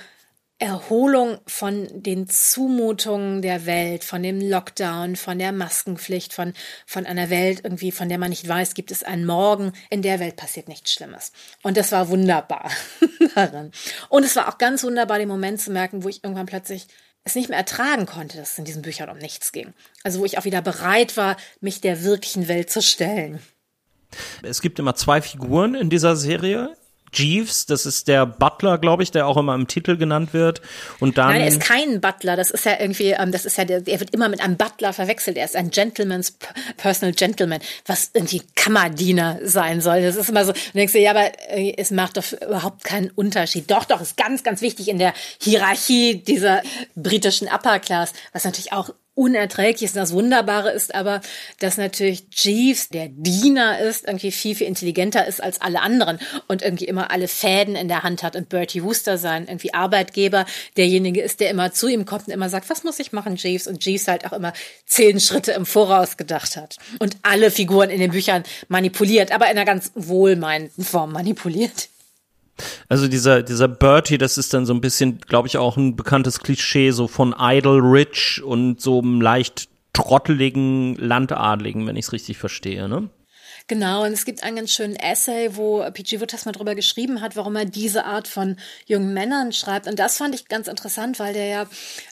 [0.59, 6.53] Erholung von den Zumutungen der Welt, von dem Lockdown, von der Maskenpflicht, von,
[6.85, 10.19] von einer Welt irgendwie, von der man nicht weiß, gibt es einen Morgen, in der
[10.19, 11.31] Welt passiert nichts Schlimmes.
[11.63, 12.69] Und das war wunderbar
[13.35, 13.71] daran.
[14.09, 16.87] Und es war auch ganz wunderbar, den Moment zu merken, wo ich irgendwann plötzlich
[17.23, 19.73] es nicht mehr ertragen konnte, dass es in diesen Büchern um nichts ging.
[20.03, 23.39] Also wo ich auch wieder bereit war, mich der wirklichen Welt zu stellen.
[24.41, 26.75] Es gibt immer zwei Figuren in dieser Serie.
[27.13, 30.61] Jeeves, das ist der Butler, glaube ich, der auch immer im Titel genannt wird.
[30.99, 31.29] Und dann.
[31.29, 32.35] Nein, er ist kein Butler.
[32.35, 34.93] Das ist ja irgendwie, ähm, das ist ja, der, er wird immer mit einem Butler
[34.93, 35.37] verwechselt.
[35.37, 36.37] Er ist ein Gentleman's
[36.77, 40.01] Personal Gentleman, was irgendwie Kammerdiener sein soll.
[40.01, 40.51] Das ist immer so.
[40.51, 43.69] Du denkst dir, ja, aber äh, es macht doch überhaupt keinen Unterschied.
[43.69, 46.61] Doch, doch, ist ganz, ganz wichtig in der Hierarchie dieser
[46.95, 49.95] britischen Upper Class, was natürlich auch unerträglich ist.
[49.95, 51.21] Das Wunderbare ist aber,
[51.59, 56.61] dass natürlich Jeeves, der Diener ist, irgendwie viel, viel intelligenter ist als alle anderen und
[56.61, 58.35] irgendwie immer alle Fäden in der Hand hat.
[58.35, 60.45] Und Bertie Wooster sein irgendwie Arbeitgeber,
[60.77, 63.67] derjenige ist, der immer zu ihm kommt und immer sagt, was muss ich machen, Jeeves?
[63.67, 64.53] Und Jeeves halt auch immer
[64.85, 66.77] zehn Schritte im Voraus gedacht hat.
[66.99, 71.89] Und alle Figuren in den Büchern manipuliert, aber in einer ganz wohlmeinenden Form manipuliert.
[72.87, 76.39] Also dieser, dieser Bertie, das ist dann so ein bisschen, glaube ich, auch ein bekanntes
[76.39, 82.37] Klischee so von Idle Rich und so einem leicht trotteligen Landadligen, wenn ich es richtig
[82.37, 83.09] verstehe, ne?
[83.69, 86.19] Genau, und es gibt einen ganz schönen Essay, wo P.G.
[86.19, 88.55] Woodhouse mal drüber geschrieben hat, warum er diese Art von
[88.87, 89.85] jungen Männern schreibt.
[89.85, 91.67] Und das fand ich ganz interessant, weil der ja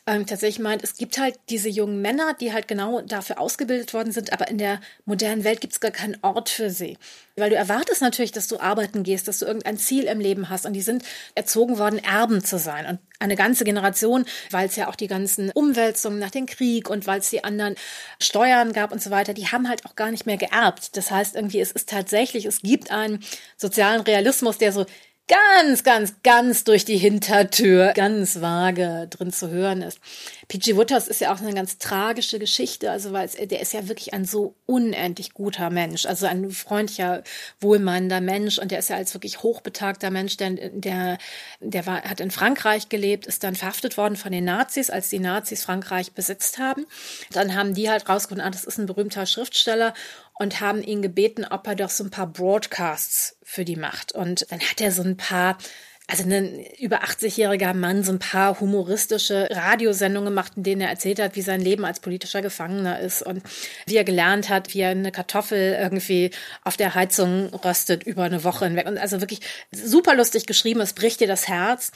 [0.06, 4.12] ähm, tatsächlich meint, es gibt halt diese jungen Männer, die halt genau dafür ausgebildet worden
[4.12, 6.96] sind, aber in der modernen Welt gibt es gar keinen Ort für sie.
[7.40, 10.66] Weil du erwartest natürlich, dass du arbeiten gehst, dass du irgendein Ziel im Leben hast.
[10.66, 11.04] Und die sind
[11.36, 12.88] erzogen worden, Erben zu sein.
[12.88, 17.06] Und eine ganze Generation, weil es ja auch die ganzen Umwälzungen nach dem Krieg und
[17.06, 17.76] weil es die anderen
[18.20, 20.98] Steuern gab und so weiter, die haben halt auch gar nicht mehr geerbt.
[20.98, 23.24] Das heißt irgendwie, es ist tatsächlich, es gibt einen
[23.56, 24.88] sozialen Realismus, der so
[25.28, 30.00] ganz, ganz, ganz durch die Hintertür ganz vage drin zu hören ist.
[30.48, 30.78] P.G.
[30.78, 34.14] Woodhouse ist ja auch eine ganz tragische Geschichte, also weil es, der ist ja wirklich
[34.14, 37.24] ein so unendlich guter Mensch, also ein freundlicher,
[37.60, 41.18] wohlmeinender Mensch und der ist ja als wirklich hochbetagter Mensch, der, der,
[41.60, 45.20] der war, hat in Frankreich gelebt, ist dann verhaftet worden von den Nazis, als die
[45.20, 46.86] Nazis Frankreich besetzt haben.
[47.32, 49.94] Dann haben die halt rausgefunden, ah, das ist ein berühmter Schriftsteller
[50.40, 54.12] und haben ihn gebeten, ob er doch so ein paar Broadcasts für die macht.
[54.12, 55.58] Und dann hat er so ein paar
[56.10, 61.20] also ein über 80-jähriger Mann so ein paar humoristische Radiosendungen gemacht, in denen er erzählt
[61.20, 63.44] hat, wie sein Leben als politischer Gefangener ist und
[63.86, 66.32] wie er gelernt hat, wie er eine Kartoffel irgendwie
[66.64, 68.88] auf der Heizung röstet über eine Woche hinweg.
[68.88, 69.42] Und also wirklich
[69.74, 71.92] super lustig geschrieben, es bricht dir das Herz.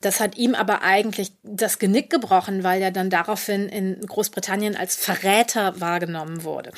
[0.00, 4.94] Das hat ihm aber eigentlich das Genick gebrochen, weil er dann daraufhin in Großbritannien als
[4.94, 6.70] Verräter wahrgenommen wurde.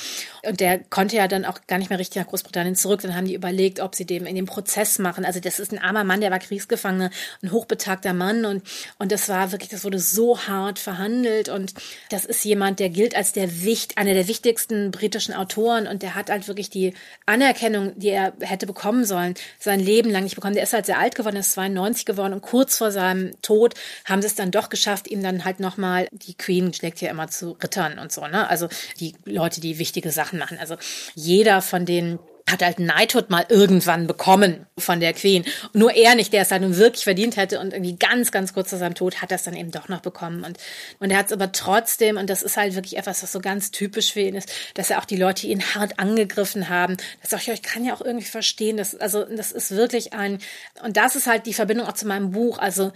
[0.42, 3.02] Und der konnte ja dann auch gar nicht mehr richtig nach Großbritannien zurück.
[3.02, 5.26] Dann haben die überlegt, ob sie dem in den Prozess machen.
[5.26, 7.10] Also das ist ein armer Mann, der war Kriegsgefangene Kriegsgefangene,
[7.42, 8.62] ein hochbetagter Mann und,
[8.98, 11.74] und das war wirklich, das wurde so hart verhandelt und
[12.10, 16.14] das ist jemand, der gilt als der Wicht, einer der wichtigsten britischen Autoren und der
[16.14, 16.94] hat halt wirklich die
[17.26, 20.54] Anerkennung, die er hätte bekommen sollen, sein Leben lang nicht bekommen.
[20.54, 23.74] Der ist halt sehr alt geworden, ist 92 geworden und kurz vor seinem Tod
[24.04, 27.28] haben sie es dann doch geschafft, ihm dann halt nochmal, die Queen schlägt ja immer
[27.28, 28.48] zu Rittern und so, ne?
[28.48, 28.68] Also
[29.00, 30.58] die Leute, die wichtige Sachen machen.
[30.58, 30.76] Also
[31.14, 32.18] jeder von denen
[32.50, 35.44] hat halt Knighthood mal irgendwann bekommen von der Queen.
[35.72, 38.70] Nur er nicht, der es halt nun wirklich verdient hätte und irgendwie ganz, ganz kurz
[38.70, 40.44] vor seinem Tod hat es dann eben doch noch bekommen.
[40.44, 40.58] Und,
[40.98, 43.70] und er hat es aber trotzdem, und das ist halt wirklich etwas, was so ganz
[43.70, 47.42] typisch für ihn ist, dass er auch die Leute, ihn hart angegriffen haben, das sag
[47.42, 50.38] ich euch, kann ja auch irgendwie verstehen, dass, also, das ist wirklich ein,
[50.82, 52.92] und das ist halt die Verbindung auch zu meinem Buch, also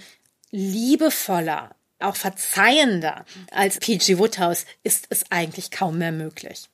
[0.51, 4.19] liebevoller, auch verzeihender als P.G.
[4.19, 6.69] Woodhouse ist es eigentlich kaum mehr möglich.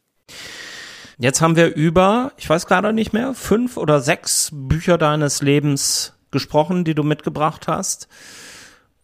[1.20, 6.15] Jetzt haben wir über, ich weiß gerade nicht mehr, fünf oder sechs Bücher deines Lebens
[6.31, 8.07] gesprochen, die du mitgebracht hast.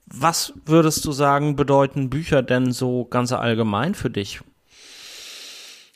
[0.07, 4.41] Was würdest du sagen, bedeuten Bücher denn so ganz allgemein für dich?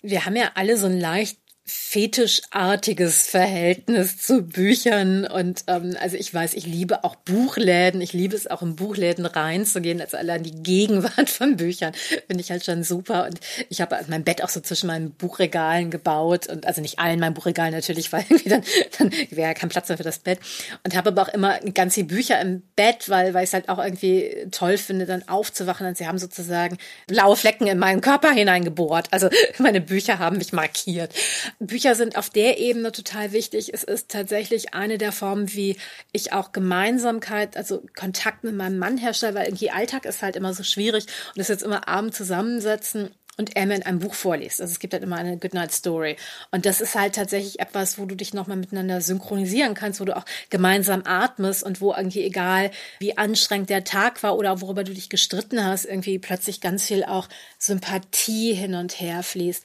[0.03, 1.39] Wir haben ja alle so ein leicht
[1.69, 5.27] fetischartiges Verhältnis zu Büchern.
[5.27, 9.27] Und ähm, also ich weiß, ich liebe auch Buchläden, ich liebe es auch in Buchläden
[9.27, 11.93] reinzugehen, also allein die Gegenwart von Büchern
[12.27, 13.27] finde ich halt schon super.
[13.27, 17.21] Und ich habe mein Bett auch so zwischen meinen Buchregalen gebaut und also nicht allen
[17.21, 18.65] meinen Buchregalen natürlich, weil irgendwie dann,
[18.99, 20.41] dann wäre ja kein Platz mehr für das Bett.
[20.85, 23.69] Und habe aber auch immer ganz viele Bücher im Bett, weil weil ich es halt
[23.69, 28.31] auch irgendwie toll finde, dann aufzuwachen und sie haben sozusagen blaue Flecken in meinen Körper
[28.31, 29.29] hineingebohrt, also
[29.59, 31.13] meine Bücher haben mich markiert.
[31.61, 33.75] Bücher sind auf der Ebene total wichtig.
[33.75, 35.77] Es ist tatsächlich eine der Formen, wie
[36.13, 40.55] ich auch Gemeinsamkeit, also Kontakt mit meinem Mann herstelle, weil irgendwie Alltag ist halt immer
[40.55, 44.61] so schwierig und das jetzt immer abends zusammensetzen und er mir in einem Buch vorliest.
[44.61, 46.17] Also es gibt halt immer eine Goodnight Story.
[46.51, 50.17] Und das ist halt tatsächlich etwas, wo du dich nochmal miteinander synchronisieren kannst, wo du
[50.17, 54.93] auch gemeinsam atmest und wo irgendwie egal, wie anstrengend der Tag war oder worüber du
[54.93, 57.29] dich gestritten hast, irgendwie plötzlich ganz viel auch
[57.59, 59.65] Sympathie hin und her fließt.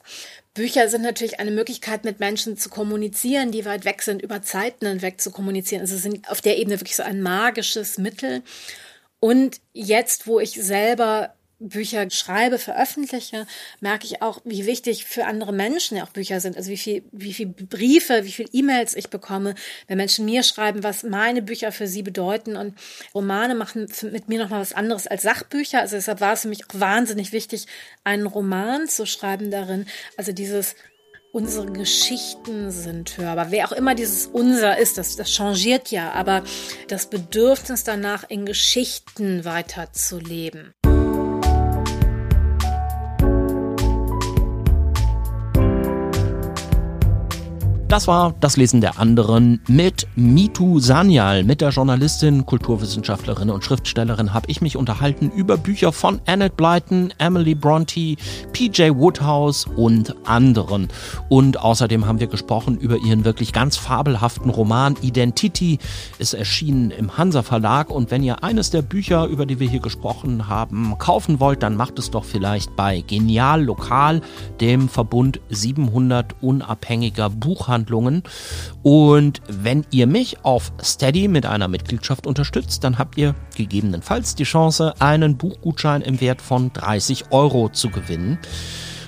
[0.54, 4.86] Bücher sind natürlich eine Möglichkeit, mit Menschen zu kommunizieren, die weit weg sind, über Zeiten
[4.86, 5.80] hinweg zu kommunizieren.
[5.82, 8.42] Also sind auf der Ebene wirklich so ein magisches Mittel.
[9.18, 13.46] Und jetzt, wo ich selber Bücher schreibe, veröffentliche,
[13.80, 16.56] merke ich auch, wie wichtig für andere Menschen ja auch Bücher sind.
[16.56, 19.54] Also wie viel, wie viel Briefe, wie viel E-Mails ich bekomme,
[19.86, 22.56] wenn Menschen mir schreiben, was meine Bücher für sie bedeuten.
[22.56, 22.74] Und
[23.14, 25.80] Romane machen mit mir nochmal was anderes als Sachbücher.
[25.80, 27.66] Also deshalb war es für mich auch wahnsinnig wichtig,
[28.02, 29.86] einen Roman zu schreiben darin.
[30.16, 30.74] Also dieses
[31.34, 33.50] unsere Geschichten sind hörbar.
[33.50, 36.44] Wer auch immer dieses unser ist, das, das changiert ja, aber
[36.86, 40.72] das Bedürfnis danach, in Geschichten weiterzuleben.
[47.94, 54.34] Das war das Lesen der anderen mit Mitu Sanyal, mit der Journalistin, Kulturwissenschaftlerin und Schriftstellerin
[54.34, 58.16] habe ich mich unterhalten über Bücher von Annette Blyton, Emily Bronte,
[58.52, 60.88] PJ Woodhouse und anderen.
[61.28, 65.78] Und außerdem haben wir gesprochen über ihren wirklich ganz fabelhaften Roman Identity.
[66.18, 69.78] Ist erschienen im Hansa Verlag und wenn ihr eines der Bücher, über die wir hier
[69.78, 74.20] gesprochen haben, kaufen wollt, dann macht es doch vielleicht bei Genial Lokal,
[74.60, 78.22] dem Verbund 700 unabhängiger Buchhandlungen Buchhandlungen.
[78.82, 84.44] Und wenn ihr mich auf Steady mit einer Mitgliedschaft unterstützt, dann habt ihr gegebenenfalls die
[84.44, 88.38] Chance, einen Buchgutschein im Wert von 30 Euro zu gewinnen.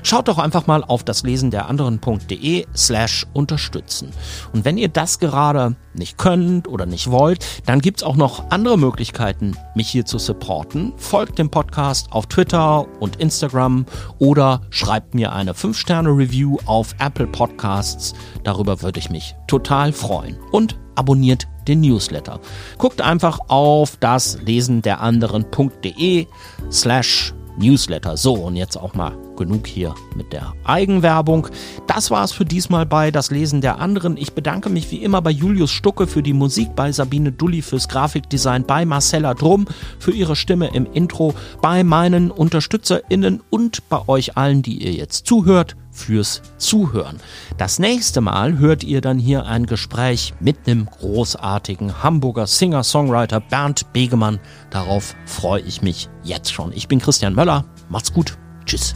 [0.07, 4.13] Schaut doch einfach mal auf das Lesen der anderen.de slash unterstützen.
[4.53, 8.79] Und wenn ihr das gerade nicht könnt oder nicht wollt, dann gibt's auch noch andere
[8.79, 10.93] Möglichkeiten, mich hier zu supporten.
[10.97, 13.85] Folgt dem Podcast auf Twitter und Instagram
[14.21, 18.15] oder schreibt mir eine 5-Sterne-Review auf Apple Podcasts.
[18.45, 20.39] Darüber würde ich mich total freuen.
[20.53, 22.39] Und abonniert den Newsletter.
[22.79, 26.29] Guckt einfach auf das Lesen der anderen.de
[26.71, 28.17] slash Newsletter.
[28.17, 31.49] So, und jetzt auch mal genug hier mit der Eigenwerbung.
[31.87, 34.17] Das war's für diesmal bei Das Lesen der anderen.
[34.17, 37.89] Ich bedanke mich wie immer bei Julius Stucke für die Musik, bei Sabine Dulli fürs
[37.89, 39.67] Grafikdesign, bei Marcella Drum
[39.99, 45.27] für ihre Stimme im Intro, bei meinen UnterstützerInnen und bei euch allen, die ihr jetzt
[45.27, 47.19] zuhört fürs Zuhören.
[47.57, 53.93] Das nächste Mal hört ihr dann hier ein Gespräch mit dem großartigen Hamburger Singer-Songwriter Bernd
[53.93, 54.39] Begemann.
[54.71, 56.73] Darauf freue ich mich jetzt schon.
[56.73, 57.65] Ich bin Christian Möller.
[57.89, 58.37] Macht's gut.
[58.65, 58.95] Tschüss.